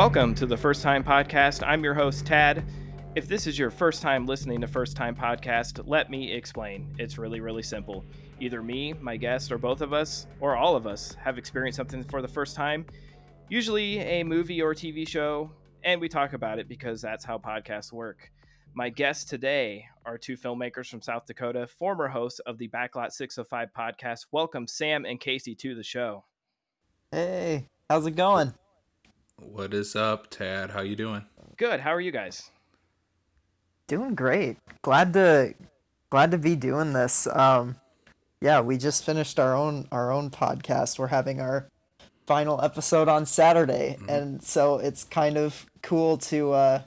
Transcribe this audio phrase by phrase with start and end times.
[0.00, 1.62] Welcome to the First Time Podcast.
[1.62, 2.64] I'm your host, Tad.
[3.16, 6.94] If this is your first time listening to First Time Podcast, let me explain.
[6.98, 8.06] It's really, really simple.
[8.40, 12.02] Either me, my guest, or both of us, or all of us, have experienced something
[12.02, 12.86] for the first time,
[13.50, 15.52] usually a movie or TV show,
[15.84, 18.32] and we talk about it because that's how podcasts work.
[18.72, 23.68] My guests today are two filmmakers from South Dakota, former hosts of the Backlot 605
[23.78, 24.28] podcast.
[24.32, 26.24] Welcome, Sam and Casey, to the show.
[27.12, 28.54] Hey, how's it going?
[29.42, 30.70] What is up, Tad?
[30.70, 31.24] How you doing?
[31.56, 31.80] Good.
[31.80, 32.50] How are you guys?
[33.86, 34.58] Doing great.
[34.82, 35.54] Glad to
[36.10, 37.26] glad to be doing this.
[37.26, 37.76] Um
[38.42, 40.98] yeah, we just finished our own our own podcast.
[40.98, 41.68] We're having our
[42.26, 43.96] final episode on Saturday.
[43.98, 44.10] Mm-hmm.
[44.10, 46.82] And so it's kind of cool to uh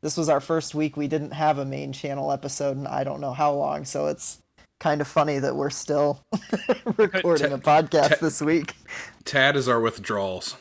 [0.00, 3.20] this was our first week we didn't have a main channel episode and I don't
[3.20, 4.42] know how long, so it's
[4.80, 6.24] kind of funny that we're still
[6.96, 8.74] recording a podcast this week.
[9.24, 10.56] Tad is our withdrawals.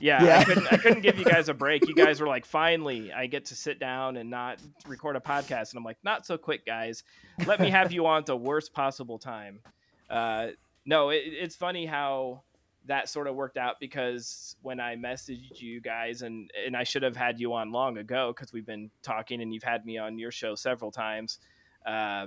[0.00, 0.38] Yeah, yeah.
[0.38, 1.86] I couldn't I couldn't give you guys a break.
[1.86, 5.70] You guys were like, finally, I get to sit down and not record a podcast.
[5.70, 7.04] And I'm like, not so quick, guys.
[7.46, 9.60] Let me have you on the worst possible time.
[10.08, 10.48] Uh,
[10.84, 12.42] no, it, it's funny how
[12.86, 17.02] that sort of worked out because when I messaged you guys and and I should
[17.02, 20.18] have had you on long ago because we've been talking and you've had me on
[20.18, 21.38] your show several times.
[21.84, 22.26] Uh,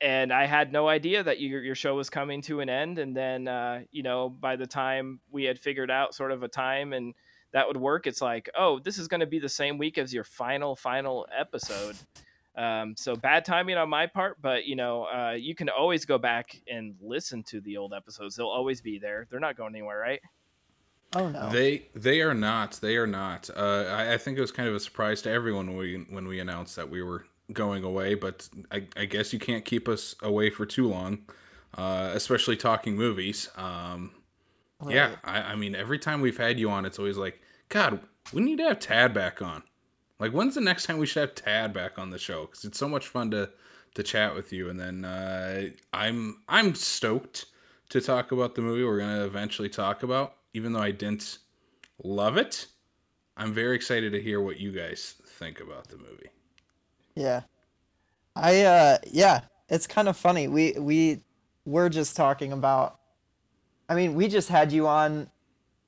[0.00, 2.98] and I had no idea that your, your show was coming to an end.
[2.98, 6.48] And then, uh, you know, by the time we had figured out sort of a
[6.48, 7.14] time and
[7.52, 10.12] that would work, it's like, oh, this is going to be the same week as
[10.12, 11.96] your final, final episode.
[12.56, 16.18] Um, so bad timing on my part, but you know, uh, you can always go
[16.18, 18.36] back and listen to the old episodes.
[18.36, 19.26] They'll always be there.
[19.28, 20.20] They're not going anywhere, right?
[21.16, 22.78] Oh no, they they are not.
[22.80, 23.50] They are not.
[23.54, 26.28] Uh, I, I think it was kind of a surprise to everyone when we when
[26.28, 30.14] we announced that we were going away, but I, I guess you can't keep us
[30.22, 31.18] away for too long,
[31.76, 33.48] uh, especially talking movies.
[33.56, 34.12] Um,
[34.80, 34.94] right.
[34.94, 38.00] Yeah, I, I mean, every time we've had you on, it's always like, God,
[38.32, 39.62] we need to have Tad back on.
[40.18, 42.46] Like, when's the next time we should have Tad back on the show?
[42.46, 43.50] Because it's so much fun to
[43.94, 44.70] to chat with you.
[44.70, 47.46] And then uh, I'm I'm stoked
[47.90, 51.38] to talk about the movie we're gonna eventually talk about, even though I didn't
[52.02, 52.66] love it.
[53.36, 56.30] I'm very excited to hear what you guys think about the movie.
[57.14, 57.42] Yeah.
[58.36, 60.48] I uh yeah, it's kind of funny.
[60.48, 61.20] We we
[61.64, 62.98] were just talking about
[63.88, 65.30] I mean, we just had you on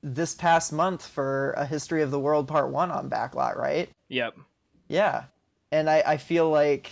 [0.03, 3.89] this past month for a history of the world part 1 on backlot, right?
[4.09, 4.37] Yep.
[4.87, 5.25] Yeah.
[5.71, 6.89] And I I feel like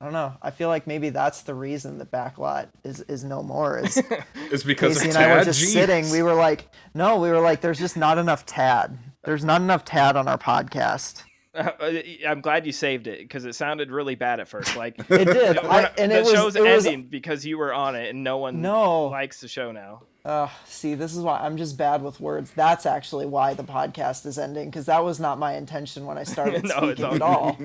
[0.00, 0.34] I don't know.
[0.42, 3.78] I feel like maybe that's the reason the backlot is is no more.
[3.78, 3.96] Is
[4.50, 5.72] it's because Casey and I were just Jeez.
[5.72, 6.10] sitting.
[6.10, 8.98] We were like, no, we were like, there's just not enough Tad.
[9.24, 11.22] There's not enough Tad on our podcast.
[12.26, 14.76] I'm glad you saved it because it sounded really bad at first.
[14.76, 17.72] Like it did, I, and the it was, show's it ending was, because you were
[17.72, 20.02] on it, and no one no likes the show now.
[20.24, 22.50] Uh, see, this is why I'm just bad with words.
[22.52, 26.24] That's actually why the podcast is ending because that was not my intention when I
[26.24, 27.56] started no, speaking at all.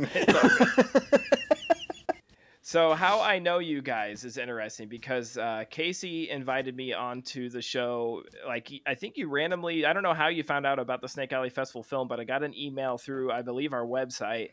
[2.62, 7.62] So how I know you guys is interesting because uh, Casey invited me onto the
[7.62, 8.24] show.
[8.46, 11.32] Like I think you randomly, I don't know how you found out about the Snake
[11.32, 14.50] Alley Festival film, but I got an email through, I believe, our website,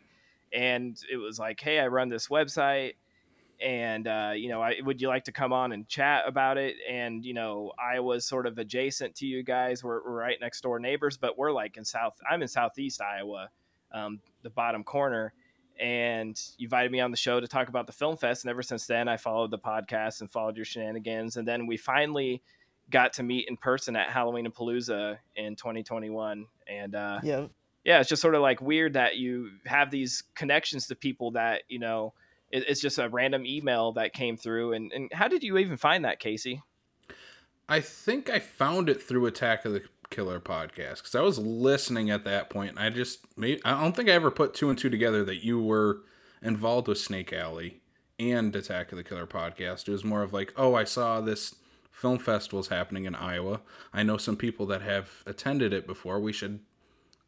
[0.53, 2.95] and it was like, "Hey, I run this website,
[3.61, 6.77] and uh, you know, I, would you like to come on and chat about it?"
[6.89, 9.83] And you know, I was sort of adjacent to you guys.
[9.83, 12.17] We're, we're right next door neighbors, but we're like in South.
[12.31, 13.49] I'm in Southeast Iowa,
[13.93, 15.33] um, the bottom corner
[15.79, 18.63] and you invited me on the show to talk about the film fest and ever
[18.63, 22.43] since then i followed the podcast and followed your shenanigans and then we finally
[22.91, 27.47] got to meet in person at halloween and palooza in 2021 and uh, yeah.
[27.85, 31.63] yeah it's just sort of like weird that you have these connections to people that
[31.69, 32.13] you know
[32.51, 35.77] it, it's just a random email that came through and, and how did you even
[35.77, 36.63] find that casey?
[37.69, 42.11] I think i found it through attack of the Killer podcast because I was listening
[42.11, 44.79] at that point and I just made, I don't think I ever put two and
[44.79, 46.03] two together that you were
[46.43, 47.81] involved with Snake Alley
[48.19, 49.89] and Attack of the Killer podcast.
[49.89, 51.55] It was more of like, oh, I saw this
[51.91, 53.63] film festival's happening in Iowa.
[53.93, 56.21] I know some people that have attended it before.
[56.21, 56.61] We should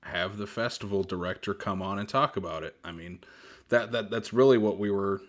[0.03, 2.77] have the festival director come on and talk about it.
[2.85, 3.21] I mean,
[3.69, 5.23] that that that's really what we were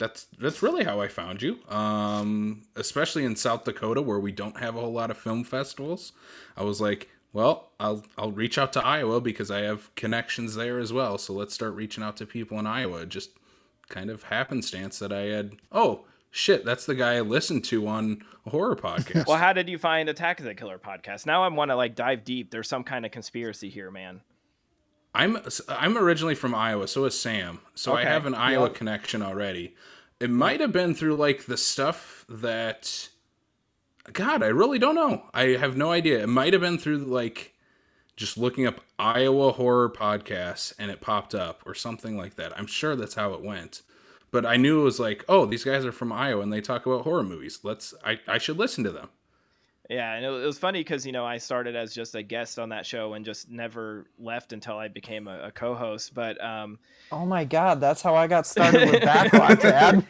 [0.00, 1.58] that's that's really how I found you.
[1.68, 6.12] Um, especially in South Dakota where we don't have a whole lot of film festivals.
[6.56, 10.80] I was like, well, I'll I'll reach out to Iowa because I have connections there
[10.80, 11.18] as well.
[11.18, 13.06] So let's start reaching out to people in Iowa.
[13.06, 13.30] Just
[13.88, 15.52] kind of happenstance that I had.
[15.70, 19.26] Oh shit, that's the guy I listened to on a horror podcast.
[19.26, 21.26] well, how did you find Attack of the Killer podcast?
[21.26, 22.50] Now I want to like dive deep.
[22.50, 24.22] There's some kind of conspiracy here, man.
[25.14, 27.60] I'm I'm originally from Iowa, so is Sam.
[27.74, 28.02] So okay.
[28.02, 28.74] I have an Iowa yep.
[28.74, 29.74] connection already.
[30.20, 33.08] It might have been through like the stuff that
[34.12, 35.24] God, I really don't know.
[35.34, 36.22] I have no idea.
[36.22, 37.54] It might have been through like
[38.16, 42.56] just looking up Iowa horror podcasts and it popped up or something like that.
[42.58, 43.82] I'm sure that's how it went.
[44.30, 46.86] But I knew it was like, oh, these guys are from Iowa and they talk
[46.86, 47.60] about horror movies.
[47.62, 49.08] Let's I, I should listen to them.
[49.90, 52.68] Yeah, and it was funny because you know I started as just a guest on
[52.68, 56.14] that show and just never left until I became a, a co-host.
[56.14, 56.78] But um,
[57.10, 60.06] oh my god, that's how I got started with Backlot, Tad.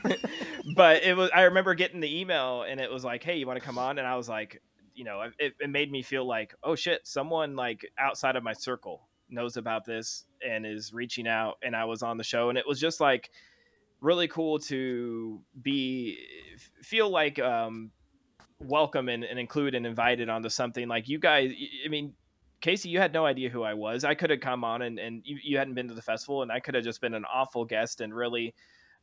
[0.77, 3.59] but it was I remember getting the email and it was like, hey, you want
[3.59, 3.99] to come on?
[3.99, 4.61] And I was like,
[4.95, 8.53] you know, it, it made me feel like, oh shit, someone like outside of my
[8.53, 11.57] circle knows about this and is reaching out.
[11.63, 13.31] And I was on the show, and it was just like
[14.03, 16.19] really cool to be
[16.83, 17.93] feel like um
[18.61, 21.51] welcome and, and included and invited onto something like you guys
[21.85, 22.13] i mean
[22.61, 24.05] casey you had no idea who i was.
[24.05, 26.53] I could have come on and, and you, you hadn't been to the festival and
[26.53, 28.55] i could have just been an awful guest and really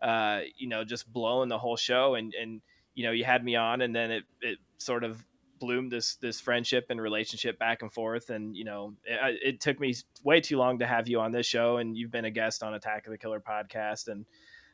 [0.02, 2.62] uh you know just blown the whole show and and
[2.94, 5.26] you know you had me on and then it it sort of
[5.60, 9.80] bloomed this this friendship and relationship back and forth and you know it, it took
[9.80, 12.62] me way too long to have you on this show and you've been a guest
[12.62, 14.26] on attack of the killer podcast and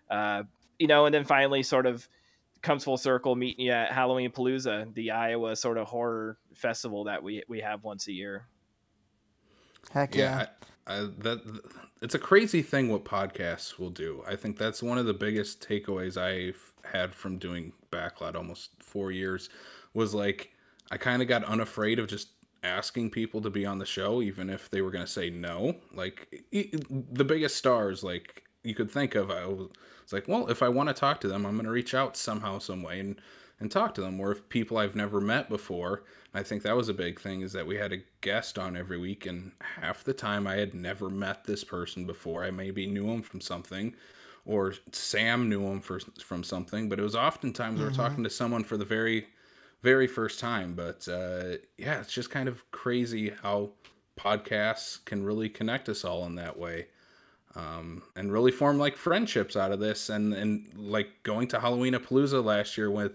[0.10, 0.44] uh
[0.78, 2.06] you know and then finally sort of
[2.63, 7.21] comes full circle meeting you at Halloween Palooza, the Iowa sort of horror festival that
[7.21, 8.48] we we have once a year.
[9.92, 10.39] Heck yeah.
[10.39, 10.48] yeah
[10.88, 11.62] I, I, that
[12.01, 14.24] it's a crazy thing what podcasts will do.
[14.27, 19.12] I think that's one of the biggest takeaways I've had from doing Backlot almost 4
[19.12, 19.50] years
[19.94, 20.51] was like
[20.89, 22.30] I kind of got unafraid of just
[22.63, 25.75] asking people to be on the show even if they were going to say no.
[25.94, 29.69] Like the biggest stars like you could think of I was
[30.04, 32.16] it's like, well, if I want to talk to them, I'm going to reach out
[32.16, 33.20] somehow, some way, and
[33.60, 34.20] and talk to them.
[34.20, 36.04] Or if people I've never met before,
[36.34, 38.98] I think that was a big thing is that we had a guest on every
[38.98, 42.44] week, and half the time I had never met this person before.
[42.44, 43.96] I maybe knew him from something,
[44.46, 47.88] or Sam knew him for, from something, but it was oftentimes mm-hmm.
[47.88, 49.28] we are talking to someone for the very,
[49.82, 50.74] very first time.
[50.74, 53.72] But uh, yeah, it's just kind of crazy how
[54.20, 56.88] podcasts can really connect us all in that way
[57.56, 60.10] um, and really form like friendships out of this.
[60.10, 63.14] And and like going to Halloween Palooza last year with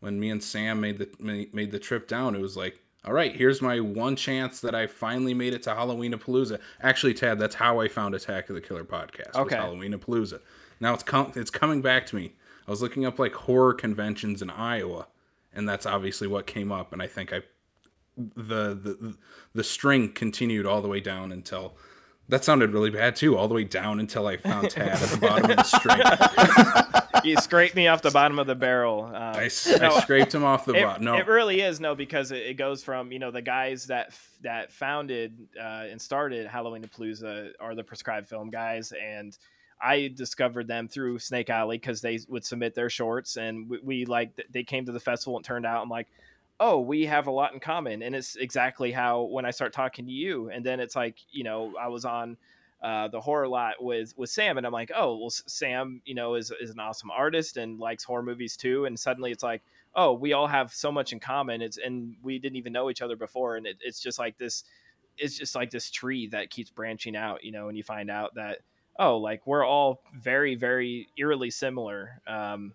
[0.00, 3.34] when me and Sam made the made the trip down, it was like, all right,
[3.34, 6.60] here's my one chance that I finally made it to Halloween Palooza.
[6.80, 9.34] Actually, Tad, that's how I found Attack of the Killer podcast.
[9.34, 10.40] Okay, Halloween Palooza.
[10.80, 12.34] Now it's com- it's coming back to me.
[12.66, 15.06] I was looking up like horror conventions in Iowa,
[15.54, 16.92] and that's obviously what came up.
[16.92, 17.42] And I think I
[18.16, 19.16] the the
[19.54, 21.76] the string continued all the way down until
[22.28, 25.16] that sounded really bad too, all the way down until I found Tad at the
[25.16, 27.24] bottom of the string.
[27.24, 29.04] you scraped me off the bottom of the barrel.
[29.04, 29.48] Um, I, I
[30.00, 31.04] scraped him off the bottom.
[31.04, 34.12] No, it really is no because it, it, goes from you know the guys that
[34.42, 39.36] that founded uh, and started Halloween Palooza are the prescribed film guys, and
[39.80, 44.04] I discovered them through Snake Alley because they would submit their shorts, and we, we
[44.04, 45.82] like they came to the festival and turned out.
[45.82, 46.08] I'm like
[46.60, 48.02] oh, we have a lot in common.
[48.02, 51.44] And it's exactly how when I start talking to you, and then it's like, you
[51.44, 52.36] know, I was on
[52.82, 56.34] uh, the horror lot with with Sam, and I'm like, oh, well, Sam, you know,
[56.34, 58.84] is is an awesome artist and likes horror movies too.
[58.84, 59.62] And suddenly it's like,
[59.94, 61.62] oh, we all have so much in common.
[61.62, 64.64] It's and we didn't even know each other before, and it, it's just like this.
[65.20, 68.36] It's just like this tree that keeps branching out, you know, and you find out
[68.36, 68.58] that
[68.98, 72.20] oh, like we're all very, very eerily similar.
[72.26, 72.74] Um,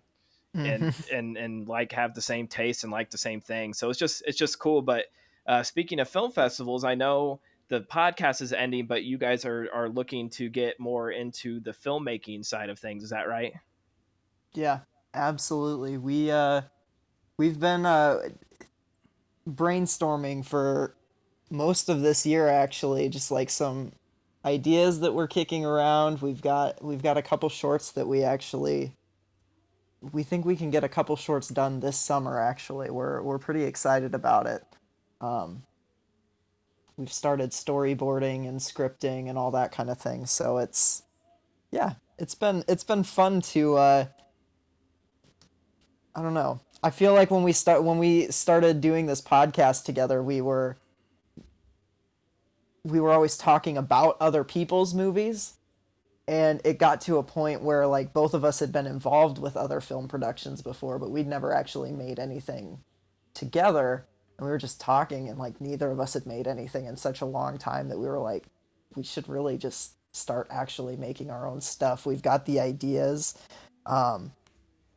[0.54, 1.00] mm-hmm.
[1.14, 3.74] and and like have the same taste and like the same thing.
[3.74, 4.82] So it's just it's just cool.
[4.82, 5.06] But
[5.46, 9.68] uh, speaking of film festivals, I know the podcast is ending, but you guys are
[9.72, 13.02] are looking to get more into the filmmaking side of things.
[13.02, 13.54] Is that right?
[14.52, 14.80] Yeah,
[15.12, 15.98] absolutely.
[15.98, 16.62] We uh
[17.36, 18.20] we've been uh
[19.48, 20.94] brainstorming for
[21.50, 23.92] most of this year actually, just like some
[24.44, 26.20] ideas that we're kicking around.
[26.20, 28.94] We've got we've got a couple shorts that we actually
[30.12, 32.38] we think we can get a couple shorts done this summer.
[32.38, 34.62] Actually, we're we're pretty excited about it.
[35.20, 35.62] Um,
[36.96, 40.26] we've started storyboarding and scripting and all that kind of thing.
[40.26, 41.02] So it's
[41.70, 43.76] yeah, it's been it's been fun to.
[43.76, 44.06] Uh,
[46.14, 46.60] I don't know.
[46.82, 50.76] I feel like when we start when we started doing this podcast together, we were
[52.84, 55.54] we were always talking about other people's movies
[56.26, 59.56] and it got to a point where like both of us had been involved with
[59.56, 62.78] other film productions before but we'd never actually made anything
[63.34, 64.06] together.
[64.38, 67.20] And we were just talking and like neither of us had made anything in such
[67.20, 68.44] a long time that we were like
[68.96, 72.06] we should really just start actually making our own stuff.
[72.06, 73.36] We've got the ideas.
[73.84, 74.32] Um,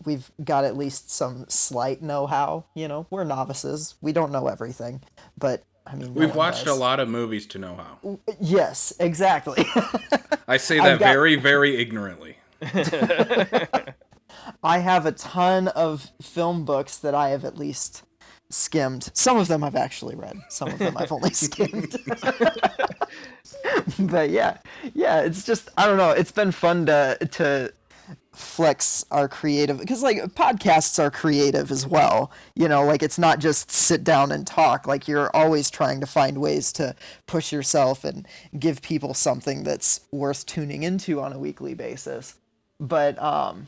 [0.06, 3.08] we've got at least some slight know-how you know?
[3.10, 3.96] We're novices.
[4.02, 5.02] We don't know everything.
[5.38, 6.76] But I mean, we've watched does.
[6.76, 8.20] a lot of movies to know how.
[8.40, 9.66] Yes, exactly.
[10.48, 11.14] I say that got...
[11.14, 12.38] very, very ignorantly.
[14.64, 18.04] I have a ton of film books that I have at least
[18.50, 19.10] skimmed.
[19.14, 20.38] Some of them I've actually read.
[20.50, 21.96] Some of them I've only skimmed.
[24.00, 24.58] but yeah,
[24.94, 26.12] yeah, it's just I don't know.
[26.12, 27.72] It's been fun to to
[28.38, 32.32] flex our creative because like podcasts are creative as well.
[32.56, 34.88] You know like it's not just sit down and talk.
[34.88, 38.28] Like you're always trying to find ways to push yourself and
[38.58, 42.36] give people something that's worth tuning into on a weekly basis.
[42.80, 43.68] But um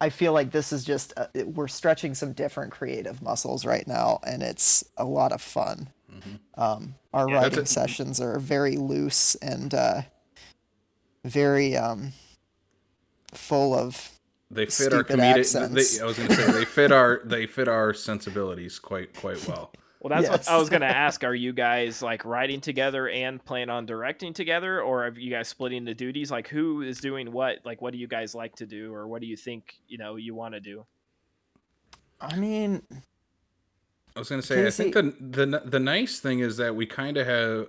[0.00, 4.20] i feel like this is just uh, we're stretching some different creative muscles right now
[4.24, 5.88] and it's a lot of fun.
[6.10, 6.60] Mm-hmm.
[6.60, 10.02] um our yeah, writing sessions are very loose and uh
[11.24, 12.12] very um
[13.34, 14.18] full of
[14.50, 15.52] they fit our comedic.
[15.52, 19.46] They, I was going to say they fit our they fit our sensibilities quite quite
[19.46, 19.72] well.
[20.00, 20.46] Well, that's yes.
[20.46, 21.24] what I was going to ask.
[21.24, 25.48] Are you guys like writing together and plan on directing together, or are you guys
[25.48, 26.30] splitting the duties?
[26.30, 27.58] Like, who is doing what?
[27.64, 30.14] Like, what do you guys like to do, or what do you think you know
[30.14, 30.86] you want to do?
[32.20, 32.82] I mean,
[34.14, 36.86] I was going to say, I think the, the the nice thing is that we
[36.86, 37.66] kind of have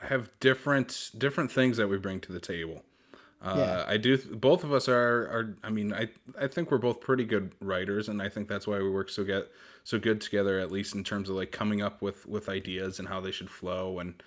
[0.00, 2.84] have different different things that we bring to the table.
[3.42, 3.84] Uh, yeah.
[3.88, 4.18] I do.
[4.18, 5.22] Both of us are.
[5.28, 5.56] Are.
[5.64, 6.08] I mean, I.
[6.38, 9.24] I think we're both pretty good writers, and I think that's why we work so
[9.24, 9.50] get
[9.84, 10.60] so good together.
[10.60, 13.50] At least in terms of like coming up with with ideas and how they should
[13.50, 14.22] flow, and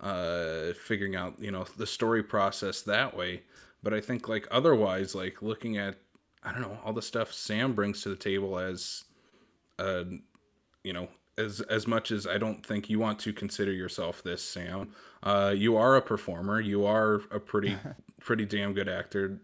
[0.00, 3.42] uh, figuring out you know the story process that way.
[3.82, 5.96] But I think like otherwise, like looking at
[6.42, 9.04] I don't know all the stuff Sam brings to the table as,
[9.78, 10.04] uh,
[10.82, 14.42] you know, as as much as I don't think you want to consider yourself this,
[14.42, 14.92] Sam.
[15.22, 16.60] Uh, you are a performer.
[16.60, 17.76] You are a pretty
[18.20, 19.40] pretty damn good actor,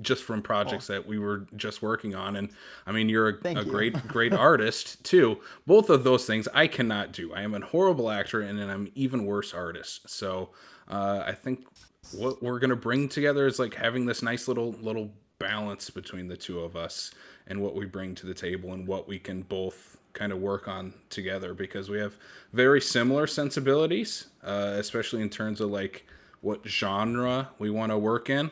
[0.00, 0.94] just from projects oh.
[0.94, 2.36] that we were just working on.
[2.36, 2.50] And
[2.86, 3.70] I mean, you're a, a you.
[3.70, 5.40] great great artist too.
[5.66, 7.32] Both of those things I cannot do.
[7.34, 10.08] I am a horrible actor, and then I'm even worse artist.
[10.08, 10.50] So
[10.88, 11.66] uh, I think
[12.12, 16.36] what we're gonna bring together is like having this nice little little balance between the
[16.36, 17.12] two of us
[17.46, 20.66] and what we bring to the table and what we can both kind of work
[20.66, 22.16] on together because we have
[22.52, 26.06] very similar sensibilities, uh, especially in terms of like
[26.46, 28.50] what genre we want to work in,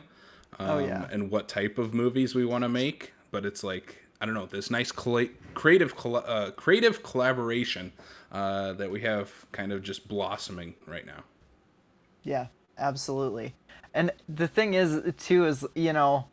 [0.59, 1.07] um, oh, yeah.
[1.11, 3.13] And what type of movies we want to make.
[3.31, 7.93] But it's like I don't know this nice colla- creative uh, creative collaboration
[8.31, 11.23] uh, that we have kind of just blossoming right now.
[12.23, 12.47] Yeah,
[12.77, 13.55] absolutely.
[13.93, 16.27] And the thing is, too, is you know,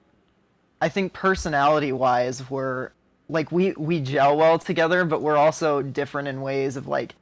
[0.81, 2.91] I think personality wise, we're
[3.29, 7.15] like we we gel well together, but we're also different in ways of like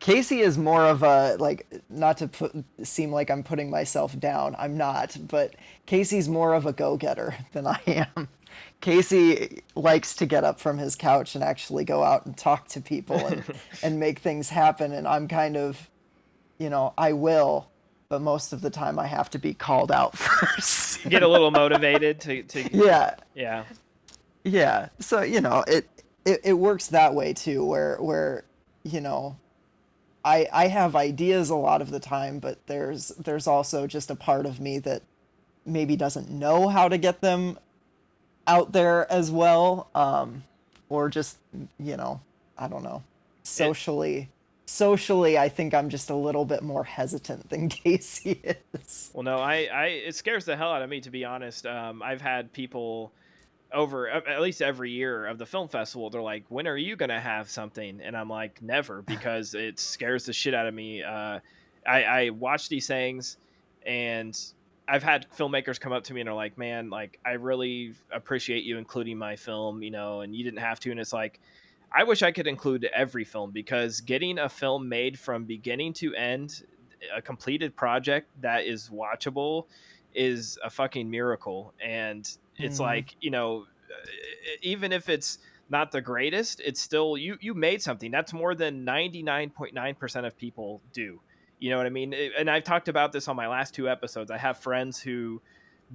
[0.00, 2.52] Casey is more of a like not to put,
[2.82, 4.56] seem like I'm putting myself down.
[4.58, 5.54] I'm not, but
[5.86, 8.28] Casey's more of a go-getter than I am.
[8.80, 12.80] Casey likes to get up from his couch and actually go out and talk to
[12.80, 13.44] people and,
[13.82, 15.88] and make things happen and I'm kind of
[16.58, 17.68] you know, I will,
[18.08, 21.02] but most of the time I have to be called out first.
[21.08, 23.14] Get a little motivated to, to Yeah.
[23.34, 23.64] Yeah.
[24.44, 24.88] Yeah.
[25.00, 25.88] So, you know, it,
[26.24, 28.44] it it works that way too, where where,
[28.84, 29.36] you know,
[30.26, 34.16] I I have ideas a lot of the time, but there's there's also just a
[34.16, 35.02] part of me that
[35.64, 37.58] maybe doesn't know how to get them
[38.46, 40.44] out there as well um,
[40.88, 41.38] or just
[41.78, 42.20] you know
[42.58, 43.02] i don't know.
[43.42, 44.28] Socially it,
[44.68, 48.40] socially i think i'm just a little bit more hesitant than casey
[48.74, 49.10] is.
[49.14, 51.66] Well no i i it scares the hell out of me to be honest.
[51.66, 53.12] Um, i've had people
[53.72, 57.20] over at least every year of the film festival they're like when are you gonna
[57.20, 58.00] have something?
[58.02, 61.02] And i'm like never because it scares the shit out of me.
[61.02, 61.40] Uh,
[61.86, 63.36] I, I watch these things
[63.84, 64.36] and
[64.88, 68.64] i've had filmmakers come up to me and are like man like i really appreciate
[68.64, 70.90] you including my film you know and you didn't have to.
[70.90, 71.40] And it's like
[71.92, 76.14] i wish i could include every film because getting a film made from beginning to
[76.14, 76.62] end
[77.14, 79.66] a completed project that is watchable
[80.14, 81.72] is a fucking miracle.
[81.84, 82.82] And it's mm.
[82.82, 83.66] like you know,
[84.62, 88.10] even if it's not the greatest, it's still you you made something.
[88.10, 91.20] That's more than ninety nine point nine percent of people do.
[91.58, 92.14] You know what I mean?
[92.38, 94.30] And I've talked about this on my last two episodes.
[94.30, 95.40] I have friends who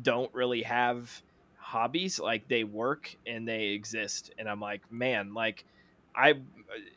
[0.02, 1.22] don't really have
[1.58, 5.64] hobbies like they work and they exist and i'm like man like
[6.16, 6.34] i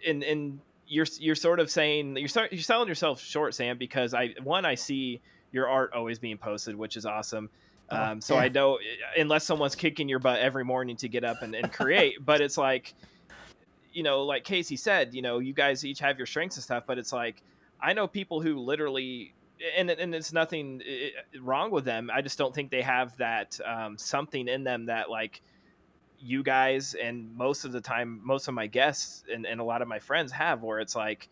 [0.06, 4.14] and and you're you're sort of saying you're start, you're selling yourself short sam because
[4.14, 5.20] i one i see
[5.52, 7.48] your art always being posted which is awesome
[7.94, 8.40] um, so yeah.
[8.40, 11.72] I know eh, unless someone's kicking your butt every morning to get up and, and
[11.72, 12.94] create, but it's like,
[13.92, 16.84] you know, like Casey said, you know, you guys each have your strengths and stuff,
[16.86, 17.42] but it's like,
[17.80, 19.34] I know people who literally,
[19.76, 22.10] and, and it's nothing eh, eh, wrong with them.
[22.12, 25.42] I just don't think they have that um, something in them that like
[26.18, 29.82] you guys and most of the time, most of my guests and, and a lot
[29.82, 31.28] of my friends have, where it's like,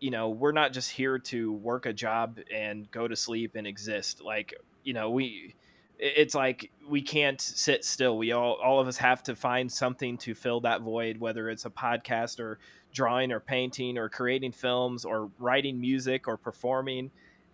[0.00, 3.66] you know, we're not just here to work a job and go to sleep and
[3.66, 4.22] exist.
[4.22, 5.54] Like, you know, we
[6.00, 8.16] it's like we can't sit still.
[8.16, 11.66] We all all of us have to find something to fill that void, whether it's
[11.66, 12.58] a podcast or
[12.92, 17.10] drawing or painting or creating films or writing music or performing.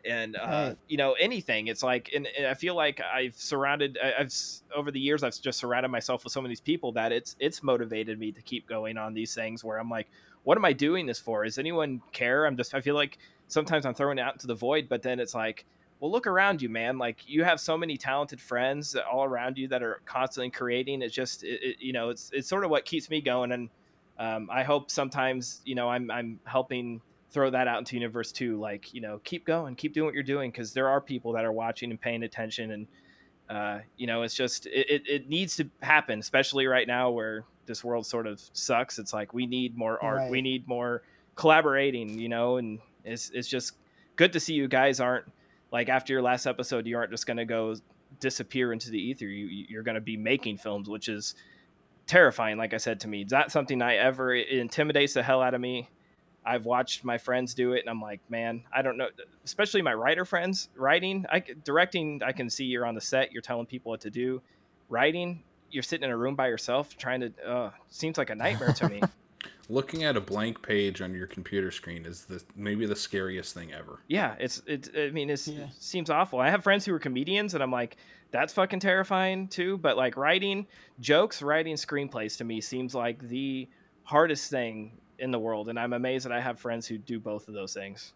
[0.09, 1.67] And uh, you know anything.
[1.67, 4.33] It's like and, and, i feel like i've surrounded i've
[4.75, 8.17] over the years i've just surrounded myself with so many people that it's it's motivated
[8.17, 10.07] me to keep going on these things where i'm like
[10.45, 11.43] what am i doing this for?
[11.43, 12.47] Does anyone care?
[12.47, 15.19] I'm just i feel like sometimes i'm throwing it out into the void but then
[15.19, 15.65] it's like
[16.01, 16.99] well look around you man.
[16.99, 21.03] Like you have so many talented friends all around you that are constantly creating.
[21.03, 23.53] It's just it, it, you know it's it's sort of what keeps me going.
[23.53, 23.71] And
[24.19, 28.59] um, i hope sometimes you know i'm i'm helping throw that out into universe too.
[28.59, 31.45] Like you know keep going keep doing what you're doing because there are people that
[31.45, 32.71] are watching and paying attention.
[32.71, 32.87] And
[33.49, 37.45] uh, you know it's just it, it, it, needs to happen especially right now where
[37.67, 38.99] this world sort of sucks.
[38.99, 40.19] It's like we need more art.
[40.19, 40.31] Right.
[40.31, 41.03] we need more
[41.37, 43.75] collaborating you know and it's, it's just
[44.17, 45.27] good to see you guys aren't
[45.73, 47.75] like after your last episode you aren't just going to go
[48.21, 51.35] disappear into the ether you, you're going to be making films which is
[52.07, 55.55] terrifying like i said to me it's not something i ever intimidates the hell out
[55.55, 55.89] of me
[56.47, 59.09] I've watched my friends do it, and I'm like, man, I don't know.
[59.45, 62.23] Especially my writer friends writing, I directing.
[62.25, 64.41] I can see you're on the set, you're telling people what to do.
[64.89, 67.33] Writing, you're sitting in a room by yourself trying to.
[67.45, 69.03] Uh, seems like a nightmare to me.
[69.69, 73.73] Looking at a blank page on your computer screen is the maybe the scariest thing
[73.73, 74.01] ever.
[74.07, 74.91] Yeah, it's it.
[74.97, 75.67] I mean, it yeah.
[75.79, 76.39] seems awful.
[76.39, 77.97] I have friends who are comedians, and I'm like,
[78.31, 79.79] that's fucking terrifying too.
[79.79, 80.67] But like writing
[81.01, 83.69] jokes, writing screenplays to me seems like the
[84.05, 87.49] hardest thing in the world, and I'm amazed that I have friends who do both
[87.49, 88.13] of those things.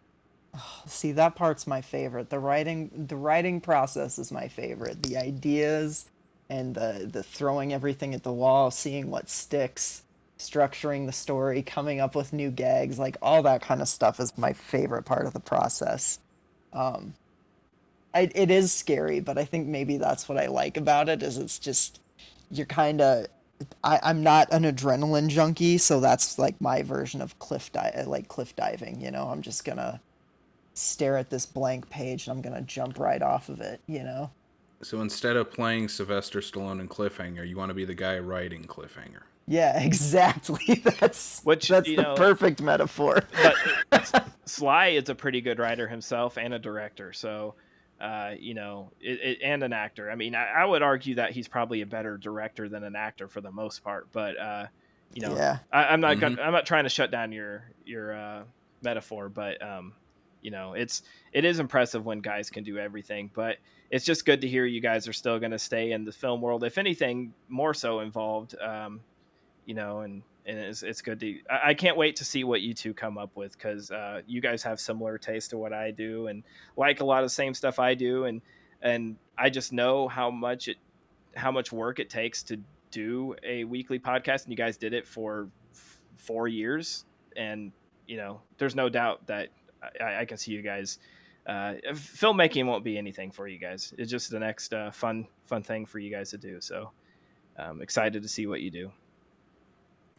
[0.87, 2.31] See, that part's my favorite.
[2.31, 5.03] The writing, the writing process is my favorite.
[5.03, 6.11] The ideas
[6.49, 10.03] and the the throwing everything at the wall, seeing what sticks,
[10.41, 14.37] structuring the story, coming up with new gags, like all that kind of stuff is
[14.39, 16.19] my favorite part of the process.
[16.73, 17.15] Um,
[18.15, 21.23] I, it is scary, but I think maybe that's what I like about it.
[21.23, 22.01] Is it's just
[22.51, 23.27] you're kind of
[23.85, 28.57] I'm not an adrenaline junkie, so that's like my version of cliff di- like cliff
[28.57, 29.01] diving.
[29.01, 30.01] You know, I'm just gonna
[30.75, 33.81] stare at this blank page and I'm gonna jump right off of it.
[33.87, 34.31] You know.
[34.83, 38.65] So instead of playing Sylvester Stallone in Cliffhanger, you want to be the guy writing
[38.65, 39.25] Cliffhanger.
[39.51, 40.77] Yeah, exactly.
[41.01, 43.25] That's Which, that's the know, perfect metaphor.
[43.91, 47.57] But Sly is a pretty good writer himself and a director, so
[48.01, 50.11] uh, you know, it, it, and an actor.
[50.11, 53.29] I mean, I, I, would argue that he's probably a better director than an actor
[53.29, 54.07] for the most part.
[54.13, 54.67] But uh,
[55.13, 55.59] you know, yeah.
[55.73, 56.21] I, am not mm-hmm.
[56.21, 58.43] gonna, I'm not trying to shut down your your uh,
[58.83, 59.93] metaphor, but um,
[60.41, 63.31] you know, it's it is impressive when guys can do everything.
[63.35, 63.59] But
[63.91, 66.41] it's just good to hear you guys are still going to stay in the film
[66.41, 68.55] world, if anything, more so involved.
[68.61, 69.01] Um,
[69.71, 72.75] you know, and and it's, it's good to I, can't wait to see what you
[72.75, 76.27] two come up with because uh, you guys have similar taste to what i do
[76.27, 76.43] and
[76.77, 78.41] like a lot of same stuff i do and
[78.83, 80.79] and i just know how much it
[81.37, 82.59] how much work it takes to
[82.91, 87.05] do a weekly podcast and you guys did it for f- four years.
[87.37, 87.71] And
[88.09, 89.51] you know there's no doubt that
[90.01, 90.99] i, I can see you guys
[91.47, 93.95] uh, filmmaking won't be anything for you guys.
[93.97, 96.61] It's just the next uh, fun fun thing for you guys to do.
[96.61, 96.91] So
[97.59, 98.91] i'm um, excited to see what you do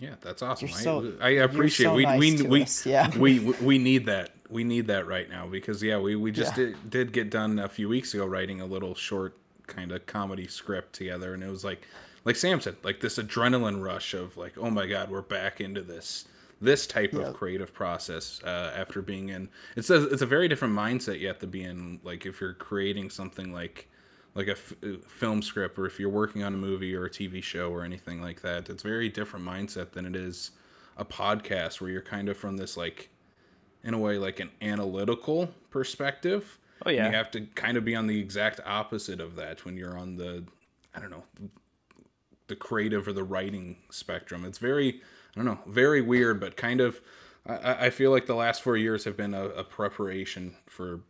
[0.01, 0.67] yeah, that's awesome.
[0.69, 3.15] So, I, I, appreciate so we nice we we, yeah.
[3.17, 4.31] we we need that.
[4.49, 6.65] We need that right now because yeah, we we just yeah.
[6.65, 9.37] did, did get done a few weeks ago writing a little short
[9.67, 11.87] kind of comedy script together and it was like
[12.25, 15.81] like Sam said, like this adrenaline rush of like, oh my god, we're back into
[15.81, 16.25] this
[16.59, 20.75] this type of creative process uh, after being in it's a it's a very different
[20.75, 23.89] mindset you have to be in like if you're creating something like
[24.33, 27.09] like a f- uh, film script or if you're working on a movie or a
[27.09, 28.69] TV show or anything like that.
[28.69, 30.51] It's very different mindset than it is
[30.97, 33.09] a podcast where you're kind of from this like
[33.83, 36.57] in a way like an analytical perspective.
[36.85, 37.07] Oh yeah.
[37.07, 40.15] You have to kind of be on the exact opposite of that when you're on
[40.15, 40.43] the
[40.95, 41.23] I don't know
[42.47, 44.45] the creative or the writing spectrum.
[44.45, 45.01] It's very
[45.35, 47.01] I don't know, very weird, but kind of
[47.45, 51.01] I, I feel like the last four years have been a, a preparation for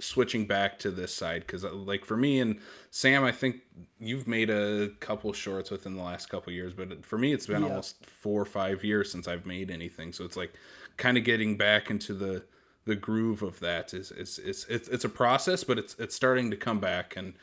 [0.00, 3.62] switching back to this side because uh, like for me and sam i think
[3.98, 7.62] you've made a couple shorts within the last couple years but for me it's been
[7.62, 7.68] yeah.
[7.68, 10.52] almost four or five years since i've made anything so it's like
[10.96, 12.44] kind of getting back into the
[12.84, 16.56] the groove of that is is it's, it's a process but it's it's starting to
[16.56, 17.34] come back and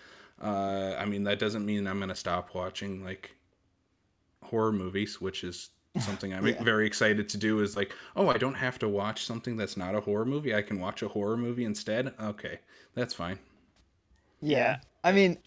[0.42, 3.36] uh i mean that doesn't mean i'm gonna stop watching like
[4.44, 6.64] horror movies which is something I'm yeah.
[6.64, 9.96] very excited to do is like, oh, I don't have to watch something that's not
[9.96, 10.56] a horror movie.
[10.56, 12.14] I can watch a horror movie instead.
[12.20, 12.60] Okay,
[12.94, 13.40] that's fine.
[14.42, 14.78] Yeah.
[15.04, 15.38] I mean,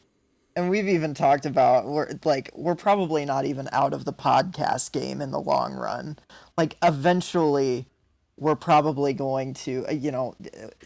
[0.56, 4.92] and we've even talked about we're like we're probably not even out of the podcast
[4.92, 6.18] game in the long run.
[6.56, 7.86] Like eventually
[8.36, 10.34] we're probably going to uh, you know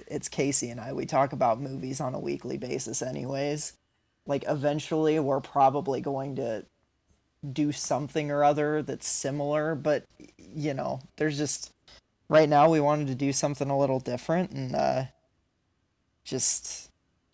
[0.09, 3.75] it's Casey and I we talk about movies on a weekly basis anyways.
[4.27, 6.65] like eventually we're probably going to
[7.51, 10.05] do something or other that's similar, but
[10.39, 11.71] you know, there's just
[12.29, 15.05] right now we wanted to do something a little different and uh
[16.25, 16.91] just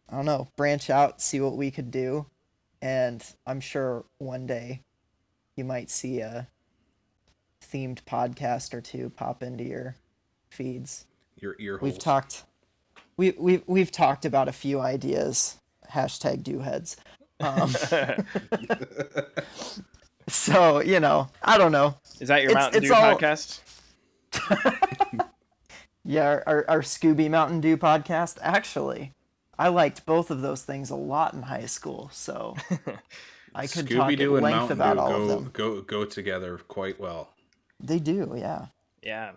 [0.09, 2.27] I don't know, branch out, see what we could do.
[2.81, 4.81] And I'm sure one day
[5.57, 6.49] you might see a
[7.61, 9.97] themed podcast or two pop into your
[10.49, 11.05] feeds.
[11.37, 12.45] Your ear We've talked
[13.17, 15.59] we we we've talked about a few ideas.
[15.91, 16.97] Hashtag do heads.
[17.41, 17.75] Um,
[20.29, 21.97] so, you know, I don't know.
[22.21, 23.61] Is that your It's- Mountain it's Dew all- podcast?
[26.05, 28.39] Yeah, our, our, our Scooby Mountain Dew podcast.
[28.41, 29.13] Actually,
[29.59, 32.57] I liked both of those things a lot in high school, so
[33.55, 35.51] I could talk Scooby at Doo and length Mountain about Dew all go of them.
[35.53, 37.35] go go together quite well.
[37.79, 38.67] They do, yeah.
[39.03, 39.33] Yeah.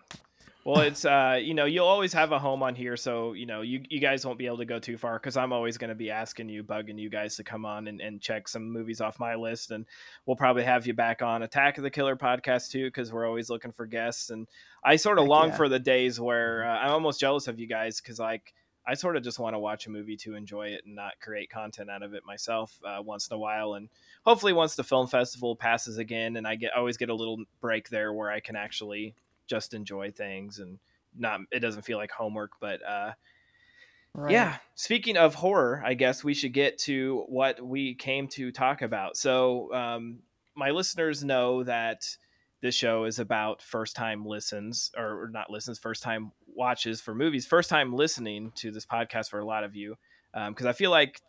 [0.64, 3.62] Well, it's uh, you know, you'll always have a home on here, so you know,
[3.62, 5.96] you you guys won't be able to go too far because I'm always going to
[5.96, 9.20] be asking you, bugging you guys to come on and, and check some movies off
[9.20, 9.88] my list, and
[10.28, 13.50] we'll probably have you back on Attack of the Killer podcast too because we're always
[13.50, 14.48] looking for guests, and
[14.84, 15.56] I sort of Heck long yeah.
[15.56, 18.54] for the days where uh, I'm almost jealous of you guys because like
[18.86, 21.50] I sort of just want to watch a movie to enjoy it and not create
[21.50, 23.90] content out of it myself uh, once in a while, and
[24.26, 27.90] hopefully once the film festival passes again, and I get always get a little break
[27.90, 29.16] there where I can actually
[29.52, 30.80] just enjoy things and
[31.18, 33.12] not it doesn't feel like homework but uh
[34.14, 34.34] Right.
[34.34, 38.82] yeah speaking of horror i guess we should get to what we came to talk
[38.82, 40.20] about so um
[40.56, 42.02] my listeners know that
[42.62, 47.46] this show is about first time listens or not listens first time watches for movies
[47.46, 49.96] first time listening to this podcast for a lot of you
[50.50, 51.22] because i feel like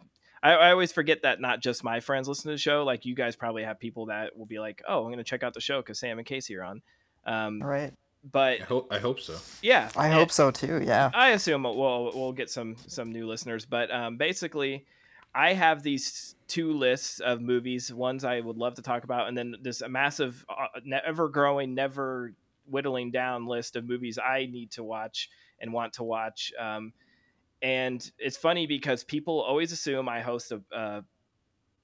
[0.42, 3.14] I, I always forget that not just my friends listen to the show like you
[3.14, 5.61] guys probably have people that will be like oh i'm going to check out the
[5.61, 6.82] show because sam and casey are on
[7.24, 7.94] um, Right.
[8.30, 9.37] But I hope I hope so.
[9.62, 11.11] yeah I and- hope so too, yeah.
[11.14, 14.87] I assume we'll we'll get some some new listeners, but um, basically,
[15.35, 17.92] I have these two lists of movies.
[17.92, 20.66] Ones I would love to talk about, and then this a massive, uh,
[21.04, 22.32] ever growing, never
[22.66, 25.28] whittling down list of movies I need to watch
[25.61, 26.52] and want to watch.
[26.61, 26.92] Um,
[27.61, 31.04] and it's funny because people always assume I host a, a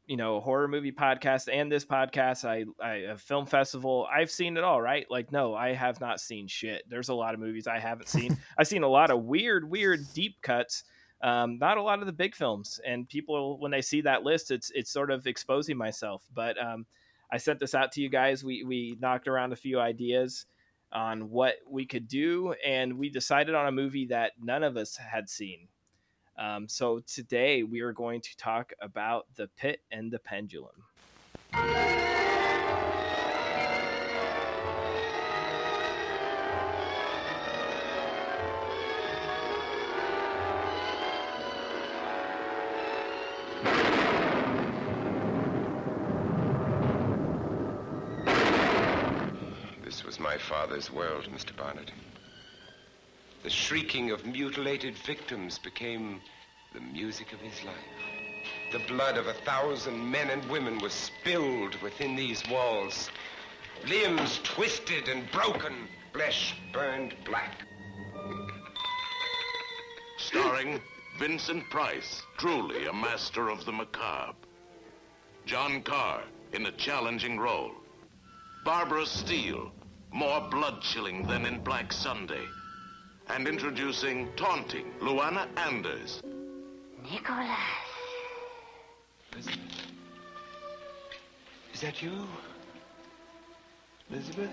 [0.09, 4.57] you know horror movie podcast and this podcast i i a film festival i've seen
[4.57, 5.07] it all right?
[5.11, 6.83] Like no i have not seen shit.
[6.89, 8.37] There's a lot of movies i haven't seen.
[8.59, 10.83] I've seen a lot of weird weird deep cuts
[11.21, 12.81] um, not a lot of the big films.
[12.87, 16.25] And people when they see that list it's it's sort of exposing myself.
[16.35, 16.87] But um,
[17.33, 18.45] i sent this out to you guys.
[18.45, 20.47] We we knocked around a few ideas
[20.93, 22.55] on what we could do.
[22.65, 25.69] And we decided on a movie that none of us had seen
[26.39, 30.85] um, so today we are going to talk about the pit and the pendulum.
[49.85, 51.57] This was my father's world, Mr.
[51.57, 51.93] Barnard.
[53.43, 56.21] The shrieking of mutilated victims became
[56.73, 57.77] the music of his life.
[58.73, 63.11] The blood of a thousand men and women was spilled within these walls.
[63.87, 67.65] Limbs twisted and broken, flesh burned black.
[70.19, 70.81] Starring
[71.19, 74.37] Vincent Price, truly a master of the macabre.
[75.47, 76.23] John Kerr
[76.53, 77.73] in a challenging role.
[78.65, 79.71] Barbara Steele,
[80.13, 82.45] more blood-chilling than in Black Sunday.
[83.31, 86.23] And introducing Taunting, Luana Anders.
[87.13, 87.49] Nicholas.
[89.33, 89.59] Elizabeth?
[91.75, 92.27] Is that you?
[94.11, 94.51] Elizabeth?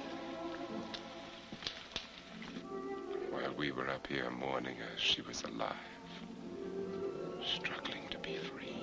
[3.32, 5.74] While we were up here mourning her, she was alive.
[7.44, 8.76] Struggling to be free.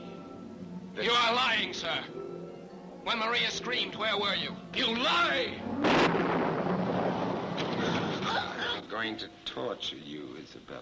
[1.00, 1.98] You are lying, sir.
[3.04, 4.54] When Maria screamed, where were you?
[4.74, 6.11] You lie!
[9.02, 10.80] I'm going to torture you, Isabella.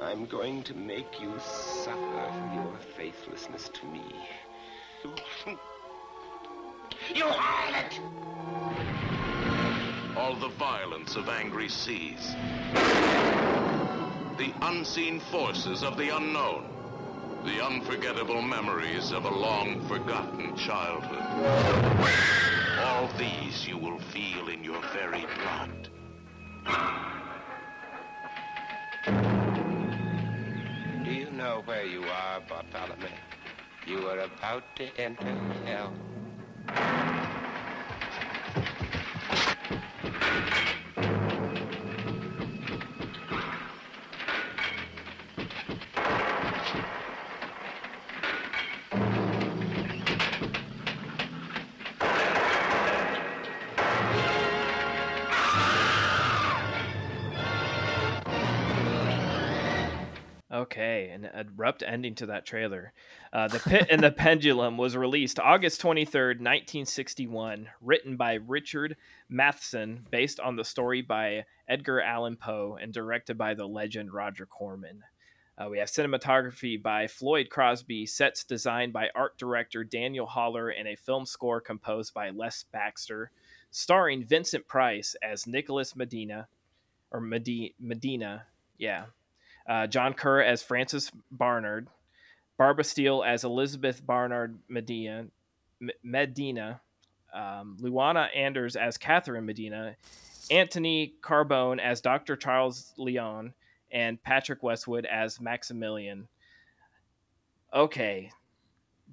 [0.00, 4.00] I'm going to make you suffer for your faithlessness to me.
[7.14, 7.98] You harlot!
[10.16, 12.34] All the violence of angry seas.
[14.38, 16.64] The unseen forces of the unknown.
[17.44, 21.20] The unforgettable memories of a long forgotten childhood.
[22.86, 25.90] All these you will feel in your very blood.
[26.64, 26.70] Do
[31.10, 33.08] you know where you are, Bartholomew?
[33.86, 35.92] You are about to enter hell.
[61.14, 62.92] An abrupt ending to that trailer.
[63.32, 68.96] Uh, the Pit and the Pendulum was released August 23rd, 1961, written by Richard
[69.28, 74.44] Matheson, based on the story by Edgar Allan Poe, and directed by the legend Roger
[74.44, 75.04] Corman.
[75.56, 80.88] Uh, we have cinematography by Floyd Crosby, sets designed by art director Daniel Haller, and
[80.88, 83.30] a film score composed by Les Baxter,
[83.70, 86.48] starring Vincent Price as Nicholas Medina,
[87.12, 88.46] or Medi- Medina,
[88.78, 89.04] yeah,
[89.68, 91.88] uh, John Kerr as Francis Barnard,
[92.58, 95.26] Barbara Steele as Elizabeth Barnard Medina,
[95.80, 96.80] M- Medina,
[97.34, 99.96] um, Luana Anders as Catherine Medina,
[100.50, 102.36] Anthony Carbone as Dr.
[102.36, 103.54] Charles Leon,
[103.90, 106.28] and Patrick Westwood as Maximilian.
[107.72, 108.30] Okay,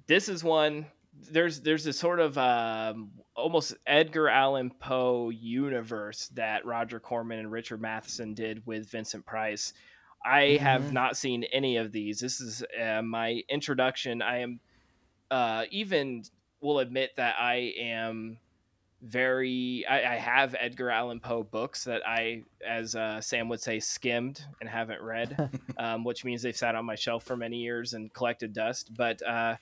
[0.06, 0.86] this is one.
[1.30, 7.50] There's there's this sort of um, almost Edgar Allan Poe universe that Roger Corman and
[7.50, 9.72] Richard Matheson did with Vincent Price.
[10.24, 10.92] I have Mhm.
[10.92, 12.20] not seen any of these.
[12.20, 14.22] This is uh, my introduction.
[14.22, 14.60] I am
[15.30, 16.22] uh, even
[16.60, 18.38] will admit that I am
[19.00, 19.84] very.
[19.88, 24.44] I, I have Edgar Allan Poe books that I, as uh, Sam would say, skimmed
[24.60, 28.12] and haven't read, um, which means they've sat on my shelf for many years and
[28.12, 28.94] collected dust.
[28.96, 29.56] But uh,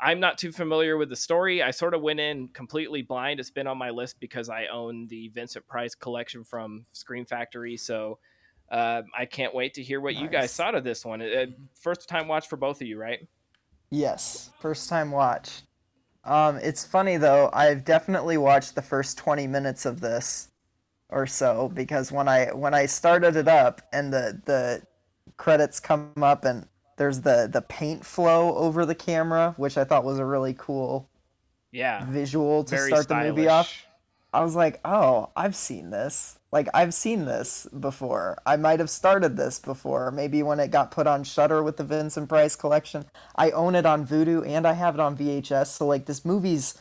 [0.00, 1.62] I'm not too familiar with the story.
[1.62, 3.40] I sort of went in completely blind.
[3.40, 7.76] It's been on my list because I own the Vincent Price collection from Scream Factory.
[7.76, 8.18] So
[8.70, 11.22] uh, I can't wait to hear what you guys thought of this one.
[11.22, 13.26] Uh, first time watch for both of you, right?
[13.90, 15.62] Yes, first time watch.
[16.24, 17.50] Um, it's funny though.
[17.52, 20.48] I've definitely watched the first twenty minutes of this,
[21.08, 24.82] or so, because when I when I started it up and the the
[25.36, 30.02] credits come up and there's the the paint flow over the camera, which I thought
[30.02, 31.08] was a really cool
[31.70, 32.04] Yeah.
[32.10, 33.26] visual to Very start stylish.
[33.26, 33.85] the movie off.
[34.32, 36.38] I was like, oh, I've seen this.
[36.52, 38.38] Like I've seen this before.
[38.46, 40.10] I might have started this before.
[40.10, 43.04] Maybe when it got put on Shudder with the Vincent Price collection.
[43.34, 45.68] I own it on Vudu and I have it on VHS.
[45.68, 46.74] So like this movie's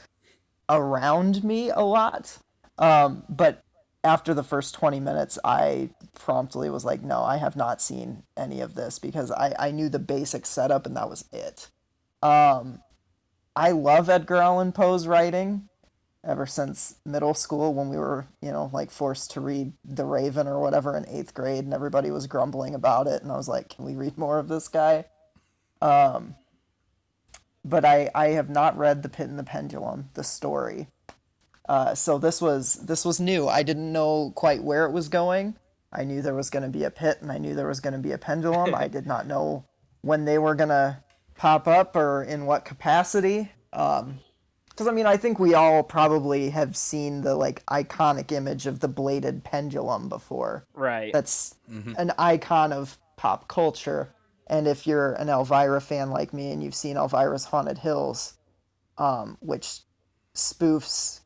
[0.70, 2.38] around me a lot.
[2.78, 3.64] Um, but
[4.04, 8.62] after the first 20 minutes, I promptly was like, no, I have not seen any
[8.62, 11.70] of this because I, I knew the basic setup and that was it.
[12.22, 12.80] Um,
[13.56, 15.70] I love Edgar Allan Poe's writing
[16.26, 20.48] ever since middle school when we were, you know, like forced to read The Raven
[20.48, 23.22] or whatever in eighth grade and everybody was grumbling about it.
[23.22, 25.06] And I was like, can we read more of this guy?
[25.82, 26.36] Um,
[27.64, 30.88] but I, I have not read The Pit and the Pendulum, the story.
[31.68, 33.48] Uh, so this was this was new.
[33.48, 35.56] I didn't know quite where it was going.
[35.92, 37.94] I knew there was going to be a pit and I knew there was going
[37.94, 38.76] to be a pendulum.
[38.76, 39.66] I did not know
[40.02, 41.02] when they were going to
[41.36, 43.52] pop up or in what capacity.
[43.74, 44.20] Um,
[44.76, 48.82] because I mean, I think we all probably have seen the like iconic image of
[48.82, 50.66] the bladed pendulum before.
[50.74, 51.14] Right.
[51.14, 51.56] That's
[51.98, 54.14] an icon of pop culture.
[54.48, 58.34] And if you're an Elvira fan like me and you've seen Elvira's Haunted Hills,
[58.98, 59.80] um, which
[60.36, 61.22] spoofs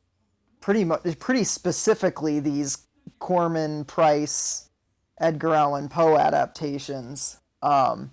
[0.61, 2.85] pretty much pretty specifically these
[3.17, 4.69] Corman Price
[5.19, 8.11] Edgar Allan Poe adaptations, um,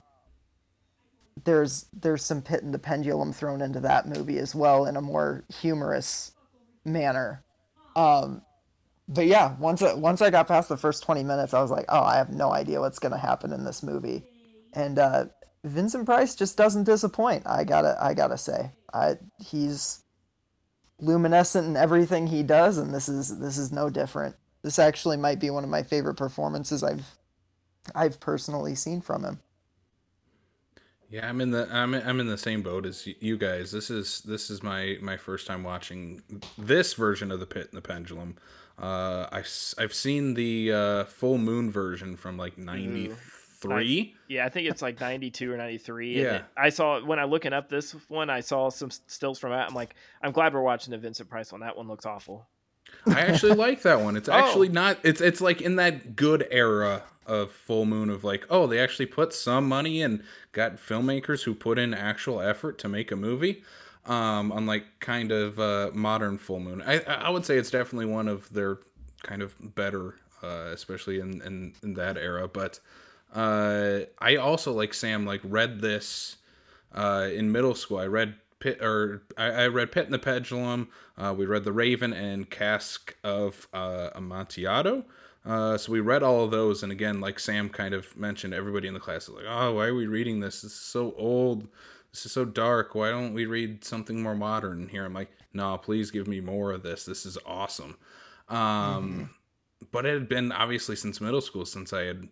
[1.47, 5.01] there's there's some pit and the pendulum thrown into that movie as well in a
[5.01, 6.33] more humorous
[6.85, 7.43] manner.
[7.95, 8.43] Um,
[9.09, 11.87] but yeah, once I, once I got past the first 20 minutes, I was like,
[11.89, 14.25] oh, I have no idea what's gonna happen in this movie,
[14.75, 15.27] and uh,
[15.65, 17.45] Vincent Price just doesn't disappoint.
[17.47, 20.03] I gotta I gotta say, I he's
[21.01, 24.35] luminescent in everything he does, and this is this is no different.
[24.63, 27.07] This actually might be one of my favorite performances I've
[27.95, 29.39] I've personally seen from him.
[31.09, 33.71] Yeah, I'm in the I'm I'm in the same boat as you guys.
[33.71, 36.23] This is this is my my first time watching
[36.59, 38.37] this version of the Pit and the Pendulum.
[38.79, 39.42] Uh, I
[39.79, 44.14] have seen the uh, full moon version from like '93.
[44.29, 46.14] Yeah, I think it's like 92 or 93.
[46.14, 46.21] Yeah.
[46.27, 49.53] And it- I saw when I looking up this one, I saw some stills from
[49.53, 49.69] that.
[49.69, 51.62] I'm like, I'm glad we're watching the Vincent Price one.
[51.62, 52.47] That one looks awful.
[53.07, 54.16] I actually like that one.
[54.16, 54.33] It's Oh.
[54.33, 54.99] actually not.
[55.03, 59.07] It's it's like in that good era of full moon of like, oh, they actually
[59.07, 63.62] put some money and got filmmakers who put in actual effort to make a movie.
[64.07, 68.29] Um, unlike kind of uh, modern full moon, I I would say it's definitely one
[68.29, 68.79] of their
[69.25, 70.14] kind of better,
[70.45, 72.47] uh, especially in, in in that era.
[72.47, 72.79] But
[73.35, 76.37] uh, I also like Sam like read this
[76.95, 77.99] uh, in middle school.
[77.99, 78.37] I read
[78.67, 80.89] Pit or I, I read Pit and the Pendulum.
[81.17, 85.05] Uh, we read The Raven and Cask of uh, Amontillado.
[85.45, 88.89] Uh, so we read all of those, and again, like Sam kind of mentioned, everybody
[88.89, 90.63] in the class is like, "Oh, why are we reading this?
[90.63, 91.69] This is so old.
[92.11, 92.97] This is so dark.
[92.97, 96.73] Why don't we read something more modern?" Here, I'm like, "No, please give me more
[96.73, 97.05] of this.
[97.05, 97.97] This is awesome."
[98.49, 99.31] Um,
[99.93, 102.29] But it had been obviously since middle school since I had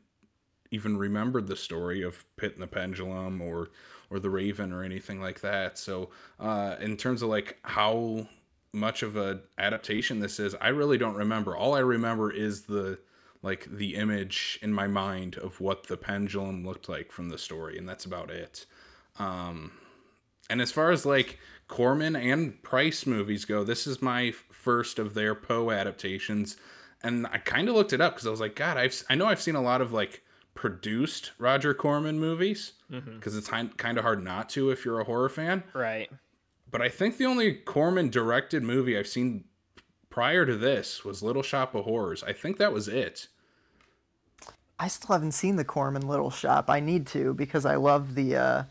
[0.72, 3.68] even remembered the story of Pit and the Pendulum or
[4.14, 5.76] or the Raven or anything like that.
[5.76, 8.28] So uh, in terms of like how
[8.72, 11.56] much of a adaptation this is, I really don't remember.
[11.56, 12.98] All I remember is the
[13.42, 17.76] like the image in my mind of what the pendulum looked like from the story,
[17.76, 18.64] and that's about it.
[19.18, 19.72] Um,
[20.48, 25.12] and as far as like Corman and Price movies go, this is my first of
[25.14, 26.56] their Poe adaptations,
[27.02, 29.26] and I kind of looked it up because I was like, God, I've I know
[29.26, 30.22] I've seen a lot of like
[30.54, 35.28] produced Roger Corman movies because it's kind of hard not to if you're a horror
[35.28, 35.64] fan.
[35.72, 36.10] Right.
[36.70, 39.44] But I think the only Corman directed movie I've seen
[40.10, 42.22] prior to this was Little Shop of Horrors.
[42.22, 43.28] I think that was it.
[44.78, 46.68] I still haven't seen the Corman Little Shop.
[46.68, 48.62] I need to because I love the uh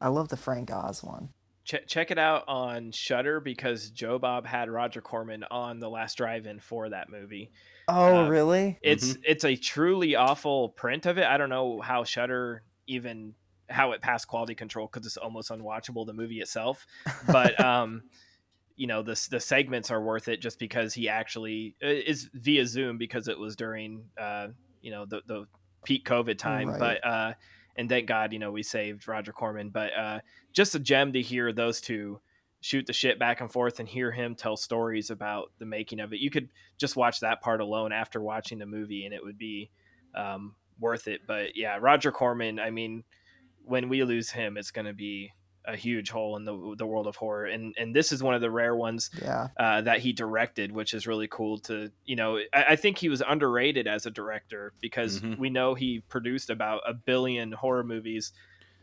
[0.00, 1.28] I love the Frank Oz one.
[1.64, 6.16] Ch- check it out on Shudder because Joe Bob had Roger Corman on the last
[6.16, 7.52] drive-in for that movie.
[7.88, 8.78] Oh, Uh, really?
[8.82, 11.24] It's it's a truly awful print of it.
[11.24, 13.34] I don't know how Shudder even
[13.68, 16.86] how it passed quality control because it's almost unwatchable the movie itself.
[17.26, 18.02] But um,
[18.76, 22.98] you know the the segments are worth it just because he actually is via Zoom
[22.98, 24.48] because it was during uh
[24.80, 25.46] you know the the
[25.84, 26.68] peak COVID time.
[26.68, 26.78] Right.
[26.78, 27.34] But uh,
[27.76, 29.70] and thank God you know we saved Roger Corman.
[29.70, 30.20] But uh,
[30.52, 32.20] just a gem to hear those two
[32.62, 36.12] shoot the shit back and forth and hear him tell stories about the making of
[36.14, 36.20] it.
[36.20, 36.48] You could
[36.78, 39.68] just watch that part alone after watching the movie and it would be
[40.14, 41.22] um, worth it.
[41.26, 43.02] But yeah, Roger Corman, I mean,
[43.64, 45.32] when we lose him, it's going to be
[45.64, 47.46] a huge hole in the the world of horror.
[47.46, 49.48] And and this is one of the rare ones Yeah.
[49.58, 52.38] uh, that he directed, which is really cool to you know.
[52.52, 55.38] I, I think he was underrated as a director because Mhm.
[55.38, 58.32] we know he produced about a billion horror movies,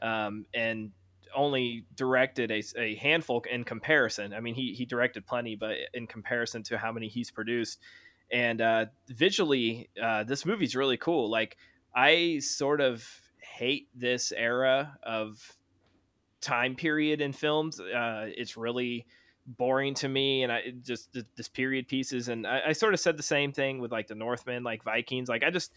[0.01, 0.91] um, and
[1.35, 4.33] only directed a, a handful in comparison.
[4.33, 7.79] I mean, he he directed plenty, but in comparison to how many he's produced,
[8.31, 11.29] and uh, visually, uh, this movie's really cool.
[11.29, 11.57] Like
[11.95, 13.07] I sort of
[13.41, 15.57] hate this era of
[16.41, 17.79] time period in films.
[17.79, 19.05] Uh, it's really
[19.45, 22.29] boring to me, and I just this period pieces.
[22.29, 25.29] And I, I sort of said the same thing with like the Northman, like Vikings.
[25.29, 25.73] Like I just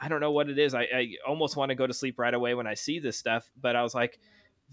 [0.00, 0.74] I don't know what it is.
[0.74, 3.48] I, I almost want to go to sleep right away when I see this stuff,
[3.60, 4.18] but I was like,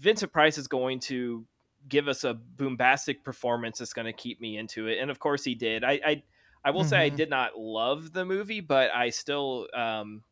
[0.00, 1.46] Vincent Price is going to
[1.88, 5.44] give us a bombastic performance that's going to keep me into it, and of course
[5.44, 5.84] he did.
[5.84, 6.22] I I,
[6.64, 7.16] I will say I Mhm.
[7.16, 10.24] did not love the movie, but I still um,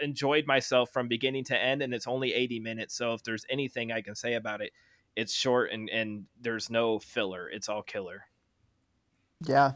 [0.00, 2.94] enjoyed myself from beginning to end, and it's only eighty minutes.
[2.94, 4.72] So if there's anything I can say about it,
[5.16, 7.48] it's short and and there's no filler.
[7.48, 8.24] It's all killer.
[9.46, 9.72] Yeah.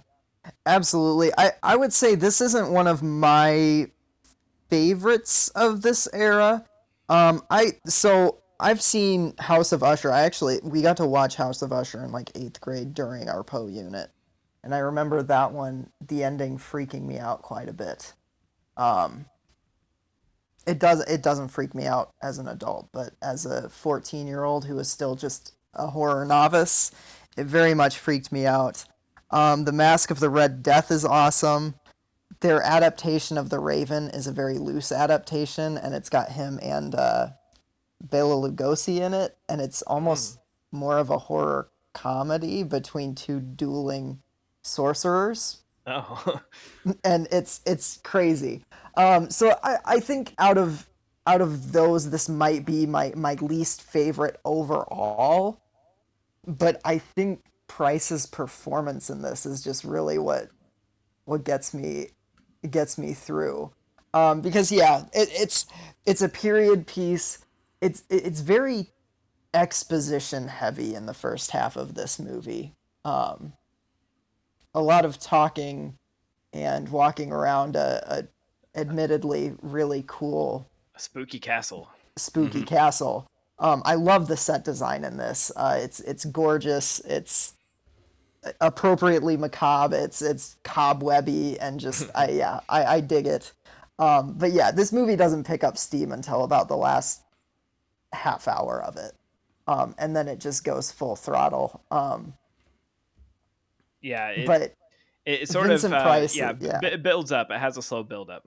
[0.67, 1.33] Absolutely.
[1.39, 3.91] I I would say this isn't one of my
[4.71, 6.67] favorites of this era.
[7.09, 10.11] Um I so I've seen House of Usher.
[10.11, 13.45] I actually we got to watch House of Usher in like 8th grade during our
[13.45, 14.11] Poe unit.
[14.65, 18.15] And I remember that one the ending freaking me out quite a bit.
[18.77, 19.27] Um
[20.67, 24.79] it does it doesn't freak me out as an adult, but as a 14-year-old who
[24.79, 26.91] is still just a horror novice,
[27.37, 28.85] it very much freaked me out.
[29.31, 31.75] Um, the Mask of the Red Death is awesome.
[32.41, 36.95] Their adaptation of The Raven is a very loose adaptation, and it's got him and
[36.95, 37.29] uh,
[38.01, 40.39] Bela Lugosi in it, and it's almost
[40.71, 44.21] more of a horror comedy between two dueling
[44.63, 46.41] sorcerers Oh,
[47.05, 48.63] and it's it's crazy.
[48.97, 50.89] Um, so I, I think out of
[51.27, 55.61] out of those, this might be my my least favorite overall.
[56.47, 60.49] But I think Price's performance in this is just really what
[61.25, 62.09] what gets me
[62.71, 63.73] gets me through.
[64.13, 65.67] Um, because yeah, it, it's
[66.05, 67.39] it's a period piece.
[67.81, 68.91] It's it's very
[69.55, 72.75] exposition heavy in the first half of this movie.
[73.05, 73.53] Um,
[74.75, 75.97] a lot of talking
[76.53, 78.03] and walking around a,
[78.75, 81.89] a admittedly really cool a spooky castle.
[82.17, 83.27] spooky castle.
[83.59, 85.51] Um, I love the set design in this.
[85.57, 87.01] Uh, it's it's gorgeous.
[87.01, 87.55] It's
[88.61, 89.97] appropriately macabre.
[89.97, 93.53] It's it's cobwebby and just I yeah I, I dig it.
[93.99, 97.23] Um, but yeah, this movie doesn't pick up steam until about the last
[98.13, 99.13] half hour of it,
[99.67, 101.83] um, and then it just goes full throttle.
[101.91, 102.35] Um,
[104.03, 104.77] Yeah, it, but it,
[105.25, 106.79] it sort Vincent of uh, Price, yeah, yeah.
[106.81, 107.51] b- it builds up.
[107.51, 108.47] It has a slow build up.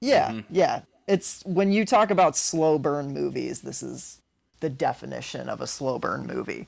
[0.00, 0.82] Yeah, yeah.
[1.06, 4.20] It's when you talk about slow burn movies, this is
[4.60, 6.66] the definition of a slow burn movie.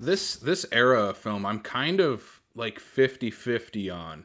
[0.00, 4.24] this this era of film i'm kind of like 50-50 on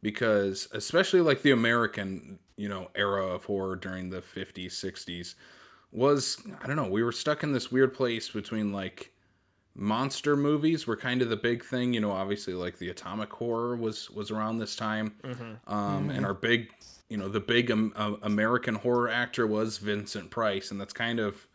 [0.00, 5.34] because especially like the american you know era of horror during the 50s 60s
[5.90, 9.12] was i don't know we were stuck in this weird place between like
[9.78, 11.94] monster movies were kind of the big thing.
[11.94, 15.14] You know, obviously like the Atomic Horror was was around this time,
[15.66, 16.68] um, and our big,
[17.08, 21.20] you know, the big um, uh, American horror actor was Vincent Price, and that's kind
[21.20, 21.46] of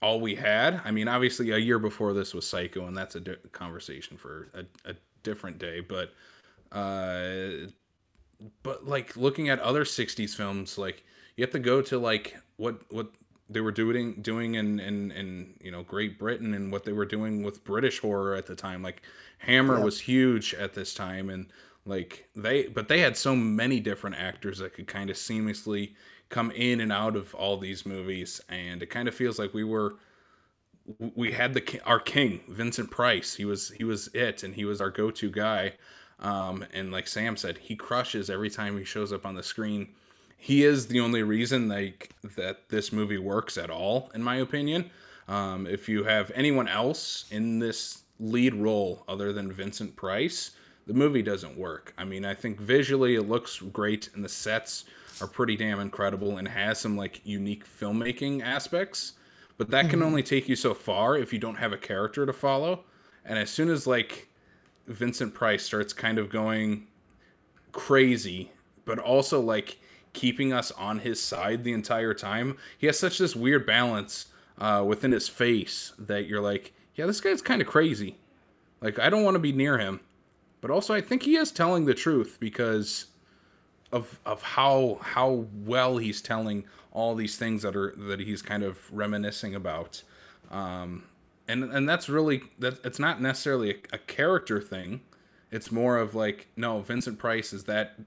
[0.00, 0.80] all we had.
[0.84, 4.48] I mean, obviously a year before this was Psycho, and that's a di- conversation for
[4.54, 5.80] a, a different day.
[5.80, 6.12] But,
[6.72, 7.68] uh,
[8.62, 11.04] but like looking at other '60s films, like
[11.36, 13.12] you have to go to like what what
[13.52, 17.04] they were doing doing in in in you know Great Britain and what they were
[17.04, 18.82] doing with British horror at the time.
[18.82, 19.02] Like
[19.38, 21.46] Hammer was huge at this time, and
[21.84, 25.94] like they but they had so many different actors that could kind of seamlessly
[26.28, 29.64] come in and out of all these movies, and it kind of feels like we
[29.64, 29.96] were
[31.14, 33.34] we had the our king Vincent Price.
[33.34, 35.74] He was he was it, and he was our go to guy.
[36.18, 39.88] Um, and like Sam said, he crushes every time he shows up on the screen.
[40.42, 44.90] He is the only reason like that this movie works at all, in my opinion.
[45.28, 50.52] Um, if you have anyone else in this lead role other than Vincent Price,
[50.86, 51.94] the movie doesn't work.
[51.96, 54.84] I mean, I think visually it looks great, and the sets
[55.20, 59.12] are pretty damn incredible, and has some like unique filmmaking aspects
[59.62, 62.32] but that can only take you so far if you don't have a character to
[62.32, 62.84] follow.
[63.24, 64.28] And as soon as like
[64.88, 66.88] Vincent Price starts kind of going
[67.70, 68.50] crazy,
[68.84, 69.78] but also like
[70.12, 74.26] keeping us on his side the entire time, he has such this weird balance
[74.58, 78.16] uh, within his face that you're like, yeah, this guy's kind of crazy.
[78.80, 80.00] Like I don't want to be near him,
[80.60, 83.06] but also I think he is telling the truth because
[83.92, 88.62] of of how how well he's telling all these things that are that he's kind
[88.62, 90.02] of reminiscing about.
[90.50, 91.04] Um
[91.46, 95.02] and and that's really that it's not necessarily a, a character thing.
[95.50, 97.98] It's more of like no vincent price is that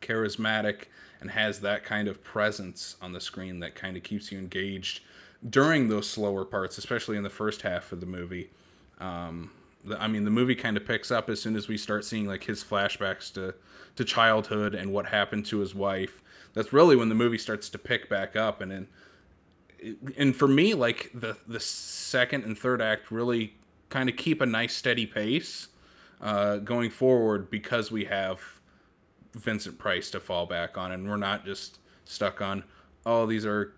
[0.00, 0.84] charismatic
[1.24, 5.00] and has that kind of presence on the screen that kind of keeps you engaged
[5.48, 8.50] during those slower parts especially in the first half of the movie
[9.00, 9.50] um
[9.98, 12.44] I mean, the movie kind of picks up as soon as we start seeing like
[12.44, 13.54] his flashbacks to
[13.96, 16.22] to childhood and what happened to his wife.
[16.52, 18.88] That's really when the movie starts to pick back up, and then,
[20.16, 23.54] and for me, like the the second and third act really
[23.90, 25.68] kind of keep a nice steady pace
[26.20, 28.40] uh, going forward because we have
[29.34, 32.64] Vincent Price to fall back on, and we're not just stuck on
[33.06, 33.74] oh these are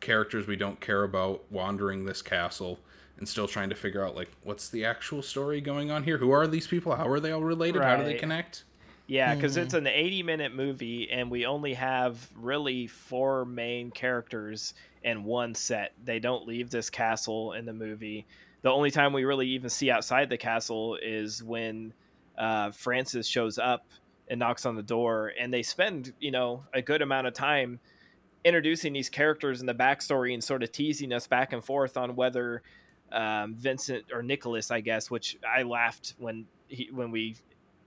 [0.00, 2.78] characters we don't care about wandering this castle
[3.16, 6.18] and still trying to figure out like what's the actual story going on here?
[6.18, 6.94] Who are these people?
[6.94, 7.82] How are they all related?
[7.82, 8.64] How do they connect?
[9.06, 14.74] Yeah, because it's an 80 minute movie, and we only have really four main characters
[15.02, 15.92] in one set.
[16.02, 18.26] They don't leave this castle in the movie.
[18.62, 21.92] The only time we really even see outside the castle is when
[22.38, 23.86] uh, Francis shows up
[24.28, 27.80] and knocks on the door, and they spend, you know, a good amount of time
[28.44, 32.14] introducing these characters and the backstory and sort of teasing us back and forth on
[32.14, 32.62] whether
[33.12, 37.36] um, Vincent or Nicholas, I guess, which I laughed when he when we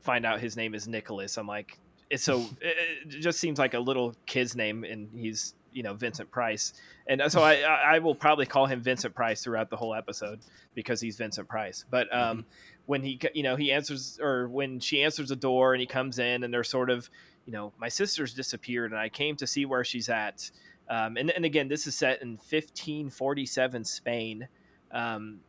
[0.02, 1.38] find out his name is Nicholas.
[1.38, 1.78] I'm like,
[2.10, 5.94] it's so it, it just seems like a little kid's name, and he's you know
[5.94, 6.74] Vincent Price,
[7.08, 10.40] and so I I I will probably call him Vincent Price throughout the whole episode
[10.74, 11.86] because he's Vincent Price.
[11.90, 12.46] But um,
[12.88, 16.18] when he you know he answers or when she answers the door and he comes
[16.18, 17.10] in and they're sort of
[17.46, 20.50] you know my sister's disappeared and I came to see where she's at.
[20.90, 24.48] Um, and, and again, this is set in 1547 Spain.
[24.90, 25.42] Um,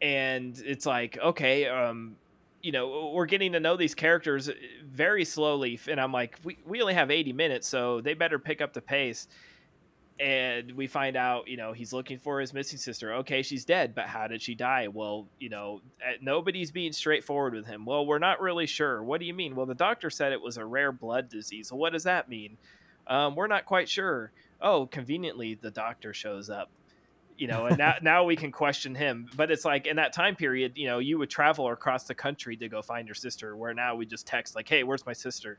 [0.00, 2.14] and it's like, okay, um,
[2.62, 4.48] you know, we're getting to know these characters
[4.84, 5.78] very slowly.
[5.88, 8.80] And I'm like, we, we only have 80 minutes, so they better pick up the
[8.80, 9.28] pace.
[10.20, 13.14] And we find out, you know, he's looking for his missing sister.
[13.14, 14.88] Okay, she's dead, but how did she die?
[14.88, 17.84] Well, you know, eh, nobody's being straightforward with him.
[17.84, 19.02] Well, we're not really sure.
[19.02, 19.54] What do you mean?
[19.54, 21.70] Well, the doctor said it was a rare blood disease.
[21.70, 22.56] Well, what does that mean?
[23.06, 24.32] Um, we're not quite sure.
[24.60, 26.68] Oh, conveniently, the doctor shows up
[27.38, 30.34] you know and now, now we can question him but it's like in that time
[30.34, 33.72] period you know you would travel across the country to go find your sister where
[33.72, 35.58] now we just text like hey where's my sister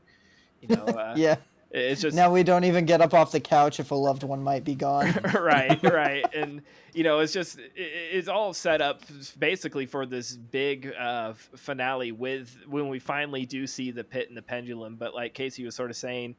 [0.60, 1.36] you know uh, Yeah.
[1.70, 4.42] It's just Now we don't even get up off the couch if a loved one
[4.42, 5.12] might be gone.
[5.34, 6.24] right right.
[6.34, 6.62] And
[6.92, 9.02] you know it's just it, it's all set up
[9.38, 14.36] basically for this big uh finale with when we finally do see the pit and
[14.36, 14.96] the pendulum.
[14.96, 16.34] But like casey was sort of saying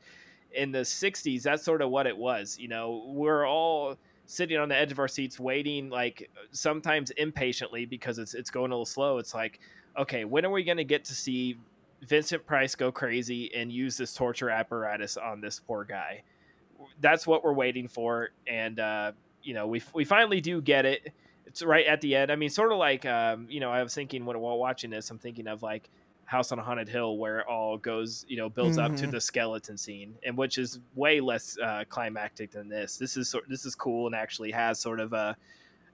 [0.53, 3.05] in the 60s that's sort of what it was you know?
[3.07, 8.33] We're all sitting on the edge of our seats waiting like sometimes impatiently because it's
[8.33, 9.17] it's going a little slow.
[9.17, 9.61] It's like
[9.97, 11.57] okay when are we going to get to see
[12.01, 16.23] Vincent Price go crazy and use this torture apparatus on this poor guy.
[16.99, 19.11] That's what we're waiting for and uh
[19.43, 21.13] you know we we finally do get it.
[21.45, 22.31] It's right at the end.
[22.31, 25.09] I mean sort of like um you know i was thinking when while watching this
[25.11, 25.89] i'm thinking of like
[26.25, 29.11] house on a haunted hill where it all goes you know builds up to Mhm.
[29.11, 32.97] the skeleton scene and which is way less uh climactic than this.
[32.97, 35.35] This is sort this is cool and actually has sort of a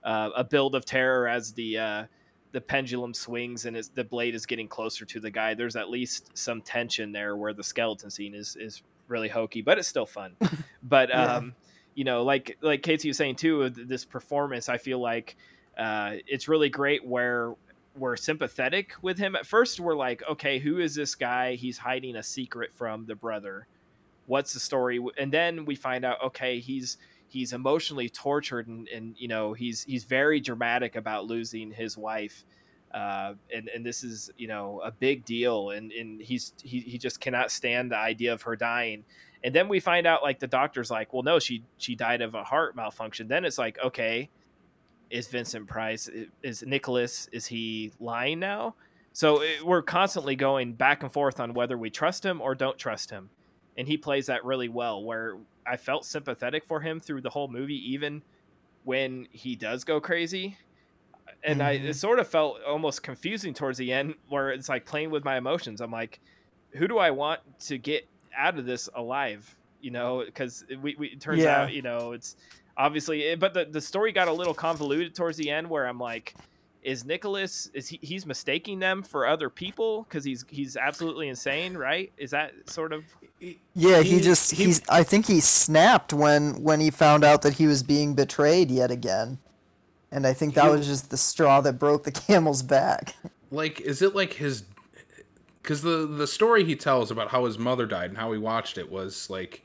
[0.04, 2.04] uh, a build of terror as the uh
[2.52, 5.54] the pendulum swings and the blade is getting closer to the guy.
[5.54, 9.78] There's at least some tension there where the skeleton scene is is really hokey, but
[9.78, 10.36] it's still fun.
[10.82, 11.36] but Yeah.
[11.36, 11.54] um,
[11.94, 15.36] you know, like like Casey was saying too, this performance, I feel like
[15.76, 17.54] uh, it's really great where
[17.96, 19.34] we're sympathetic with him.
[19.34, 21.54] At first, we're like, okay, who is this guy?
[21.54, 23.66] He's hiding a secret from the brother.
[24.26, 25.00] What's the story?
[25.18, 29.84] And then we find out, okay, he's he's emotionally tortured and, and you know he's
[29.84, 32.44] he's very dramatic about losing his wife
[32.92, 36.98] uh, and and this is you know a big deal and and he's he, he
[36.98, 39.04] just cannot stand the idea of her dying.
[39.44, 42.34] And then we find out like the doctor's like well no she she died of
[42.34, 43.28] a heart malfunction.
[43.28, 44.30] Then it's like okay
[45.10, 46.10] is vincent price
[46.42, 48.74] is nicholas is he lying now?
[49.12, 52.78] So it, we're constantly going back and forth on whether we trust him or don't
[52.78, 53.30] trust him.
[53.76, 55.36] And he plays that really well where
[55.68, 58.22] i felt sympathetic for him through the whole movie even
[58.84, 60.56] when he does go crazy
[61.44, 61.84] and I Mhm.
[61.84, 65.36] it sort of felt almost confusing towards the end where it's like playing with my
[65.36, 65.80] emotions.
[65.80, 66.20] I'm like,
[66.72, 69.54] who do I want to get out of this alive?
[69.80, 71.60] You know, because we, we it turns Yeah.
[71.62, 72.34] out you know it's
[72.76, 75.98] obviously, eh, but the the story got a little convoluted towards the end where I'm
[76.00, 76.34] like.
[76.88, 81.76] Is Nicholas is he he's mistaking them for other people because he's he's absolutely insane,
[81.76, 82.10] right?
[82.16, 83.04] Is that sort of
[83.74, 87.42] Yeah, he, He- just he- he's I think he snapped when when he found out
[87.42, 89.38] that he was being betrayed yet again.
[90.10, 93.14] And I think that He- was just the straw that broke the camel's back.
[93.50, 94.64] like is it like his
[95.62, 98.78] because the the story he tells about how his mother died and how he watched
[98.78, 99.62] it was like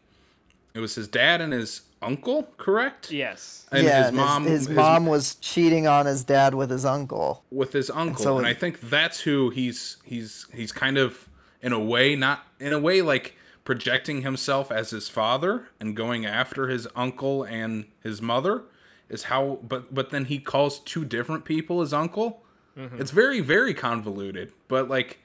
[0.73, 3.65] it was his dad and his uncle correct yes?
[3.71, 6.85] and yeah, his and mom his, his mom was cheating on his dad with his
[6.85, 7.43] uncle.
[7.51, 11.29] with his uncle so and i think that's who he's he's he's kind of
[11.61, 16.25] in a way not in a way like projecting himself as his father and going
[16.25, 18.63] after his uncle and his mother
[19.09, 22.43] is how but but then he calls two different people his uncle
[22.77, 22.99] mm-hmm.
[22.99, 25.19] it's very very convoluted but like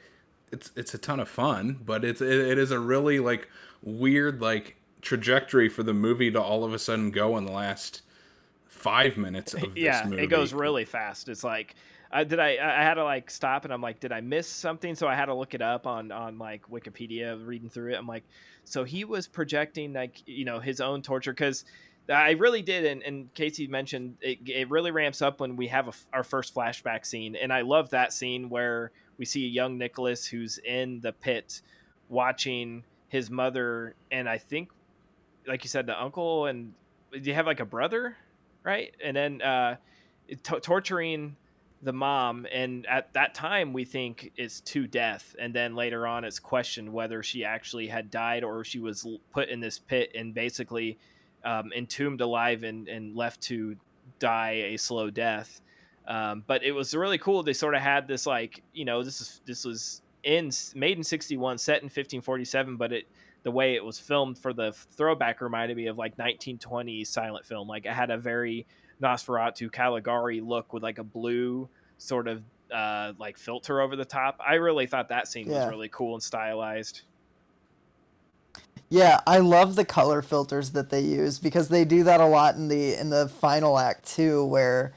[0.52, 3.48] it's it's a ton of fun but it's it, it is a really like
[3.82, 8.02] weird like trajectory for the movie to all of a sudden go in the last
[8.66, 11.28] five minutes of this yeah movie it goes really fast.
[11.28, 11.74] It's like
[12.10, 14.94] I did I I had to like stop and I'm like did I miss something?
[14.94, 17.96] So I had to look it up on on like Wikipedia reading through it.
[17.96, 18.24] I'm like
[18.64, 21.64] so he was projecting like you know his own torture because
[22.10, 25.88] I really did and, and Casey mentioned it, it really ramps up when we have
[25.88, 29.76] a, our first flashback scene and I love that scene where we see a young
[29.76, 31.60] Nicholas who's in the pit
[32.08, 34.70] watching his mother and I think
[35.48, 36.72] like you said the uncle and
[37.12, 38.16] you have like a brother?
[38.62, 38.94] Right?
[39.02, 39.76] And then uh
[40.28, 41.36] t- torturing
[41.80, 45.34] the mom and at that time we think it's to death.
[45.38, 49.48] And then later on it's questioned whether she actually had died or she was put
[49.48, 50.98] in this pit and basically
[51.44, 53.76] um, entombed alive and, and left to
[54.18, 55.60] die a slow death.
[56.06, 57.42] Um, but it was really cool.
[57.42, 61.04] They sort of had this like you know this is this was in made in
[61.04, 63.06] 61 set in 1547 but it
[63.42, 67.68] the way it was filmed for the throwback reminded me of like 1920s silent film
[67.68, 68.66] like it had a very
[69.02, 71.68] Nosferatu Caligari look with like a blue
[71.98, 74.38] sort of uh, like filter over the top.
[74.46, 75.64] I really thought that scene Yeah.
[75.64, 77.02] was really cool and stylized.
[78.90, 82.54] Yeah, I love the color filters that they use because they do that a lot
[82.56, 84.92] in the in the final act too, where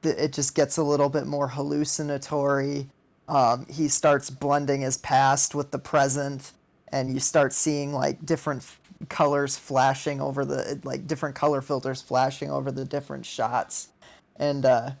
[0.00, 2.88] the, it just gets a little bit more hallucinatory.
[3.28, 6.52] Um, he starts blending his past with the present,
[6.94, 8.80] and you start seeing like different f-
[9.10, 13.88] colors flashing over the like different color filters flashing over the different shots,
[14.36, 14.92] and uh,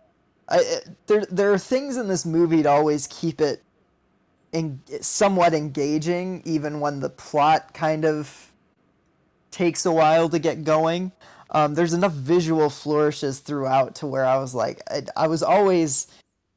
[0.48, 3.62] I, it- there there are things in this movie to always keep it
[4.52, 8.52] en- somewhat engaging, even when the plot kind of
[9.52, 11.12] takes a while to get going.
[11.50, 16.08] Um, there's enough visual flourishes throughout to where I was like, I, I was always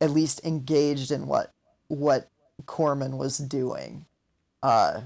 [0.01, 1.51] at least engaged in what
[1.89, 2.27] what
[2.65, 4.05] Corman was doing.
[4.63, 5.01] Uh,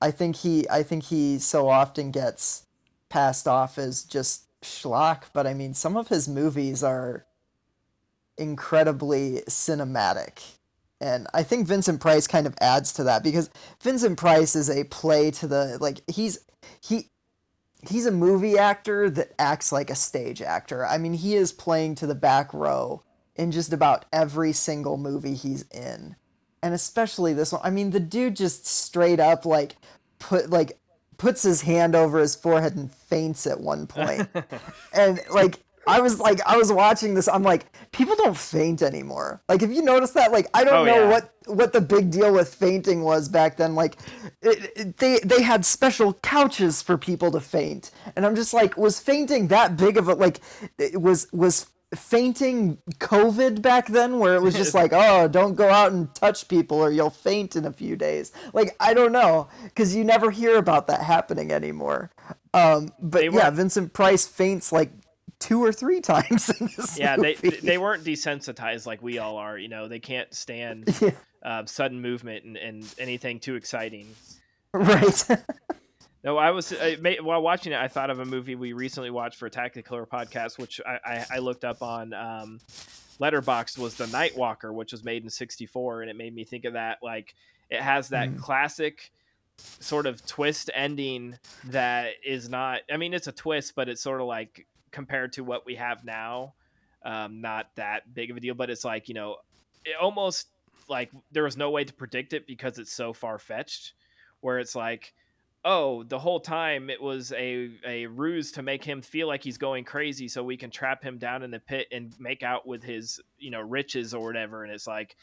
[0.00, 2.66] I think he I think he so often gets
[3.08, 7.26] passed off as just schlock, but I mean some of his movies are
[8.36, 10.56] incredibly cinematic.
[11.00, 13.50] And I think Vincent Price kind of adds to that because
[13.82, 16.38] Vincent Price is a play to the like he's
[16.80, 17.10] he
[17.88, 20.86] he's a movie actor that acts like a stage actor.
[20.86, 23.02] I mean, he is playing to the back row
[23.34, 26.16] in just about every single movie he's in.
[26.62, 27.60] And especially this one.
[27.64, 29.76] I mean, the dude just straight up like
[30.18, 30.78] put like
[31.18, 34.28] puts his hand over his forehead and faints at one point.
[34.92, 39.40] and like I was like I was watching this I'm like people don't faint anymore.
[39.48, 41.08] Like if you notice that like I don't Oh, know yeah.
[41.10, 43.96] what what the big deal with fainting was back then like
[44.42, 47.92] it, it- they they had special couches for people to faint.
[48.16, 50.40] And I'm just like was fainting that big of a like
[50.78, 55.68] it was was fainting COVID back then, where it was just like, oh, don't go
[55.68, 58.32] out and touch people or you'll faint in a few days.
[58.52, 62.10] Like I don't know, because you never hear about that happening anymore.
[62.54, 64.90] Um, but They yeah, were- Vincent Price faints like
[65.38, 69.58] two or three times in this yeah they they weren't desensitized like we all are
[69.58, 71.10] you know they can't stand Yeah.
[71.42, 74.06] uh, sudden movement and, and anything too exciting
[74.72, 75.24] right.
[76.24, 79.10] No i was I, ma- while watching it i thought of a movie we recently
[79.10, 82.58] watched for attack the killer podcast which i, I, I looked up on um,
[83.20, 86.64] Letterboxd was the night walker which was made in 64 and it made me think
[86.64, 87.34] of that like
[87.70, 88.38] it has that Mm.
[88.38, 89.10] classic
[89.58, 94.20] sort of twist ending that is not i mean it's a twist but it's sort
[94.20, 96.54] of like compared to what we have now
[97.04, 99.36] um, not that big of a deal but it's like you know
[99.84, 100.48] it almost
[100.88, 103.92] like there was no way to predict it because it's so far-fetched
[104.40, 105.14] where it's like
[105.66, 109.58] oh the whole time it was a, a ruse to make him feel like he's
[109.58, 112.82] going crazy so we can trap him down in the pit and make out with
[112.82, 115.16] his you know riches or whatever and it's like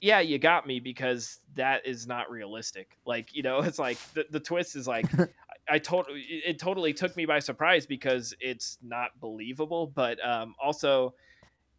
[0.00, 4.24] yeah you got me because that is not realistic like you know it's like the,
[4.30, 5.06] the twist is like
[5.70, 11.14] I totally it totally took me by surprise because it's not believable, but um, also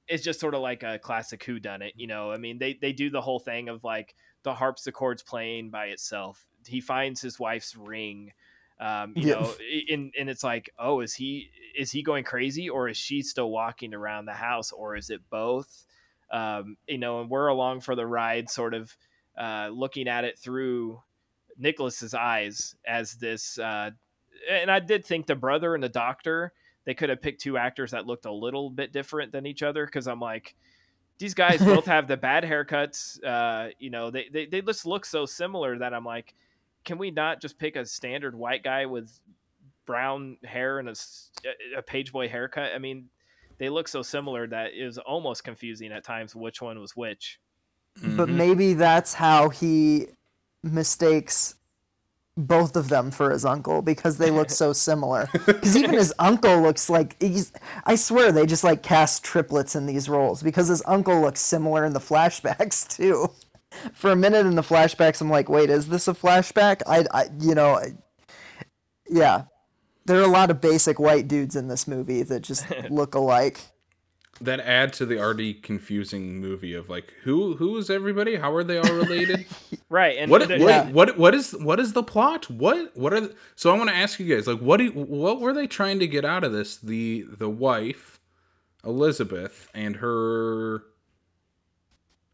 [0.08, 1.94] it's just sort of like a classic who done it.
[1.96, 5.70] You know, I mean they they do the whole thing of like the harpsichord's playing
[5.70, 6.48] by itself.
[6.68, 8.34] He finds his wife's ring.
[8.80, 9.34] Um, you Yeah.
[9.34, 9.54] know,
[9.90, 13.50] and and it's like, oh, is he is he going crazy or is she still
[13.50, 15.86] walking around the house or is it both?
[16.32, 18.96] Um, you know, and we're along for the ride, sort of
[19.38, 21.02] uh, looking at it through
[21.58, 23.60] Nicholas's eyes as this.
[23.60, 23.92] Uh,
[24.50, 26.54] and I did think the brother and the doctor
[26.86, 29.86] they could have picked two actors that looked a little bit different than each other
[29.86, 30.56] because I'm like,
[31.20, 33.24] these guys both have the bad haircuts.
[33.24, 36.34] Uh, you know, they, they they just look so similar that I'm like,
[36.86, 39.20] can we not just pick a standard white guy with
[39.86, 40.90] brown hair and
[41.78, 42.72] a page boy haircut?
[42.74, 43.10] I mean,
[43.58, 47.40] they look so similar that it was almost confusing at times which one was which.
[48.16, 48.36] but Mhm.
[48.36, 50.08] maybe that's how he
[50.64, 51.56] mistakes
[52.38, 55.28] both of them for his uncle because they look so similar.
[55.46, 57.52] Because even his uncle looks like he's.
[57.86, 61.84] I swear they just like cast triplets in these roles because his uncle looks similar
[61.84, 63.30] in the flashbacks too.
[63.94, 66.82] For a minute in the flashbacks, I'm like, wait, is this a flashback?
[66.88, 67.94] I, I you know, I,
[69.10, 69.44] yeah.
[70.06, 73.60] There are a lot of basic white dudes in this movie that just look alike.
[74.42, 78.36] that add to the already confusing movie of like who who is everybody?
[78.36, 79.46] How are they all related?
[79.90, 80.18] Right.
[80.20, 80.90] And what, what, Yeah.
[80.90, 82.50] what what is what is the plot?
[82.50, 85.42] What what are the, so I want to ask you guys like what do, what
[85.42, 86.78] were they trying to get out of this?
[86.78, 88.20] The the wife
[88.86, 90.84] Elizabeth and her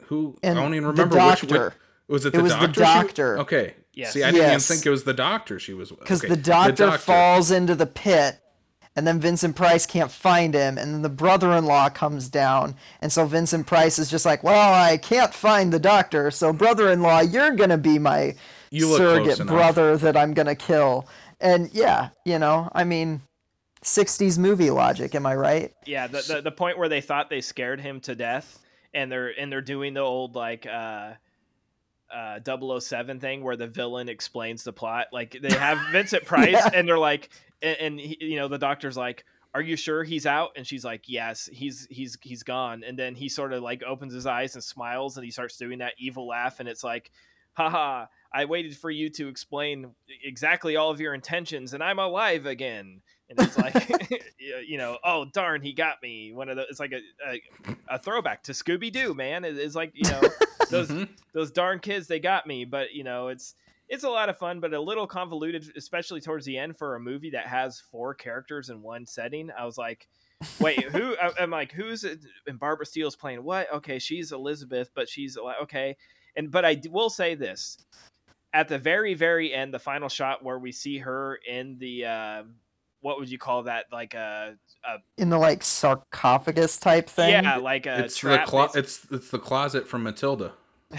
[0.07, 1.73] who And I don't even the remember which, which doctor.
[2.07, 3.35] was it It the was the doctor?
[3.37, 3.75] she- okay.
[3.93, 4.13] Yes.
[4.13, 6.01] See, I didn't even think it was the doctor she was with.
[6.01, 8.39] because Okay, the, doctor falls into the pit
[8.95, 13.25] and then vincent price can't find him and then the brother-in-law comes down and so
[13.25, 17.77] vincent price is just like well i can't find the doctor so brother-in-law you're gonna
[17.77, 18.35] be my
[18.71, 21.07] You surrogate brother that i'm gonna kill
[21.39, 23.21] and yeah you know i mean
[23.83, 27.41] 60s movie logic am i right Yeah, the, the the point where they thought they
[27.41, 28.59] scared him to death,
[28.93, 31.13] and they're and they're doing the old like uh,
[32.13, 32.39] uh,
[32.79, 35.07] 007 thing where the villain explains the plot.
[35.11, 36.69] Like they have Vincent Price, Yeah.
[36.73, 37.29] and they're like,
[37.61, 40.85] and, and he, you know the doctor's like, "Are you sure he's out?" And she's
[40.85, 44.55] like, "Yes, he's he's he's gone." And then he sort of like opens his eyes
[44.55, 47.11] and smiles, and he starts doing that evil laugh, and it's like,
[47.53, 52.45] "Haha." I waited for you to explain exactly all of your intentions, and I'm alive
[52.45, 54.23] again and it's like
[54.67, 56.33] you know oh darn he got me.
[56.33, 57.41] One of the it's like a a,
[57.95, 59.43] a throwback to scooby-doo man.
[59.45, 60.21] It, it's like you know
[60.69, 61.09] those Mhm.
[61.33, 62.65] those darn kids they got me.
[62.65, 63.55] But you know it's
[63.89, 66.99] it's a lot of fun but a little convoluted especially towards the end for a
[66.99, 69.49] movie that has four characters in one setting.
[69.57, 70.07] I was like
[70.59, 72.19] wait who I- i'm like who's it?
[72.45, 73.71] and barbara steele's playing what?
[73.73, 75.97] Okay she's elizabeth but she's like okay.
[76.35, 77.77] And but i will say this.
[78.53, 82.43] At the very very end the final shot where we see her in the uh,
[83.07, 84.55] what would you call that like a,
[84.85, 89.07] a in the like sarcophagus type thing yeah like a It's the trap clo- it's
[89.09, 90.51] it's the closet from Matilda.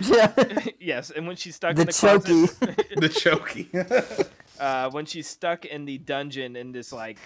[0.00, 0.32] yeah
[0.80, 4.28] yes and when she's stuck the in the closet, chokey The chokey.
[4.60, 7.18] uh, when she's stuck in the dungeon in this like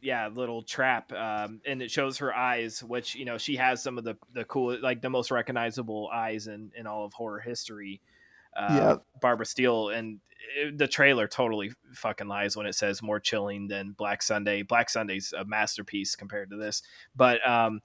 [0.00, 3.98] yeah little trap um, and it shows her eyes which you know she has some
[3.98, 8.00] of the the cool like the most recognizable eyes in in all of horror history
[8.56, 9.02] uh, Yep.
[9.20, 10.20] barbara steele and
[10.56, 14.62] it, the trailer totally fucking lies when it says more chilling than black sunday.
[14.62, 16.82] Black sunday's a masterpiece compared to this.
[17.14, 17.80] But um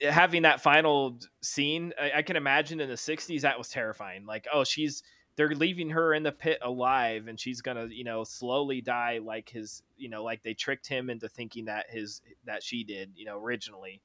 [0.00, 4.26] having that final scene I, I can imagine in the 60s that was terrifying.
[4.26, 5.02] Like oh she's
[5.36, 9.48] they're leaving her in the pit alive and she's gonna you know slowly die like
[9.48, 13.24] his you know like they tricked him into thinking that his that she did you
[13.24, 14.00] know originally.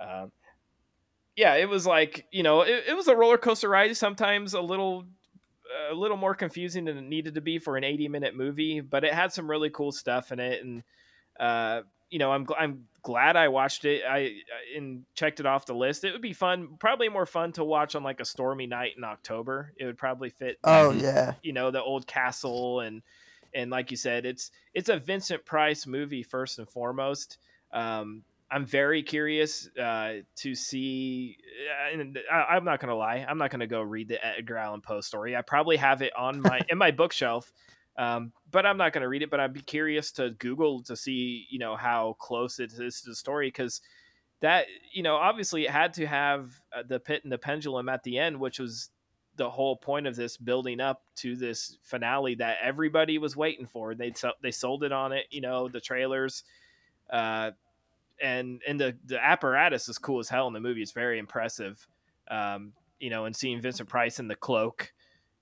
[0.00, 0.32] Um,
[1.36, 4.60] yeah it was like you know it, it was a roller coaster ride sometimes a
[4.60, 5.04] little
[5.90, 9.04] a little more confusing than it needed to be for an 80 minute movie but
[9.04, 10.82] it had some really cool stuff in it and
[11.38, 14.02] uh, you know i'm, I'm glad i watched it.
[14.06, 14.40] I
[14.76, 16.04] and checked it off the list.
[16.04, 19.04] It would be fun probably more fun to watch on like a stormy night in
[19.04, 19.72] october.
[19.78, 21.34] It would probably fit Oh yeah.
[21.42, 23.02] you know the old castle and
[23.54, 27.38] and like you said it's it's a vincent price movie first and foremost.
[27.72, 31.36] Um i'm very curious uh to see
[31.70, 34.80] uh, and I, i'm not gonna lie i'm not gonna go read the edgar allan
[34.80, 37.52] poe story i probably have it on my in my bookshelf
[37.98, 41.46] um but i'm not gonna read it but i'd be curious to google to see
[41.50, 43.80] you know how close it is to the story because
[44.40, 48.02] that you know obviously it had to have uh, the pit and the pendulum at
[48.02, 48.90] the end which was
[49.40, 53.94] the whole point of this building up to this finale that everybody was waiting for.
[53.94, 56.44] They they sold it on it, you know, the trailers,
[57.08, 57.52] uh,
[58.22, 60.82] and and the the apparatus is cool as hell in the movie.
[60.82, 61.86] It's very impressive,
[62.30, 64.92] um, you know, and seeing Vincent Price in the cloak,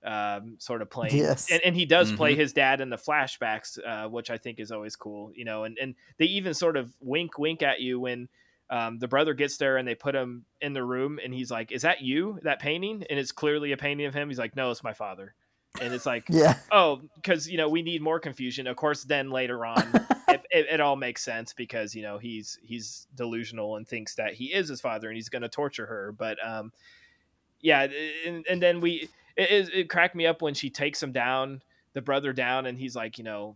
[0.03, 1.51] um, sort of playing, Yes.
[1.51, 2.37] and, and he does play Mhm.
[2.39, 5.77] his dad in the flashbacks, uh, which I think is always cool, you know, and
[5.77, 8.29] and they even sort of wink wink at you when
[8.71, 11.71] um, the brother gets there and they put him in the room and he's like,
[11.71, 12.39] "Is that you?
[12.43, 14.29] That painting?" And it's clearly a painting of him.
[14.29, 15.33] He's like, "No, it's my father."
[15.81, 16.55] And it's like, Yeah.
[16.71, 18.67] oh, because you know we need more confusion.
[18.67, 19.91] Of course, then later on,
[20.29, 24.33] it, it, it all makes sense because you know he's he's delusional and thinks that
[24.33, 26.11] he is his father and he's going to torture her.
[26.11, 26.71] But um,
[27.61, 27.87] yeah,
[28.25, 31.61] and, and then we it, it, cracked me up when she takes him down,
[31.93, 33.55] the brother down, and he's like, you know,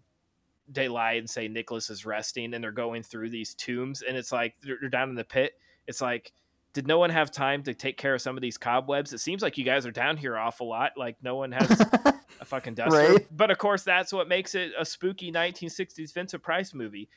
[0.70, 4.32] they lie and say Nicholas is resting, and they're going through these tombs, and it's
[4.32, 5.54] like they're, they're down in the pit.
[5.88, 6.32] It's like,
[6.74, 9.14] did no one have time to take care of some of these cobwebs?
[9.14, 10.94] It seems like you guys are down here awful lot.
[10.98, 11.70] Like no one has
[12.42, 12.98] a fucking duster.
[12.98, 13.28] Right.
[13.36, 17.10] But of course, that's what makes it a spooky 1960s Vincent Price movie.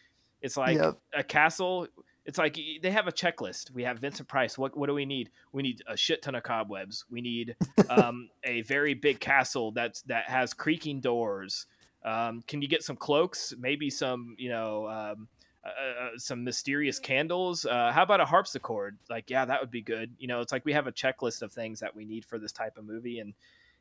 [0.43, 0.99] It's like Yep.
[1.15, 1.89] a castle.
[2.27, 3.71] It's like they have a checklist.
[3.71, 4.59] We have Vincent Price.
[4.59, 5.31] What what do we need?
[5.53, 7.05] We need a shit ton of cobwebs.
[7.11, 7.57] We need
[7.89, 11.67] um, a very big castle that's that has creaking doors.
[12.05, 13.55] Um, can you get some cloaks?
[13.59, 15.29] Maybe some you know um,
[15.67, 17.65] uh, uh, some mysterious candles.
[17.65, 18.99] Uh, how about a harpsichord?
[19.11, 20.15] Like yeah, that would be good.
[20.19, 22.53] You know, it's like we have a checklist of things that we need for this
[22.53, 23.35] type of movie, and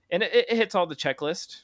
[0.10, 1.64] and it, it hits all the checklist.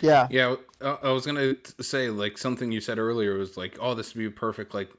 [0.00, 0.28] Yeah.
[0.30, 4.14] Yeah, I I was gonna say like something you said earlier was like, oh, this
[4.14, 4.90] would be a perfect like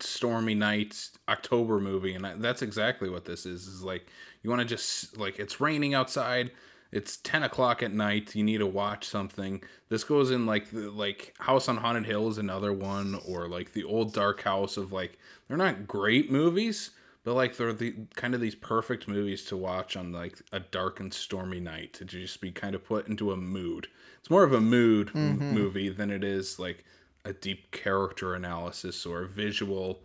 [0.00, 3.66] stormy night October movie, and I, that's exactly what this is.
[3.66, 4.06] Is like
[4.42, 6.52] you want to just like it's raining outside,
[6.92, 9.62] it's ten o'clock at night, you need to watch something.
[9.88, 13.72] This goes in like the like House on Haunted Hill is another one, or like
[13.72, 15.18] the Old Dark House of like
[15.48, 16.90] they're not great movies.
[17.24, 20.98] But like they're the kind of these perfect movies to watch on like a dark
[20.98, 23.86] and stormy night to just be kind of put into a mood.
[24.18, 26.84] It's more of a mood m- movie than it is like
[27.24, 30.00] a deep character analysis or a visual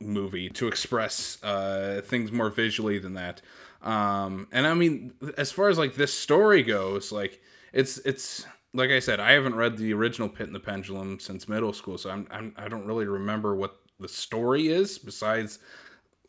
[0.00, 3.40] movie to express uh, things more visually than that.
[3.82, 7.40] Um, and I mean, as far as like this story goes, like
[7.72, 11.48] it's it's like I said, I haven't read the original Pit and the Pendulum since
[11.48, 14.98] middle school, so I'm, I'm I don't really remember what the story is.
[14.98, 15.58] Besides,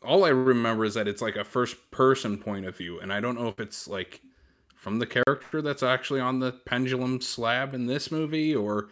[0.02, 3.20] all I remember is that it's like a first person point of view, and I
[3.20, 4.20] don't know if it's like
[4.74, 8.88] from the character that's actually on the pendulum slab in this movie or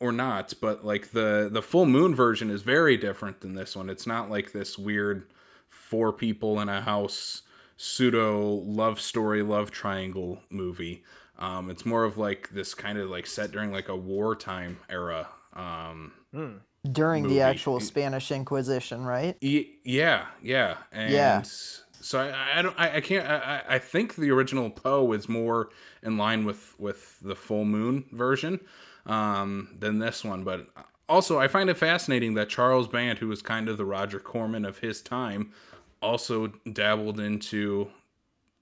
[0.00, 3.88] or not but like the the full moon version is very different than this one
[3.88, 5.28] it's not like this weird
[5.68, 7.42] four people in a house
[7.76, 11.04] pseudo love story love triangle movie
[11.38, 15.28] um it's more of like this kind of like set during like a wartime era
[15.54, 16.56] um Hmm.
[16.90, 17.34] During movie.
[17.36, 19.36] the actual Spanish Inquisition, right?
[19.40, 21.42] Yeah, yeah, and Yeah.
[22.00, 25.28] so I, I don't, I, I can't, I, I- I think the original Poe is
[25.28, 25.70] more
[26.02, 28.60] in line with with the full moon version
[29.06, 30.68] um, than this one, but
[31.08, 34.64] also I find it fascinating that Charles Band, who was kind of the Roger Corman
[34.64, 35.52] of his time,
[36.02, 37.88] also dabbled into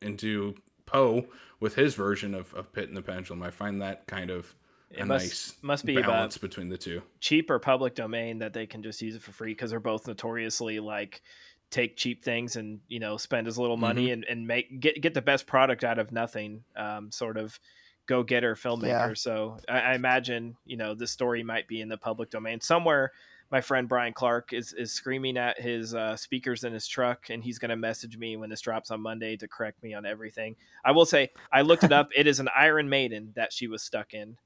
[0.03, 0.55] into
[0.87, 1.27] Poe
[1.61, 3.43] with his version of, of Pit and the Pendulum.
[3.43, 4.55] I find that kind of
[4.95, 7.03] a It must- nice must be about- balance between the two.
[7.21, 10.07] cheap or public domain that they can just use it for free because they're both
[10.07, 11.23] notoriously like
[11.71, 15.15] take cheap things and you know spend as little money and, and make get get
[15.15, 17.59] the best product out of nothing um, sort of
[18.07, 19.13] go getter filmmaker Yeah.
[19.15, 23.11] so I, I imagine you know the story might be in the public domain somewhere
[23.55, 27.45] my friend brian clark is is screaming at his uh, speakers in his truck and
[27.45, 30.57] he's going to message me when this drops on monday to correct me on everything
[30.85, 33.81] i will say i looked it up it is an iron maiden that she was
[33.81, 34.37] stuck in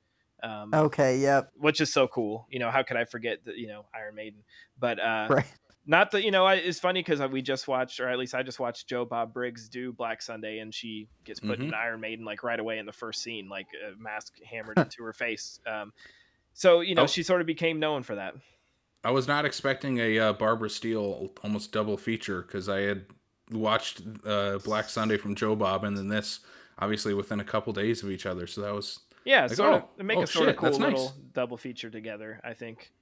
[0.43, 1.51] um, Okay, yep.
[1.57, 2.47] which is so cool.
[2.49, 4.45] You know, how could I forget that, you know, Iron Maiden?
[4.79, 5.45] But uh Right.
[5.85, 8.45] Not that you know, I, it's funny because we just watched, or at least I
[8.45, 11.75] just watched Joe Bob Briggs do Black Sunday, and she gets put in Mhm.
[11.75, 15.13] Iron Maiden like right away in the first scene, like a mask hammered into her
[15.13, 15.59] face.
[15.67, 15.93] Um,
[16.53, 17.07] so you know, Oh.
[17.09, 18.35] she sort of became known for that.
[19.05, 23.07] I was not expecting a uh, Barbara Steele almost double feature because I had
[23.51, 26.41] watched uh, Black Sunday from Joe Bob and then this
[26.79, 28.47] obviously within a couple days of each other.
[28.47, 30.67] So that was Yeah, Like, sort of oh, they make oh, a sort of cool
[30.71, 30.93] that's nice.
[30.93, 32.41] little double feature together.
[32.45, 32.93] I think.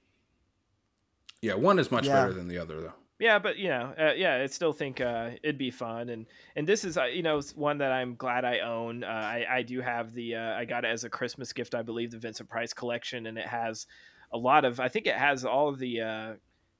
[1.41, 2.13] yeah, one is much Yeah.
[2.13, 2.93] better than the other though.
[3.19, 6.67] Yeah, but you know, uh, yeah, I still think uh, it'd be fun, and and
[6.67, 9.03] this is uh, you know one that I'm glad I own.
[9.03, 11.81] Uh, I I do have the uh, I got it as a Christmas gift, I
[11.81, 13.87] believe, the Vincent Price collection, and it has
[14.31, 16.33] a lot of I think it has all of the uh,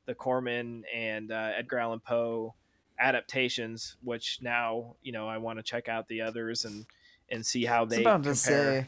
[0.05, 2.55] the Corman and uh, Edgar Allan Poe
[2.99, 6.85] adaptations, which now you know I want to check out the others and
[7.29, 8.33] and see how they about compare.
[8.33, 8.85] to say,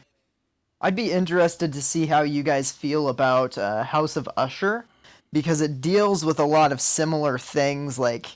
[0.80, 4.86] I'd be interested to see how you guys feel about uh, House of Usher,
[5.32, 8.26] because it deals with a lot of similar things like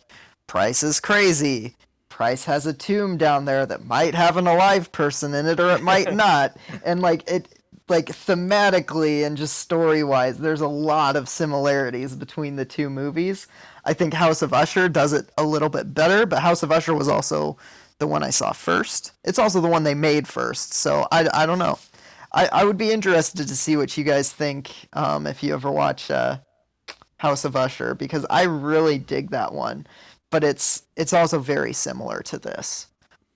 [0.46, 1.74] Price is crazy.
[2.08, 5.70] Price has a tomb down there that might have an alive person in it or
[5.70, 6.56] it might not.
[6.84, 7.53] And like it
[7.88, 13.46] like thematically and just story-wise, there's a lot of similarities between the two movies.
[13.84, 16.94] I think House of Usher does it a little bit better, but House of Usher
[16.94, 17.58] was also
[17.98, 19.12] the one I saw first.
[19.24, 21.78] It's also the one they made first, so I, I don't know.
[22.32, 25.70] I, I would be interested to see what you guys think um, if you ever
[25.70, 26.38] watch uh,
[27.18, 29.86] House of Usher because I really dig that one,
[30.30, 32.88] but it's it's also very similar to this.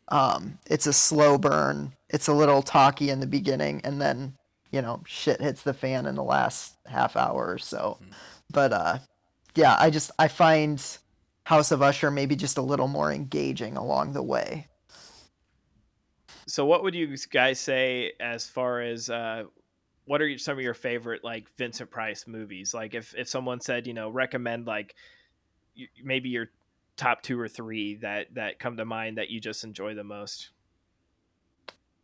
[0.08, 1.92] Um, it's a slow burn.
[2.10, 4.34] It's a little talky in the beginning, and then
[4.70, 7.98] you know shit hits the fan in the last half hour or so.
[8.50, 8.98] But uh,
[9.54, 10.82] yeah, I just I find
[11.44, 14.68] House of Usher maybe just a little more engaging along the way.
[16.46, 19.44] So, what would you guys say as far as uh,
[20.06, 22.72] what are some of your favorite like Vincent Price movies?
[22.72, 24.94] Like, if if someone said, you know, recommend like
[26.02, 26.48] maybe your
[26.96, 30.50] top two or three that that come to mind that you just enjoy the most.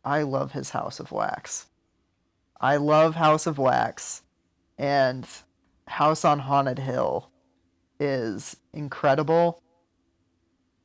[0.05, 1.65] I love his House of Wax.
[2.61, 4.21] I love House of Wax,
[4.77, 5.27] and
[5.87, 7.29] House on Haunted Hill
[7.99, 9.61] is incredible.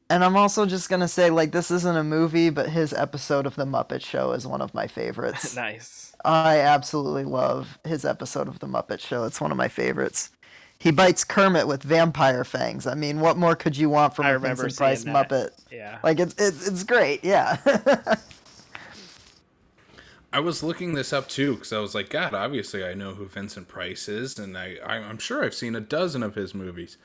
[0.08, 3.54] And I'm also just gonna say, like, this isn't a movie, but his episode of
[3.54, 5.54] The Muppet Show is one of my favorites.
[5.56, 6.16] nice.
[6.24, 9.24] I absolutely love his episode of The Muppet Show.
[9.24, 10.30] It's one of my favorites.
[10.78, 12.86] He bites Kermit with vampire fangs.
[12.86, 15.28] I mean, what more could you want from I a Vincent Price that.
[15.28, 15.50] Muppet?
[15.70, 15.98] Yeah.
[16.02, 17.22] Like, it's it's, it's great.
[17.22, 17.58] Yeah.
[20.32, 23.26] I was looking this up too because I was like, God, obviously I know who
[23.26, 26.96] Vincent Price is, and I, I I'm sure I've seen a dozen of his movies.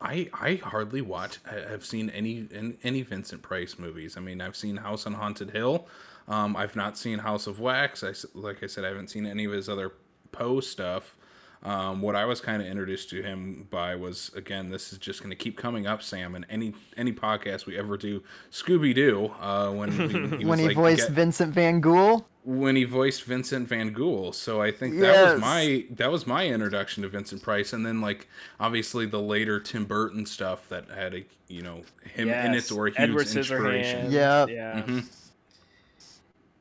[0.00, 1.38] I I hardly watch.
[1.48, 4.16] I- I've seen any any, any Vincent Price movies.
[4.16, 5.86] I mean, I've seen House on Haunted Hill.
[6.26, 8.02] Um, I've not seen House of Wax.
[8.02, 9.92] I like I said, I haven't seen any of his other
[10.32, 11.16] Poe stuff.
[11.62, 15.20] Um, what I was kind of introduced to him by was again, this is just
[15.20, 19.32] going to keep coming up, Sam, and any any podcast we ever do, Scooby Doo.
[19.40, 22.26] Uh, when he, he when he like, voiced Vincent Van Ghoul.
[22.50, 24.32] When he voiced Vincent Van Ghoul.
[24.32, 28.00] So I think that was my that was my introduction to Vincent Price, and then
[28.00, 28.26] like
[28.58, 31.82] obviously the later Tim Burton stuff that had a you know
[32.14, 34.06] him in it or a huge Edward inspiration.
[34.06, 34.12] Scissorhands.
[34.12, 34.46] Yeah.
[34.46, 34.82] Yeah.
[34.82, 35.04] Mhm.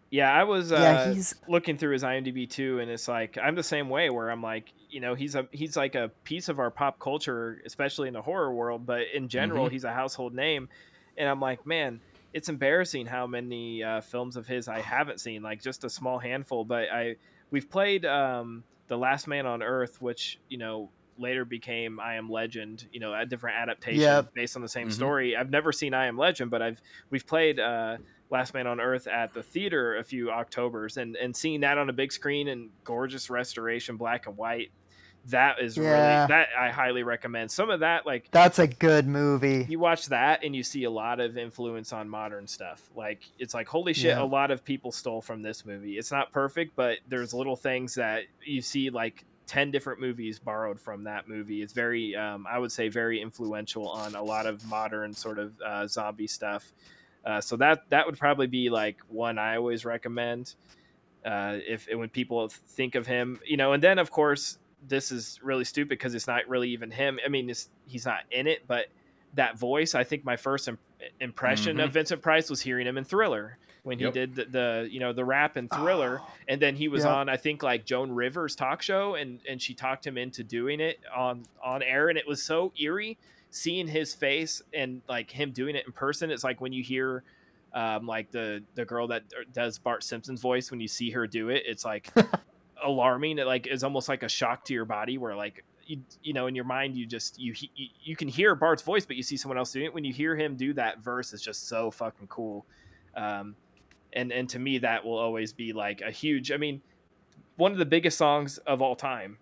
[0.10, 3.56] Yeah, I was uh, Yeah, he's- looking through his IMDb too, and it's like I'm
[3.56, 4.10] the same way.
[4.10, 7.62] Where I'm like, you know, he's a he's like a piece of our pop culture,
[7.66, 9.72] especially in the horror world, but in general, Mhm.
[9.72, 10.70] he's a household name.
[11.18, 12.00] And I'm like, man,
[12.38, 16.20] it's embarrassing how many uh, films of his I haven't seen, like just a small
[16.20, 16.64] handful.
[16.64, 17.16] But I
[17.50, 22.30] we've played um, the Last Man on Earth, which you know later became I Am
[22.30, 22.88] Legend.
[22.92, 24.34] You know, a different adaptation Yep.
[24.36, 24.94] based on the same Mhm.
[24.94, 25.36] story.
[25.36, 27.60] I've never seen I Am Legend, but I've we've played.
[27.60, 27.98] Uh,
[28.30, 31.90] Last Man on Earth at the theater a few Octobers, and and seeing that on
[31.90, 34.70] a big screen and gorgeous restoration, black and white,
[35.28, 35.84] that is Yeah.
[36.22, 37.52] really that I highly recommend.
[37.52, 39.66] Some of that, like That's a good movie.
[39.70, 42.90] you watch that and you see a lot of influence on modern stuff.
[42.96, 44.22] Like it's like holy shit, Yeah.
[44.22, 45.98] a lot of people stole from this movie.
[45.98, 50.80] It's not perfect, but there's little things that you see like 10 different movies borrowed
[50.80, 51.62] from that movie.
[51.62, 55.54] It's very um, I would say very influential on a lot of modern sort of
[55.62, 56.72] uh, zombie stuff.
[57.26, 60.56] Uh, so that that would probably be like one I always recommend.
[61.26, 65.40] Uh, if when people think of him, you know, and then of course this is
[65.42, 67.20] really stupid because it's not really even him.
[67.26, 68.88] I mean, it's, he's not in it, but
[69.34, 69.96] that voice.
[69.96, 70.80] I think my first imp-
[71.20, 71.94] impression of mm-hmm.
[71.94, 74.14] Vincent Price was hearing him in Thriller when he Yep.
[74.14, 77.16] did the, the you know the rap in Thriller, ah, and then he was Yeah.
[77.16, 80.80] on I think like Joan Rivers talk show, and and she talked him into doing
[80.80, 83.18] it on on air, and it was so eerie
[83.50, 86.32] seeing his face and like him doing it in person.
[86.32, 87.24] It's like when you hear.
[87.74, 91.28] Um, like the the girl that er, does Bart Simpson's voice when you see her
[91.28, 92.10] do it, it's like
[92.84, 93.40] alarming.
[93.40, 96.48] It like is almost like a shock to your body, where like you, you know
[96.48, 99.38] in your mind you just you you you can hear Bart's voice, but you see
[99.38, 99.94] someone else doing it.
[99.94, 102.66] When you hear him do that verse, it's just so fucking cool.
[103.16, 103.56] Um,
[104.14, 106.52] and and to me that will always be like a huge.
[106.52, 106.82] I mean,
[107.56, 109.38] one of the biggest songs of all time.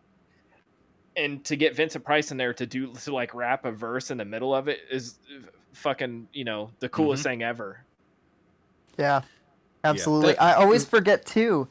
[1.17, 4.17] And to get Vincent Price in there to do to like rap a verse in
[4.17, 5.17] the middle of it is
[5.71, 7.85] fucking you know the coolest thing ever.
[8.97, 9.21] Yeah,
[9.83, 10.37] absolutely.
[10.37, 11.69] I always forget too.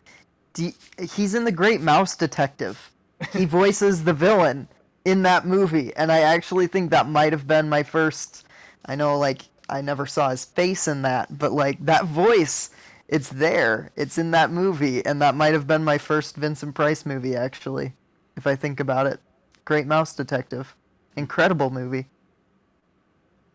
[0.55, 0.65] Do
[0.99, 2.91] y- he's in the Great Mouse Detective.
[3.33, 4.69] He voices the villain
[5.05, 8.47] in that movie, and I actually think that might have been my first.
[8.87, 12.71] I know, like I never saw his face in that, but like that voice,
[13.09, 13.91] it's there.
[13.97, 17.93] It's in that movie, and that might have been my first Vincent Price movie, actually,
[18.37, 19.21] if I think about it.
[19.65, 20.75] Great Mouse Detective,
[21.17, 22.07] incredible movie.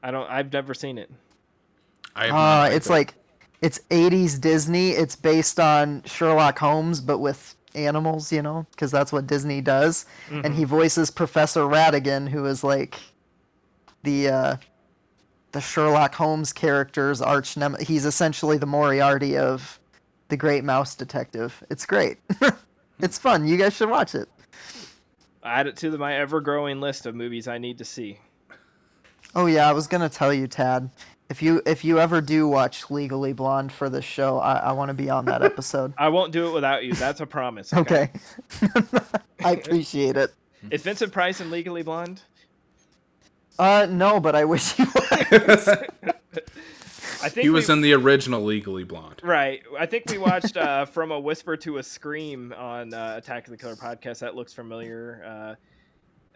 [0.01, 0.29] I don't.
[0.29, 1.09] I've never seen it.
[2.15, 2.93] I Uh, it's either.
[2.99, 3.13] like
[3.61, 4.91] it's 80s Disney.
[4.91, 10.05] It's based on Sherlock Holmes, but with animals, you know, because that's what Disney does.
[10.31, 12.99] And he voices Professor Ratigan, who is like
[14.03, 14.55] the uh,
[15.51, 17.87] the Sherlock Holmes character's arch nemesis.
[17.87, 19.79] He's essentially the Moriarty of
[20.29, 21.63] the Great Mouse Detective.
[21.69, 22.17] It's great.
[22.99, 23.47] it's fun.
[23.47, 24.29] You guys should watch it.
[25.43, 28.19] Add it to the, my ever-growing list of movies I need to see.
[29.35, 30.89] Oh yeah, I was gonna tell you, Tad.
[31.29, 34.89] If you if you ever do watch Legally Blonde for this show, I, I want
[34.89, 35.93] to be on that episode.
[35.97, 36.93] I won't do it without you.
[36.93, 37.71] That's a promise.
[37.71, 38.09] Okay.
[39.43, 40.33] I appreciate it.
[40.71, 42.21] Is Vincent Price in Legally Blonde?
[43.59, 45.67] Uh, no, but I wish he was.
[47.21, 49.19] I think he was we, in the original Legally Blonde.
[49.23, 49.61] right.
[49.77, 53.51] I think we watched uh, From a Whisper to a Scream on uh, Attack of
[53.51, 54.19] the Killer podcast.
[54.19, 55.23] That looks familiar.
[55.25, 55.55] Uh,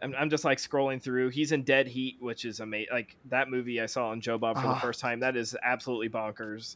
[0.04, 1.30] I'm, I'm just like scrolling through.
[1.30, 2.89] He's in Dead Heat, which is amazing.
[2.91, 4.80] Like that movie I saw on Joe Bob for the Ah.
[4.80, 5.22] first time.
[5.22, 6.76] That is absolutely bonkers.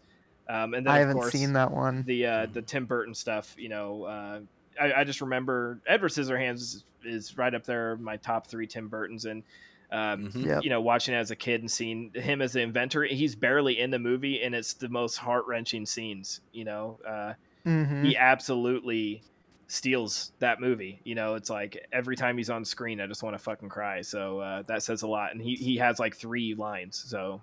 [0.50, 2.04] Um, and then I haven't course, seen that one.
[2.08, 3.54] the uh, the Tim Burton stuff.
[3.58, 4.40] You know, uh,
[4.82, 8.88] I, I just remember Edward Scissorhands is, is right up there, my top three Tim
[8.88, 9.44] Burtons, and
[9.92, 10.46] um, Mhm.
[10.46, 10.64] Yep.
[10.64, 13.80] you know, watching it as a kid and seeing him as the inventor, he's barely
[13.80, 16.40] in the movie, and it's the most heart wrenching scenes.
[16.54, 19.22] You know, uh, hmm he absolutely
[19.68, 20.99] steals that movie.
[21.03, 24.01] You know, it's like every time he's on screen, I just want to fucking cry.
[24.01, 27.03] So uh, that says a lot, and he he has like three lines.
[27.07, 27.41] So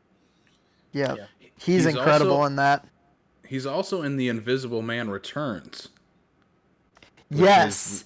[0.92, 1.14] Yeah.
[1.16, 1.24] Yeah.
[1.58, 2.86] He's, He's incredible also- in that.
[3.46, 5.90] He's also in The Invisible Man Returns.
[7.28, 7.92] which Yes.
[7.92, 8.04] is-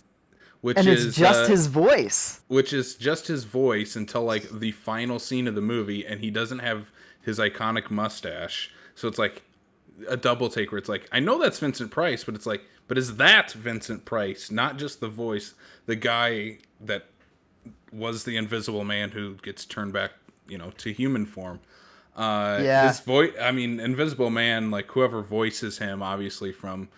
[0.61, 2.41] which and is it's just uh, his voice.
[2.49, 6.31] which is just his voice until like the final scene of the movie and he
[6.33, 6.91] doesn't have
[7.23, 9.43] his iconic mustache so it's like
[10.09, 12.99] a double take where it's like i know that's vincent price but it's like but
[12.99, 15.55] is that vincent price not just the voice
[15.87, 17.07] the guy that
[17.93, 20.13] was the invisible man who gets turned back
[20.49, 21.61] you know to human form
[22.17, 22.89] uh Yeah.
[22.89, 26.89] his voice i mean invisible man like whoever voices him obviously from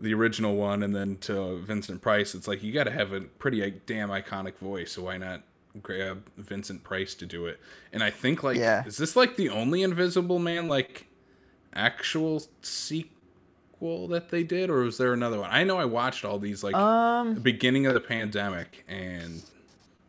[0.00, 3.20] the original one and then to Vincent Price, it's like you got to have a
[3.20, 4.92] pretty like, damn iconic voice.
[4.92, 5.42] So why not
[5.82, 7.60] grab Vincent Price to do it?
[7.92, 8.84] And I think like Yeah.
[8.86, 11.06] is this like the only Invisible Man like
[11.74, 13.10] actual sequel
[13.80, 15.48] that they did, or was there another one?
[15.50, 19.42] I know I watched all these like Um, the beginning of the pandemic, and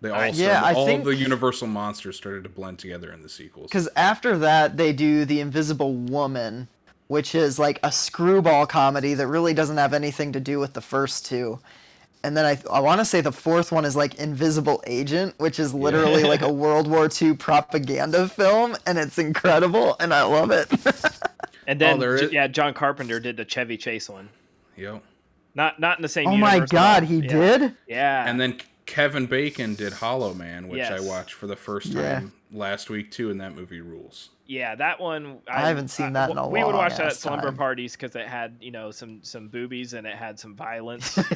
[0.02, 3.12] they all I- started, yeah, I all think- the Universal monsters started to blend together
[3.14, 3.68] in the sequels.
[3.70, 6.68] because after that they do the Invisible Woman,
[7.08, 10.82] which is like a screwball comedy that really doesn't have anything to do with the
[10.82, 11.60] first two.
[12.24, 15.60] And then I, I want to say the fourth one is like Invisible Agent, which
[15.60, 20.52] is literally like a World War II propaganda film, and it's incredible, and I love
[20.52, 20.68] it.
[21.72, 24.30] and then there J- yeah, John Carpenter did the Chevy Chase one.
[24.78, 25.04] Yep.
[25.56, 26.28] Not not in the same.
[26.28, 27.28] oh my universe, but- God, he yeah.
[27.28, 27.76] did!
[27.88, 32.16] Yeah, And then Kevin Bacon did Hollow Man, which I watched for the first Yeah.
[32.20, 34.30] time last week too, and that movie rules.
[34.48, 35.40] yeah, that one.
[35.48, 36.52] I haven't seen that in a while.
[36.52, 37.58] We would watch that at slumber time.
[37.58, 41.18] parties because it had you know some some boobies and it had some violence.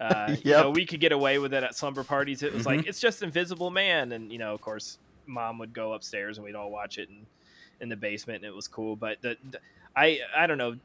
[0.00, 2.42] Uh, you know, we could get away with it at slumber parties.
[2.42, 2.78] It was Mm-hmm.
[2.78, 6.44] like it's just Invisible Man, and you know, of course, mom would go upstairs and
[6.46, 7.26] we'd all watch it in,
[7.82, 8.96] in the basement, and it was cool.
[8.96, 9.58] But the, the-
[9.96, 10.76] I I don't know,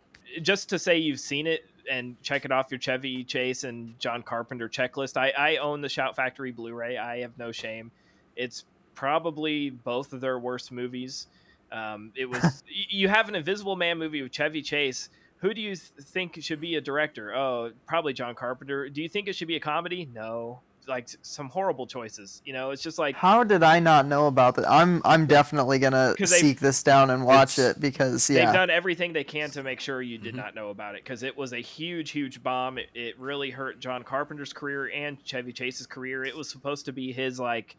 [0.41, 4.23] just to say you've seen it and check it off your Chevy Chase and John
[4.23, 5.17] Carpenter checklist.
[5.17, 6.97] I I own the Shout Factory Blu-ray.
[6.97, 7.91] I have no shame.
[8.35, 11.27] It's probably both of their worst movies.
[11.71, 15.09] Um, it was you have an Invisible Man movie with Chevy Chase.
[15.37, 17.35] Who do you th- think should be a director?
[17.35, 18.89] Oh, probably John Carpenter.
[18.89, 20.09] Do you think it should be a comedy?
[20.11, 20.61] No.
[20.87, 22.41] Like some horrible choices.
[22.45, 24.69] You know, it's just like How did I not know about that?
[24.69, 29.13] I'm I'm definitely gonna seek this down and watch it because yeah, they've done everything
[29.13, 30.37] they can to make sure you did Mhm.
[30.37, 32.77] not know about it because it was a huge, huge bomb.
[32.77, 36.23] It, it really hurt John Carpenter's career and Chevy Chase's career.
[36.23, 37.75] It was supposed to be his like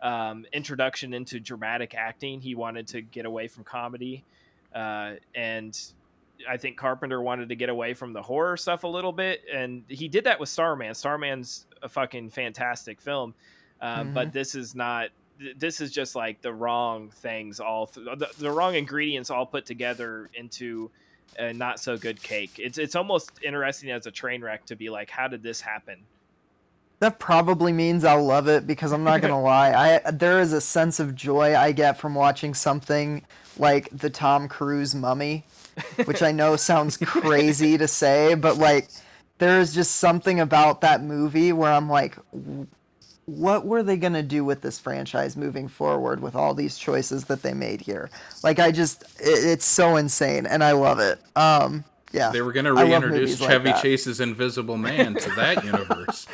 [0.00, 2.40] um, introduction into dramatic acting.
[2.40, 4.24] He wanted to get away from comedy,
[4.74, 5.76] uh, and
[6.48, 9.84] I think Carpenter wanted to get away from the horror stuff a little bit, and
[9.88, 10.94] he did that with Starman.
[10.94, 13.34] Starman's a fucking fantastic film,
[13.80, 15.10] uh, but this is not.
[15.56, 19.66] This is just like the wrong things, all th- the, the wrong ingredients all put
[19.66, 20.90] together into
[21.38, 22.58] a not so good cake.
[22.58, 25.98] It's it's almost interesting as a train wreck to be like, how did this happen?
[27.00, 30.00] That probably means I'll love it because I'm not gonna lie.
[30.06, 33.24] I there is a sense of joy I get from watching something
[33.56, 35.44] like the Tom Cruise Mummy,
[36.04, 38.88] which I know sounds crazy to say, but like
[39.38, 42.16] there is just something about that movie where I'm like,
[43.26, 47.42] what were they gonna do with this franchise moving forward with all these choices that
[47.42, 48.10] they made here?
[48.42, 51.20] Like I just, it, it's so insane, and I love it.
[51.36, 52.30] Um, yeah.
[52.30, 53.72] They were going to reintroduce movies like Chevy.
[53.82, 56.26] Chase's Invisible Man to that universe.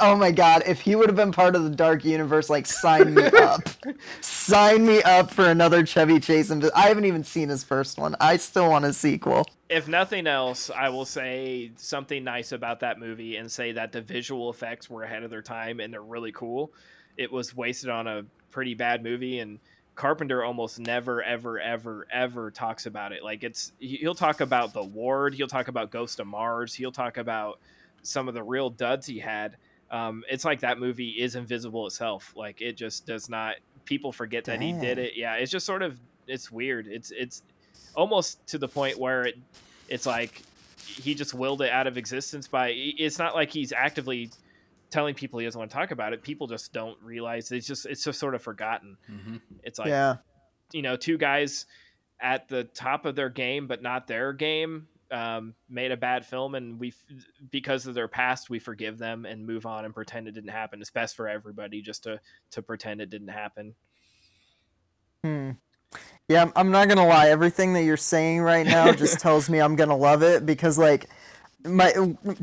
[0.00, 3.14] Oh my god, if he would have been part of the Dark Universe, like sign
[3.14, 3.62] me up.
[4.20, 6.50] sign me up for another Chevy Chase.
[6.50, 8.16] And I haven't even seen his first one.
[8.20, 9.46] I still want a sequel.
[9.68, 14.00] If nothing else, I will say something nice about that movie and say that the
[14.00, 16.72] visual effects were ahead of their time and they're really cool.
[17.16, 19.58] It was wasted on a pretty bad movie and
[19.98, 23.24] Carpenter almost never ever ever ever talks about it.
[23.24, 26.92] Like it's he- he'll talk about The Ward, he'll talk about Ghost of Mars, he'll
[26.92, 27.58] talk about
[28.02, 29.56] some of the real duds he had.
[29.90, 32.32] Um, it's like that movie is invisible itself.
[32.36, 33.56] Like it just does not.
[33.84, 35.14] People forget that he did it.
[35.16, 36.86] Yeah, it's just sort of it's weird.
[36.86, 37.42] It's it's
[37.94, 39.38] almost to the point where it
[39.88, 40.42] it's like
[40.84, 44.30] he just willed it out of existence by it's not like he's actively
[44.90, 47.86] telling people he doesn't want to talk about it people just don't realize it's just
[47.86, 50.16] it's just sort of forgotten hmm it's like yeah.
[50.72, 51.66] you know two guys
[52.20, 56.54] at the top of their game but not their game um, made a bad film
[56.54, 56.92] and we
[57.50, 60.80] because of their past we forgive them and move on and pretend it didn't happen
[60.80, 63.74] it's best for everybody just to to pretend it didn't happen
[65.24, 65.50] Hmm.
[66.28, 67.28] Yeah, I'm- not gonna lie.
[67.28, 71.06] Everything that you're saying right now just tells me I'm gonna love it because, like,
[71.64, 71.92] my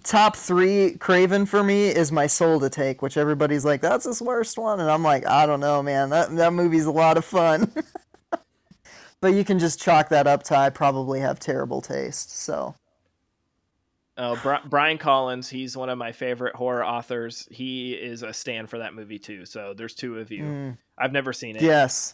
[0.03, 4.21] top three Craven for me is my Soul to Take, which everybody's like, that's his
[4.21, 6.09] worst one, and I'm like, I don't know, man.
[6.09, 7.71] That that movie's a lot of fun.
[9.25, 12.37] but you can just chalk that up to I probably have terrible taste.
[12.37, 12.75] So
[14.19, 17.47] Oh, Bri- Brian Collins, he's one of my favorite horror authors.
[17.49, 19.45] He is a stand for that movie too.
[19.45, 20.43] So there's two of you.
[20.43, 21.63] mm, I've never seen it.
[21.63, 22.13] yes.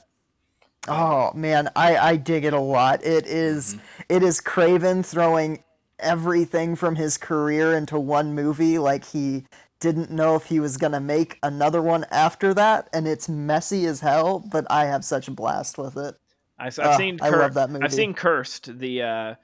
[0.88, 3.03] Oh man, I I dig it a lot.
[3.03, 3.76] It is-
[4.07, 5.64] it is Craven throwing
[5.99, 9.43] everything from his career into one movie like he
[9.82, 13.86] didn't know if he was going to make another one after that and it's messy
[13.86, 16.16] as hell, but I have such a blast with it.
[16.62, 17.20] I've, I've Ah, seen.
[17.22, 17.84] I love that movie.
[17.84, 19.36] I've seen Cursed, the uh,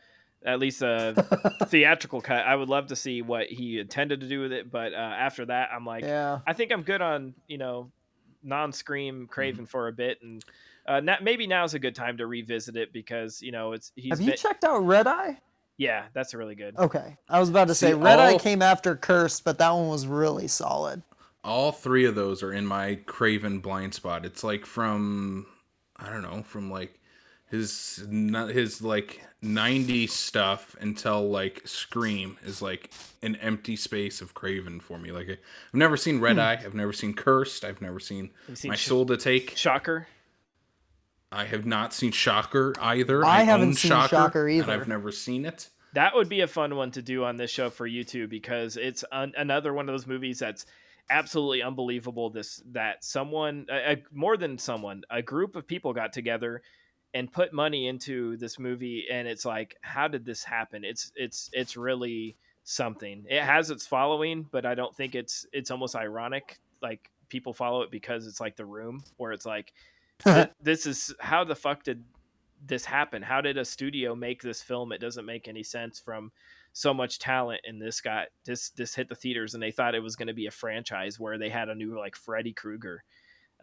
[0.46, 1.14] at least a
[1.68, 2.46] theatrical cut.
[2.46, 5.46] I would love to see what he intended to do with it, but uh, after
[5.46, 6.40] that, I'm like, Yeah.
[6.46, 7.92] I think I'm good on you know
[8.44, 10.44] non-scream Craven for a bit, and
[10.88, 14.12] uh, na- maybe now's a good time to revisit it because you know it's he's
[14.12, 15.40] Have you been- checked out Red Eye?
[15.78, 16.76] yeah, that's really good.
[16.78, 17.18] Okay.
[17.30, 20.08] I was about to See, say Red Eye came after Cursed, but that one was
[20.08, 21.04] really solid.
[21.44, 24.26] All three of those are in my Craven blind spot.
[24.26, 25.46] It's like from
[25.98, 26.97] I don't know, from like
[27.50, 32.92] his not his like 90 stuff until like Scream is like
[33.22, 35.12] an empty space of Craven for me.
[35.12, 35.38] Like I've
[35.74, 38.54] never seen Red Eye, I've never seen Cursed, I've never seen Hmm.
[38.56, 39.56] seen My Sh- Soul to Take.
[39.56, 40.08] Shocker.
[41.32, 43.24] I have not seen Shocker either.
[43.26, 44.72] I haven't seen Shocker And either.
[44.72, 45.70] I've never seen it.
[45.94, 49.04] That would be a fun one to do on this show for you because it's
[49.12, 50.66] an, another one of those movies that's
[51.10, 52.30] absolutely unbelievable.
[52.30, 56.62] This that someone, a, a- more than someone, a group of people got together
[57.18, 60.84] and put money into this movie, and it's like, how did this happen?
[60.84, 63.26] It's it's it's really something.
[63.28, 66.60] It has its following, but I don't think it's it's almost ironic.
[66.80, 69.74] Like people follow it because it's like The Room, where it's like,
[70.24, 72.04] th- this is how the fuck did
[72.64, 73.24] this happen?
[73.24, 74.92] How did a studio make this film?
[74.92, 76.32] It doesn't make any sense from
[76.74, 80.04] so much talent and this got this this hit the theaters and they thought it
[80.04, 83.04] was going to be a franchise where they had a new like Freddy Krueger.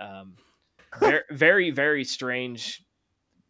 [0.00, 0.34] Um,
[0.98, 2.82] very very very strange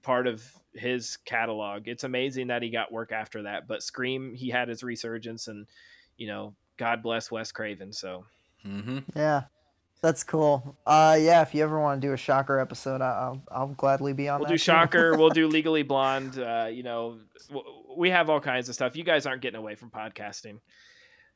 [0.04, 0.44] part of
[0.74, 1.88] his catalog.
[1.88, 5.66] It's amazing that he got work after that, but Scream he had his resurgence and
[6.16, 7.92] you know God bless Wes Craven.
[7.92, 8.24] So
[8.62, 9.42] hmm Yeah.
[10.02, 10.76] That's cool.
[10.86, 14.12] Uh yeah, if you ever want to do a Shocker episode, I- I'll I'll gladly
[14.12, 14.52] be on we'll that.
[14.52, 14.62] do too.
[14.62, 15.16] Shocker.
[15.16, 16.38] we'll do Legally Blonde.
[16.38, 17.18] Uh, you know,
[17.96, 18.96] we have all kinds of stuff.
[18.96, 20.58] You guys aren't getting away from podcasting.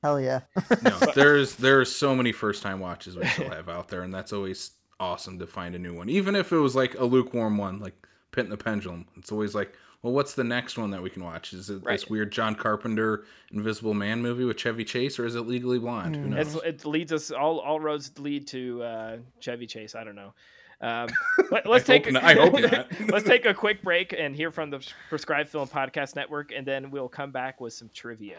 [0.02, 0.40] Hell yeah.
[0.82, 4.32] No, there's there's so many first time watches we still have out there, and that's
[4.32, 6.08] always awesome to find a new one.
[6.08, 7.94] Even if it was like a lukewarm one, like
[8.30, 9.06] Pit and the Pendulum.
[9.16, 11.52] It's always like, well, what's the next one that we can watch?
[11.52, 15.42] Is it this weird John Carpenter Invisible Man movie with Chevy Chase, or is it
[15.42, 16.14] Legally Blonde?
[16.14, 16.54] Who knows?
[16.54, 17.58] It's, it leads us all.
[17.58, 19.96] All roads lead to uh, Chevy Chase.
[19.96, 20.34] I don't know.
[20.80, 21.08] Um,
[21.50, 22.06] let, us take.
[22.06, 22.88] hope I hope not.
[23.08, 26.92] let's take a quick break and hear from the Prescribed Film Podcast Network, and then
[26.92, 28.38] we'll come back with some trivia.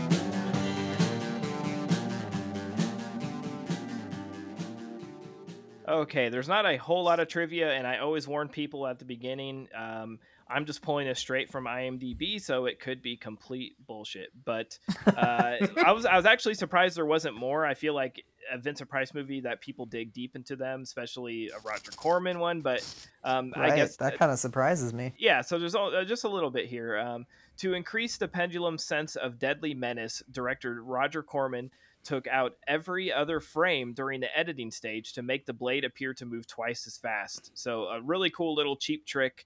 [5.91, 9.05] Okay, there's not a whole lot of trivia, and I always warn people at the
[9.05, 9.67] beginning.
[9.75, 10.19] Um,
[10.49, 14.29] I'm just pulling this straight from IMDb, so it could be complete bullshit.
[14.45, 17.65] But uh, I was I was actually surprised there wasn't more.
[17.65, 21.59] I feel like a Vincent Price movie that people dig deep into them, especially a
[21.67, 22.61] Roger Corman one.
[22.61, 22.83] But
[23.23, 25.13] um, Right, I guess that kind of surprises me.
[25.17, 26.97] yeah, so there's al- uh, just a little bit here.
[26.97, 27.25] Um,
[27.57, 31.69] to increase the pendulum's sense of deadly menace, director Roger Corman
[32.03, 36.25] took out every other frame during the editing stage to make the blade appear to
[36.25, 37.51] move twice as fast.
[37.53, 39.45] So a really cool little cheap trick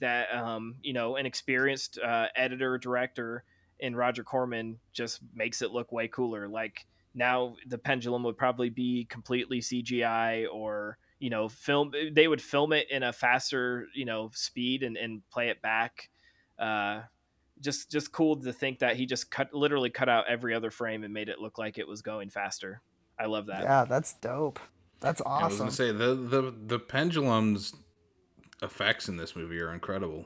[0.00, 3.44] that um, you know an experienced uh, editor director
[3.80, 6.48] in Roger Corman just makes it look way cooler.
[6.48, 12.42] Like now the pendulum would probably be completely CGI or you know film they would
[12.42, 16.10] film it in a faster you know speed and, and play it back
[16.58, 17.00] uh
[17.60, 21.04] just just cool to think that he just cut literally cut out every other frame
[21.04, 22.82] and made it look like it was going faster
[23.18, 24.60] i love that Yeah, that's dope.
[25.04, 25.44] That's awesome.
[25.44, 27.74] I was gonna say the the the pendulum's
[28.62, 30.24] effects in this movie are incredible.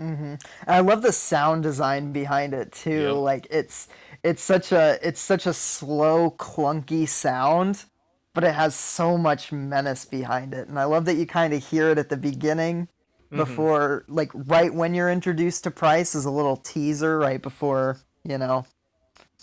[0.00, 0.24] Mm-hmm.
[0.24, 3.14] And I love the sound design behind it too.
[3.14, 3.16] Yep.
[3.16, 3.88] Like it's
[4.22, 7.84] it's such a it's such a slow, clunky sound,
[8.32, 10.68] but it has so much menace behind it.
[10.68, 12.88] And I love that you kind of hear it at the beginning
[13.30, 18.38] before like right when you're introduced to Price is a little teaser right before, you
[18.38, 18.66] know.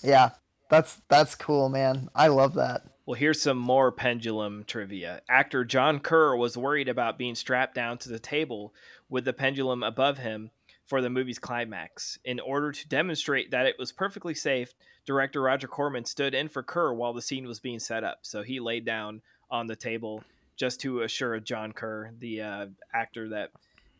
[0.03, 0.31] Yeah.
[0.69, 2.09] That's that's cool, man.
[2.15, 2.81] I love that.
[3.05, 7.97] well here's some more pendulum trivia actor john kerr was worried about being strapped down
[7.97, 8.73] to the table
[9.09, 10.49] with the pendulum above him
[10.85, 14.73] for the movie's climax in order to demonstrate that it was perfectly safe
[15.05, 18.41] director roger corman stood in for kerr while the scene was being set up so
[18.41, 20.23] he laid down on the table
[20.55, 23.51] just to assure john kerr the uh, actor that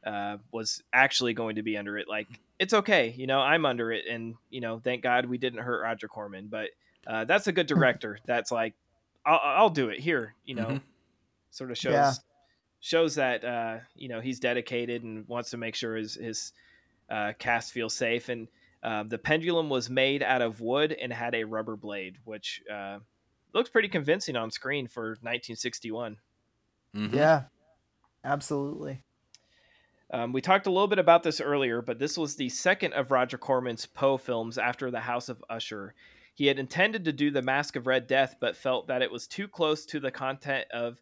[0.05, 2.07] uh, was actually going to be under it.
[2.07, 2.27] Like
[2.59, 5.81] it's okay, you know, I'm under it, and you know, thank God we didn't hurt
[5.81, 6.47] Roger Corman.
[6.47, 6.69] But
[7.07, 8.19] uh, that's a good director.
[8.25, 8.73] That's like,
[9.25, 10.35] I'll, I'll do it here.
[10.45, 10.81] You know, Mhm.
[11.51, 12.13] sort of shows Yeah.
[12.79, 16.53] shows that uh, you know he's dedicated and wants to make sure his his
[17.09, 18.29] uh, cast feels safe.
[18.29, 18.47] And
[18.81, 22.99] uh, the pendulum was made out of wood and had a rubber blade, which uh,
[23.53, 26.17] looks pretty convincing on screen for 1961.
[26.95, 27.13] Mhm.
[27.13, 27.43] Yeah.
[28.23, 29.03] Absolutely.
[30.13, 33.09] Um, we talked a little bit about this earlier, but this was the second of
[33.09, 35.95] Roger Corman's Poe films after The House of Usher.
[36.35, 39.25] He had intended to do The Mask of Red Death, but felt that it was
[39.27, 41.01] too close to the content of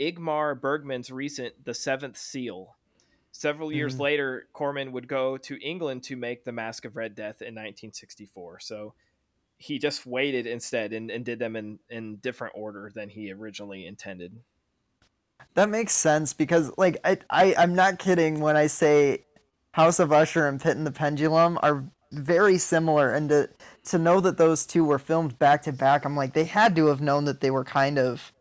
[0.00, 2.76] Ingmar Bergman's recent The Seventh Seal.
[3.32, 4.00] Several years Mhm.
[4.00, 8.60] later, Corman would go to England to make The Mask of Red Death in 1964.
[8.60, 8.94] So
[9.56, 13.86] he just waited instead and, and did them in, in different order than he originally
[13.86, 14.40] intended.
[15.54, 19.24] That makes sense because, like, I, I, I'm not kidding when I say
[19.72, 23.48] House of Usher and Pit and the Pendulum are very similar, and to
[23.84, 26.86] to know that those two were filmed back to back, I'm like, they had to
[26.86, 28.32] have known that they were kind of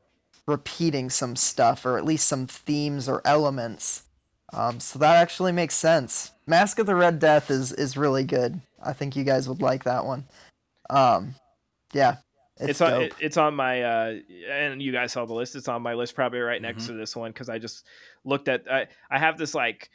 [0.48, 4.04] repeating some stuff, or at least some themes or elements.
[4.54, 6.32] Um, so that actually makes sense.
[6.46, 8.60] Mask of the Red Death is is really good.
[8.84, 10.26] I think you guys would like that one.
[10.90, 11.36] Um,
[11.94, 12.18] yeah,
[12.62, 14.16] it's, it's, on it, it's on my uh
[14.50, 15.56] and you guys saw the list.
[15.56, 16.94] It's on my list probably right next Mm-hmm.
[16.94, 17.86] to this one because i just
[18.24, 19.90] looked at I, I have this like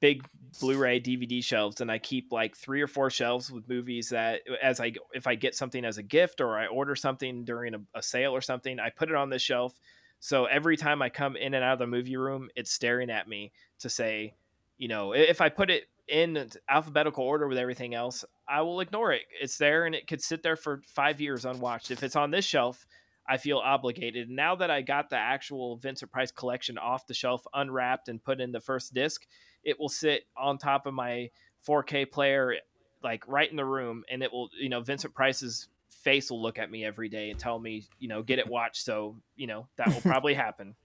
[0.00, 0.26] big
[0.60, 4.80] blu-ray dvd shelves and i keep like three or four shelves with movies that as
[4.80, 8.02] i if i get something as a gift or i order something during a, a
[8.02, 9.78] sale or something i put it on this shelf.
[10.18, 13.28] So every time i come in and out of the movie room it's staring at
[13.28, 14.34] me to say
[14.78, 19.12] you know if i put it in alphabetical order with everything else i will ignore
[19.12, 19.22] it.
[19.40, 21.90] It's there and it could sit there for five years unwatched.
[21.90, 22.86] If it's on this shelf
[23.28, 24.30] i feel obligated.
[24.30, 28.40] Now that i got the actual vincent price collection off the shelf unwrapped and put
[28.40, 29.26] in the first disc
[29.64, 31.30] it will sit on top of my
[31.66, 32.54] 4k player
[33.02, 35.68] like right in the room and it will you know vincent price's
[36.06, 38.84] face will look at me every day and tell me you know get it watched.
[38.84, 40.76] So you know that will probably happen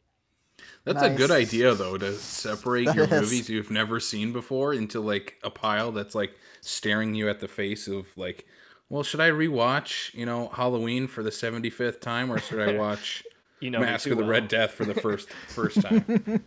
[0.83, 3.11] That's a good idea though to separate That your is.
[3.21, 7.47] movies you've never seen before into like a pile that's like staring you at the
[7.47, 8.45] face of like,
[8.89, 13.23] well, should I rewatch, you know, Halloween for the 75th time or should I watch
[13.59, 14.31] you know Mask of the well.
[14.31, 16.43] Red Death for the first first time?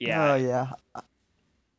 [0.00, 0.72] yeah Oh yeah.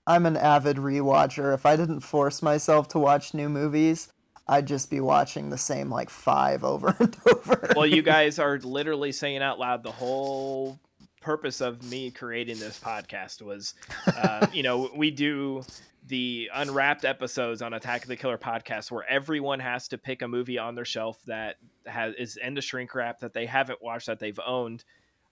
[0.05, 1.53] I'm an avid rewatcher.
[1.53, 4.11] If I didn't force myself to watch new movies,
[4.47, 7.71] I'd just be watching the same like five over and over.
[7.75, 10.79] well, you guys are literally saying out loud the whole
[11.23, 13.73] purpose of me creating this podcast was,
[14.17, 15.63] uh, you know, we do
[16.07, 20.27] the unwrapped episodes on Attack of the Killer podcast where everyone has to pick a
[20.27, 21.55] movie on their shelf that
[21.85, 24.83] has is in the shrink wrap that they haven't watched that they've owned.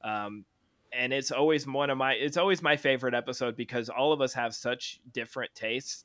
[0.03, 0.45] Um,
[0.93, 4.33] and it's always one of my it's always my favorite episode because all of us
[4.33, 6.03] have such different tastes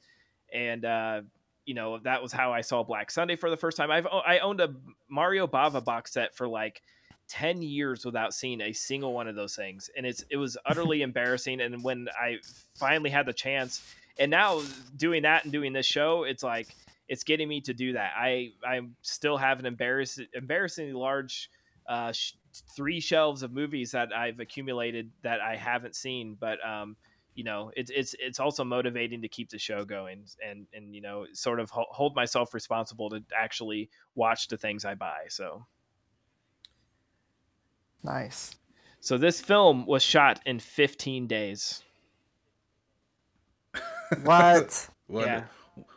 [0.52, 1.20] and uh
[1.64, 4.38] you know that was how i saw black sunday for the first time i've i
[4.38, 4.72] owned a
[5.08, 6.82] mario bava box set for like
[7.28, 11.02] 10 years without seeing a single one of those things and it's it was utterly
[11.10, 12.36] embarrassing and when i
[12.74, 14.62] finally had the chance and now
[14.96, 16.68] doing that and doing this show it's like
[17.08, 21.50] it's getting me to do that i i still have an embarrassing embarrassingly large
[21.88, 22.32] uh, sh-
[22.74, 26.96] three shelves of movies that I've accumulated that I haven't seen, but um,
[27.34, 31.00] you know, it's it's it's also motivating to keep the show going and and you
[31.00, 35.24] know, sort of hold myself responsible to actually watch the things I buy.
[35.28, 35.66] So
[38.06, 38.56] nice.
[39.00, 41.82] So this film was shot in 15 days.
[44.22, 44.88] What?
[45.06, 45.26] what?
[45.26, 45.44] Yeah.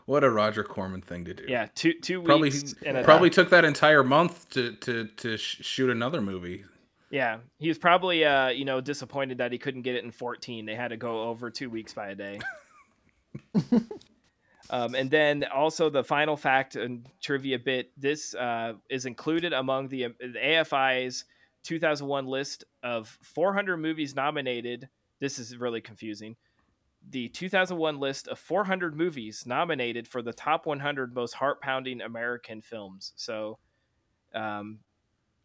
[0.06, 1.45] What a Roger Corman thing to do.
[1.48, 2.73] Yeah, two two Probably weeks.
[2.84, 6.65] and probably took that entire month to to to shoot another movie.
[7.11, 10.65] Yeah, he was probably uh you know disappointed that he couldn't get it in 14.
[10.65, 12.40] They had to go over two weeks by a day.
[14.72, 19.90] um, and then also the final fact and trivia bit: this uh, is included among
[19.90, 21.26] the, the AFI's
[21.64, 24.90] 2001 list of 400 movies nominated.
[25.19, 26.36] This is really confusing
[27.07, 32.61] the 2001 list of 400 movies nominated for the top 100 most heart pounding American
[32.61, 33.14] films.
[33.15, 33.57] So,
[34.34, 34.80] um,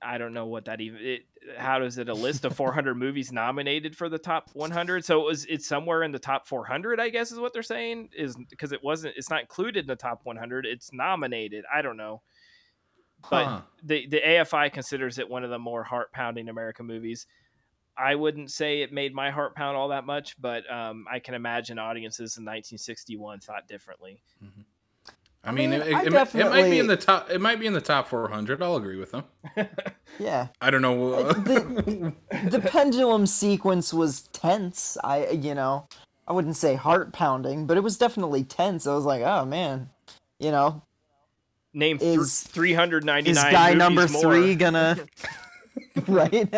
[0.03, 1.01] I don't know what that even.
[1.01, 1.23] It,
[1.57, 5.05] how does it a list of 400 movies nominated for the top 100?
[5.05, 8.11] So it was it's somewhere in the top 400, I guess is what they're saying.
[8.15, 9.15] Is because it wasn't.
[9.17, 10.67] It's not included in the top 100.
[10.67, 11.65] It's nominated.
[11.73, 12.21] I don't know.
[13.31, 13.61] But Huh.
[13.83, 17.27] the the AFI considers it one of the more heart pounding American movies.
[17.97, 21.35] I wouldn't say it made my heart pound all that much, but um, I can
[21.35, 24.21] imagine audiences in 1961 thought differently.
[25.47, 27.31] I mean, mean, it, I it, might- it might be in the top.
[27.31, 28.63] It might be in the top 400.
[28.63, 29.25] I'll agree with them.
[30.21, 30.47] Yeah.
[30.61, 31.25] I don't know.
[31.33, 32.13] the,
[32.49, 34.97] the pendulum sequence was tense.
[35.03, 35.89] I, you know,
[36.29, 38.87] I wouldn't say heart pounding, but it was definitely tense.
[38.87, 39.91] I was like, oh man,
[40.39, 40.84] you know,
[41.75, 44.23] Name th- Is- 399 is guy movies number more.
[44.23, 44.97] three gonna
[46.09, 46.49] right?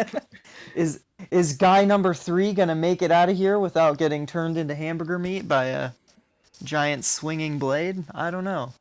[0.74, 4.74] is is guy number three gonna make it out of here without getting turned into
[4.74, 5.90] hamburger meat by a
[6.62, 8.04] giant swinging blade?
[8.14, 8.72] I don't know.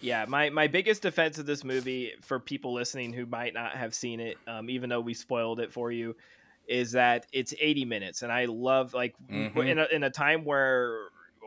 [0.00, 3.94] Yeah, my, my biggest defense of this movie for people listening who might not have
[3.94, 6.16] seen it, um, even though we spoiled it for you,
[6.66, 8.22] is that it's 80 minutes.
[8.22, 9.68] And I love, like, w- Mhm.
[9.70, 11.02] in, a, in a time where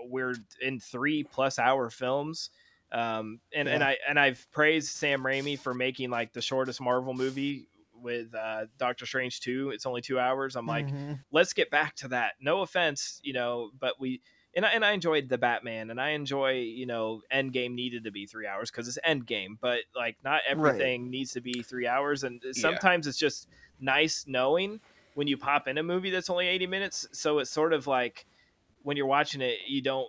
[0.05, 2.49] we're in three plus hour films.
[2.91, 7.13] Um, and, and I and I've praised Sam Raimi for making like the shortest Marvel
[7.13, 9.71] movie with uh, Doctor Strange 2.
[9.71, 10.55] It's only two hours.
[10.55, 11.19] I'm like, Mhm.
[11.31, 12.33] let's get back to that.
[12.39, 14.21] No offense, you know, but we
[14.55, 18.11] and I, and I enjoyed the Batman and I enjoy, you know, Endgame needed to
[18.11, 22.23] be three hours because it's Endgame, but like not everything needs to be three hours.
[22.23, 23.47] And sometimes it's just
[23.79, 24.79] nice knowing
[25.15, 27.07] when you pop in a movie that's only 80 minutes.
[27.11, 28.25] So it's sort of like
[28.83, 30.07] when you're watching it, you don't,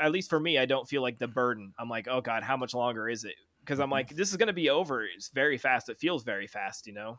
[0.00, 1.72] at least for me, I don't feel like the burden.
[1.78, 3.34] I'm like, oh God, how much longer is it?
[3.60, 3.92] Because I'm mm-hmm.
[3.92, 5.04] like, this is going to be over.
[5.04, 5.88] It's very fast.
[5.88, 7.18] It feels very fast, you know?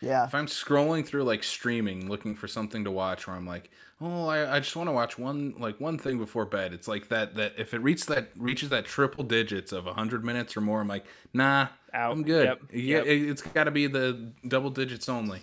[0.00, 0.24] Yeah.
[0.24, 3.70] if I'm scrolling through like streaming looking for something to watch, where I'm like,
[4.00, 6.72] oh, I, I just want to watch one like one thing before bed.
[6.72, 10.56] It's like that that if it reaches that reaches that triple digits of hundred minutes
[10.56, 12.12] or more, I'm like, nah, Out.
[12.12, 12.46] I'm good.
[12.46, 12.60] Yep.
[12.72, 13.06] Yeah, Yep.
[13.06, 15.40] it, it's got to be the double digits only.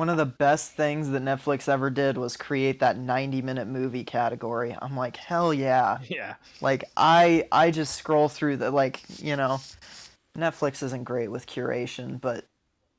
[0.00, 4.02] One of the best things that Netflix ever did was create that 90 minute movie
[4.02, 4.74] category.
[4.80, 5.98] I'm like, hell yeah.
[6.08, 6.36] Yeah.
[6.62, 9.60] Like I I just scroll through the like, you know,
[10.34, 12.46] Netflix isn't great with curation, but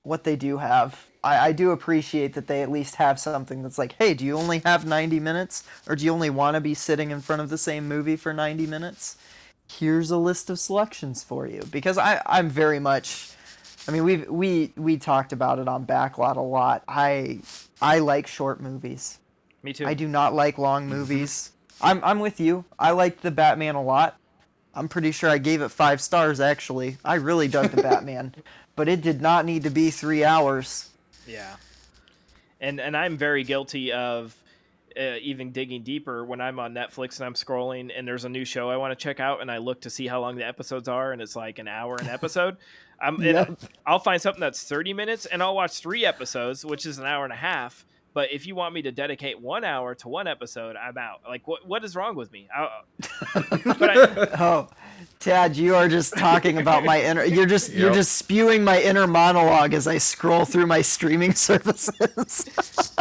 [0.04, 3.80] what they do have, I, I do appreciate that they at least have something that's
[3.80, 5.64] like, hey, do you only have 90 minutes?
[5.88, 8.32] Or do you only want to be sitting in front of the same movie for
[8.32, 9.18] 90 minutes?
[9.68, 11.64] Here's a list of selections for you.
[11.72, 13.32] Because I, I'm very much
[13.88, 16.84] I mean we've we we talked about it on Backlot a lot.
[16.88, 17.40] I
[17.82, 19.20] I like short movies.
[19.64, 19.86] Me too.
[19.86, 21.52] I do not like long movies.
[21.82, 22.66] I'm I'm with you.
[22.78, 24.18] I liked the Batman a lot.
[24.74, 26.98] I'm pretty sure I gave it five stars actually.
[27.04, 28.36] I really dug the Batman,
[28.76, 30.90] but it did not need to be three hours.
[31.28, 31.56] Yeah,
[32.60, 34.36] and and I'm very guilty of
[34.98, 38.46] uh, even digging deeper when I'm on Netflix and I'm scrolling and there's a new
[38.46, 40.88] show I want to check out and I look to see how long the episodes
[40.88, 42.58] are and it's like an hour an episode.
[43.02, 43.60] I'm and Yep.
[43.86, 47.24] I'll find something that's 30 minutes and I'll watch three episodes, which is an hour
[47.24, 47.86] and a half.
[48.14, 51.22] But if you want me to dedicate one hour to one episode, I'm out.
[51.26, 52.50] Like, what what is wrong with me?
[52.54, 52.82] I,
[53.36, 54.68] I, Oh,
[55.20, 57.24] Tad, you are just talking about my inner.
[57.24, 62.94] You're just you're just spewing my inner monologue as I scroll through my streaming services.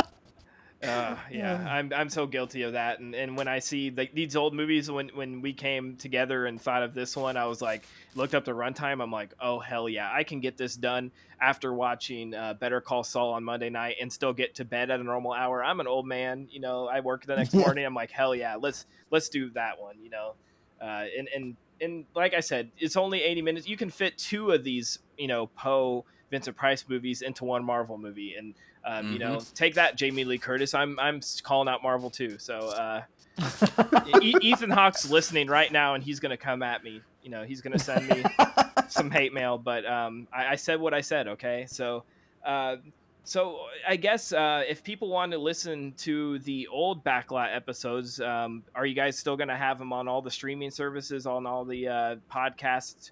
[0.82, 3.01] Uh, yeah, I'm I'm so guilty of that.
[3.01, 6.61] And and when I see like these old movies, when when we came together and
[6.61, 9.02] thought of this one, I was like, looked up the runtime.
[9.02, 13.05] I'm like, oh hell yeah, I can get this done after watching uh, Better Call
[13.05, 15.62] Saul on Monday night and still get to bed at a normal hour.
[15.65, 16.86] I'm an old man, you know.
[16.86, 17.85] I work the next morning.
[17.85, 20.35] I'm like, hell yeah, let's let's do that one, you know.
[20.81, 23.69] Uh, and and and like I said, it's only 80 minutes.
[23.69, 27.98] You can fit two of these, you know, Poe Vincent Price movies into one Marvel
[27.98, 28.55] movie, and
[28.85, 30.74] um, you know, take that, Jamie Lee Curtis.
[30.74, 32.39] I'm I'm calling out Marvel too.
[32.39, 33.02] So uh,
[34.23, 37.02] e- Ethan Hawke's listening right now, and he's gonna come at me.
[37.23, 38.24] You know, he's gonna send me
[38.89, 41.28] some hate mail, but um, I, I said what I said.
[41.28, 42.05] Okay, so.
[42.44, 42.77] Uh,
[43.23, 48.65] so I guess uh, if people want to listen to the old backlot episodes, um,
[48.74, 51.65] are you guys still going to have them on all the streaming services, on all
[51.65, 53.11] the uh, podcasts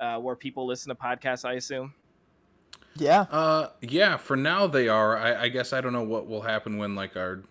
[0.00, 1.44] uh, where people listen to podcasts?
[1.44, 1.92] I assume.
[2.96, 3.22] Yeah.
[3.30, 4.16] Uh, yeah.
[4.16, 5.16] For now, they are.
[5.16, 7.42] I, I guess I don't know what will happen when like our,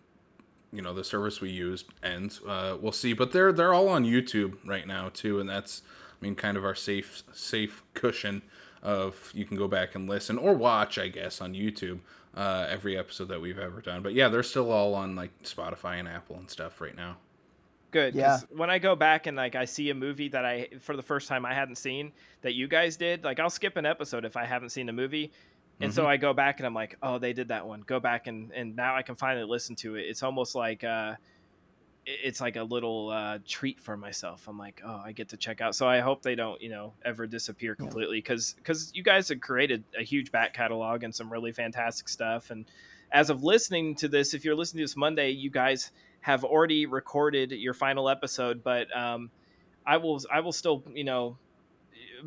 [0.72, 2.42] you know, the service we use ends.
[2.46, 3.14] Uh, we'll see.
[3.14, 6.66] But they're they're all on YouTube right now too, and that's I mean kind of
[6.66, 8.42] our safe safe cushion
[8.82, 12.00] of you can go back and listen or watch, I guess, on YouTube.
[12.36, 16.00] Uh, every episode that we've ever done, but yeah, they're still all on like Spotify
[16.00, 17.18] and Apple and stuff right now.
[17.92, 18.16] Good.
[18.16, 18.40] Yeah.
[18.52, 21.28] When I go back and like I see a movie that I for the first
[21.28, 22.12] time I hadn't seen
[22.42, 25.32] that you guys did, like I'll skip an episode if I haven't seen a movie.
[25.82, 27.82] And so I go back and I'm like, oh, they did that one.
[27.82, 30.02] Go back and and now I can finally listen to it.
[30.02, 31.16] It's almost like uh,
[32.06, 34.48] it's like a little uh, treat for myself.
[34.48, 35.76] I'm like, oh, I get to check out.
[35.76, 39.40] So I hope they don't, you know, ever disappear completely because because you guys have
[39.40, 42.50] created a huge back catalog and some really fantastic stuff.
[42.50, 42.66] And
[43.12, 46.86] as of listening to this, if you're listening to this Monday, you guys have already
[46.86, 49.32] recorded your final episode, but um,
[49.86, 51.38] I will I will still you know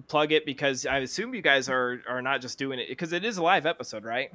[0.09, 3.25] plug it because I assume you guys are are not just doing it because it
[3.25, 4.33] is a live episode, right?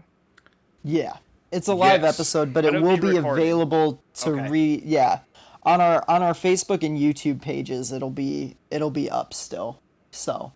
[0.83, 1.17] Yeah.
[1.51, 2.15] It's a live Yes.
[2.15, 4.49] episode, but But it it'll be be available to Okay.
[4.49, 5.19] re yeah.
[5.63, 9.79] On our on our Facebook and YouTube pages, it'll be it'll be up still.
[10.11, 10.53] So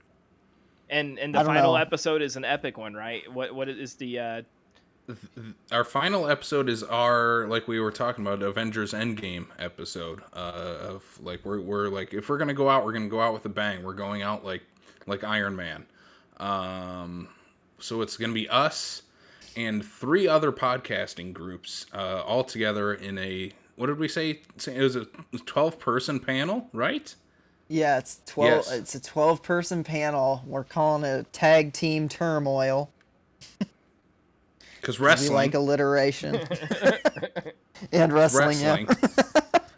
[0.90, 1.80] And and the final know.
[1.82, 3.24] episode is an epic one, right?
[3.32, 4.42] What what is the uh,
[5.72, 11.20] our final episode is our like we were talking about Avengers Endgame episode uh, of
[11.22, 13.50] like we're we're like if we're gonna go out we're gonna go out with a
[13.50, 14.64] bang we're going out like
[15.08, 15.86] like Iron Man
[16.38, 17.28] um
[17.80, 19.04] so it's gonna be us
[19.56, 24.82] and three other podcasting groups uh, all together in a what did we say it
[24.82, 25.06] was a
[25.46, 27.16] 12 person panel right
[27.72, 28.66] yeah, it's twelve.
[28.66, 28.72] Yes.
[28.74, 30.44] It's a twelve person panel.
[30.46, 32.90] We're calling it tag team turmoil.
[34.82, 36.36] because 'cause We wrestling like alliteration.
[37.92, 38.88] and wrestling, wrestling.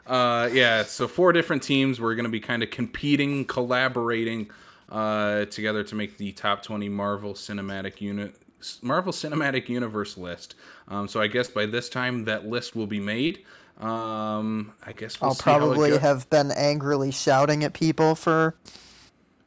[0.07, 1.99] uh, yeah, so four different teams.
[1.99, 4.49] We're going to be kind of competing, collaborating
[4.89, 8.35] uh, together to make the top 20 Marvel Cinematic Unit.
[8.81, 10.55] Marvel Cinematic Universe list.
[10.87, 13.43] Um, so I guess by this time that list will be made.
[13.81, 17.73] Um, I guess we'll I'll see how it probably go- have been angrily shouting at
[17.73, 18.55] people for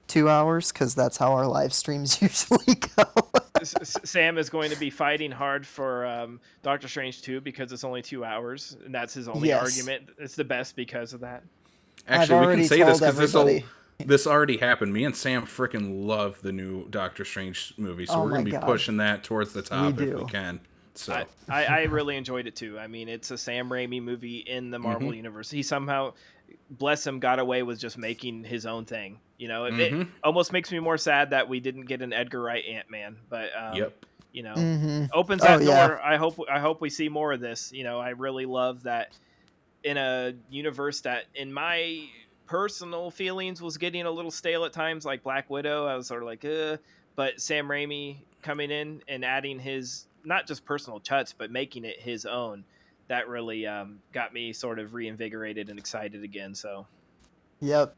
[0.09, 3.05] two hours because that's how our live streams usually go.
[3.61, 7.73] S- S- Sam is going to be fighting hard for um, Doctor Strange 2 because
[7.73, 9.63] it's only two hours, and that's his only Yes.
[9.63, 10.11] argument.
[10.19, 11.43] It's the best because of that.
[12.09, 13.65] Actually, we can say this because this everybody.
[14.05, 14.93] this already happened.
[14.93, 18.51] Me and Sam freaking love the new Doctor Strange movie, so Oh we're gonna be
[18.53, 18.63] God.
[18.63, 20.61] pushing that towards the top if we can.
[20.95, 22.79] So I, I, I really enjoyed it too.
[22.79, 25.17] I mean, it's a Sam Raimi movie in the Marvel Mm-hmm.
[25.17, 25.51] universe.
[25.51, 26.15] He somehow,
[26.71, 29.21] bless him, got away with just making his own thing.
[29.39, 30.09] You know, it, it Mhm.
[30.25, 33.17] almost makes me more sad that we didn't get an Edgar Wright Ant Man.
[33.29, 34.05] But um, yep.
[34.33, 35.87] you know, hmm opens Oh, that yeah.
[35.87, 36.01] door.
[36.01, 37.73] I hope I hope we see more of this.
[37.73, 39.13] You know, I really love that
[39.85, 42.07] in a universe that, in my
[42.47, 45.87] personal feelings, was getting a little stale at times, like Black Widow.
[45.87, 46.79] I was sort of like, uh,
[47.15, 52.01] but Sam Raimi coming in and adding his not just personal touch, but making it
[52.01, 52.65] his own.
[53.09, 56.55] That really um, got me sort of reinvigorated and excited again.
[56.55, 56.87] So
[57.61, 57.97] Yep.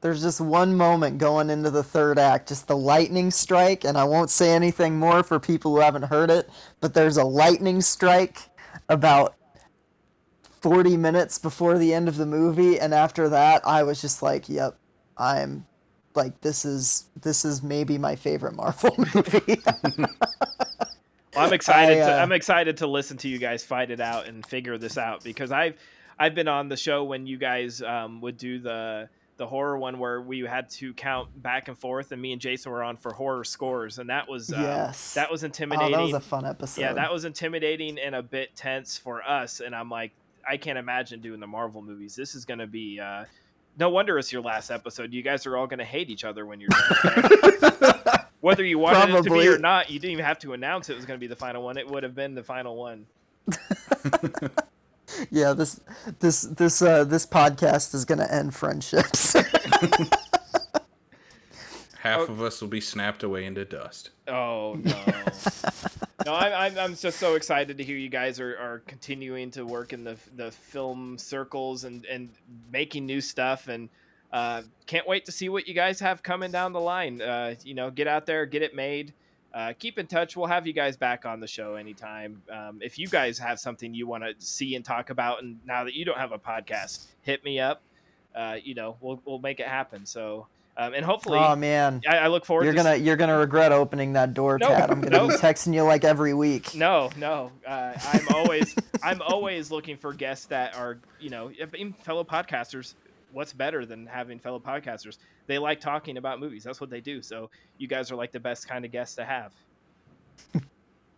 [0.00, 4.04] There's just one moment going into the third act, just the lightning strike, and I
[4.04, 6.48] won't say anything more for people who haven't heard it,
[6.80, 8.38] but there's a lightning strike
[8.88, 9.34] about
[10.62, 14.48] 40 minutes before the end of the movie, and after that, I was just like,
[14.48, 14.78] yep,
[15.18, 15.66] I'm
[16.14, 19.62] like this is this is maybe my favorite Marvel movie.
[21.40, 22.02] I'm excited.
[22.02, 24.78] I, to, uh, I'm excited to listen to you guys fight it out and figure
[24.78, 25.74] this out because I've
[26.18, 29.98] I've been on the show when you guys um, would do the the horror one
[29.98, 33.12] where we had to count back and forth, and me and Jason were on for
[33.12, 35.14] horror scores, and that was um, Yes.
[35.14, 35.92] that was oh, intimidating.
[35.92, 36.82] that was a fun episode.
[36.82, 40.12] yeah, that was intimidating and a bit tense for us, and I'm like,
[40.46, 42.14] I can't imagine doing the Marvel movies.
[42.14, 43.24] This is going to be uh,
[43.78, 45.12] no wonder it's your last episode.
[45.12, 47.92] You guys are all gonna hate each other when you're done.
[48.40, 50.96] Whether you wanted it to be or not, you didn't even have to announce it
[50.96, 51.76] was gonna be the final one.
[51.76, 53.06] It would have been the final one.
[55.30, 55.80] Yeah, this
[56.20, 59.34] this this uh this podcast is gonna end friendships.
[61.98, 64.10] Half of us will be snapped away into dust.
[64.26, 65.04] Oh no.
[66.24, 69.66] no, I'm, I'm I'm just so excited to hear you guys are, are continuing to
[69.66, 72.30] work in the the film circles and and
[72.72, 73.90] making new stuff and
[74.32, 77.20] uh, can't wait to see what you guys have coming down the line.
[77.20, 79.12] Uh, you know, get out there, get it made.
[79.52, 80.36] Uh, keep in touch.
[80.36, 82.40] We'll have you guys back on the show anytime.
[82.48, 85.82] Um, if you guys have something you want to see and talk about, and now
[85.84, 87.82] that you don't have a podcast, hit me up.
[88.32, 90.06] Uh, you know, we'll we'll make it happen.
[90.06, 90.46] So,
[90.76, 92.62] um, and hopefully, oh man, I, I look forward.
[92.62, 94.88] you're to gonna you're gonna regret opening that door, No, Tad.
[94.88, 95.28] I'm gonna no.
[95.28, 96.72] be texting you like every week.
[96.76, 97.50] No, no.
[97.66, 101.50] Uh, I'm always I'm always looking for guests that are you know
[102.04, 102.94] fellow podcasters.
[103.32, 105.18] What's better than having fellow podcasters?
[105.46, 106.64] They like talking about movies.
[106.64, 107.22] That's what they do.
[107.22, 109.52] So you guys are like the best kind of guests to have.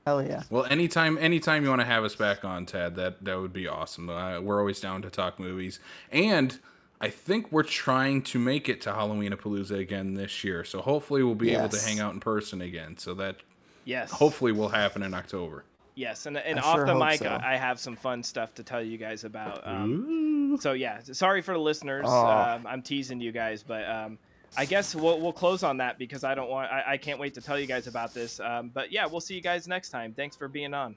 [0.06, 0.42] Hell yeah.
[0.50, 3.68] Well, anytime, anytime you want to have us back on, Tad, that that would be
[3.68, 4.10] awesome.
[4.10, 5.78] Uh, we're always down to talk movies,
[6.10, 6.58] and
[7.00, 10.64] I think we're trying to make it to Halloween Palooza again this year.
[10.64, 12.96] So hopefully, we'll be able to hang out in person again.
[12.98, 13.36] So that
[13.84, 14.10] Yes.
[14.10, 15.64] hopefully will happen in October.
[15.94, 17.28] Yes, and and I off sure the mic, so.
[17.28, 19.66] I I have some fun stuff to tell you guys about.
[19.66, 22.06] Um, so yeah, sorry for the listeners.
[22.08, 22.54] Aw.
[22.54, 24.18] Um, I'm teasing you guys, but um,
[24.56, 27.34] I guess we'll we'll close on that because I don't want I, I can't wait
[27.34, 28.40] to tell you guys about this.
[28.40, 30.14] Um, but yeah, we'll see you guys next time.
[30.14, 30.96] Thanks for being on.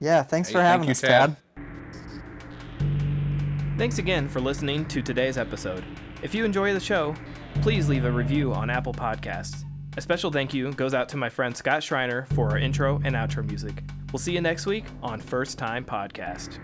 [0.00, 1.36] Yeah, thanks Hey, for thank having you, us, Tad.
[1.56, 1.66] Tad.
[3.78, 5.84] Thanks again for listening to today's episode.
[6.22, 7.14] If you enjoy the show,
[7.62, 9.64] please leave a review on Apple Podcasts.
[9.96, 13.16] A special thank you goes out to my friend Scott Schreiner for our intro and
[13.16, 13.82] outro music.
[14.12, 16.58] We'll see you next week on First Time Podcast.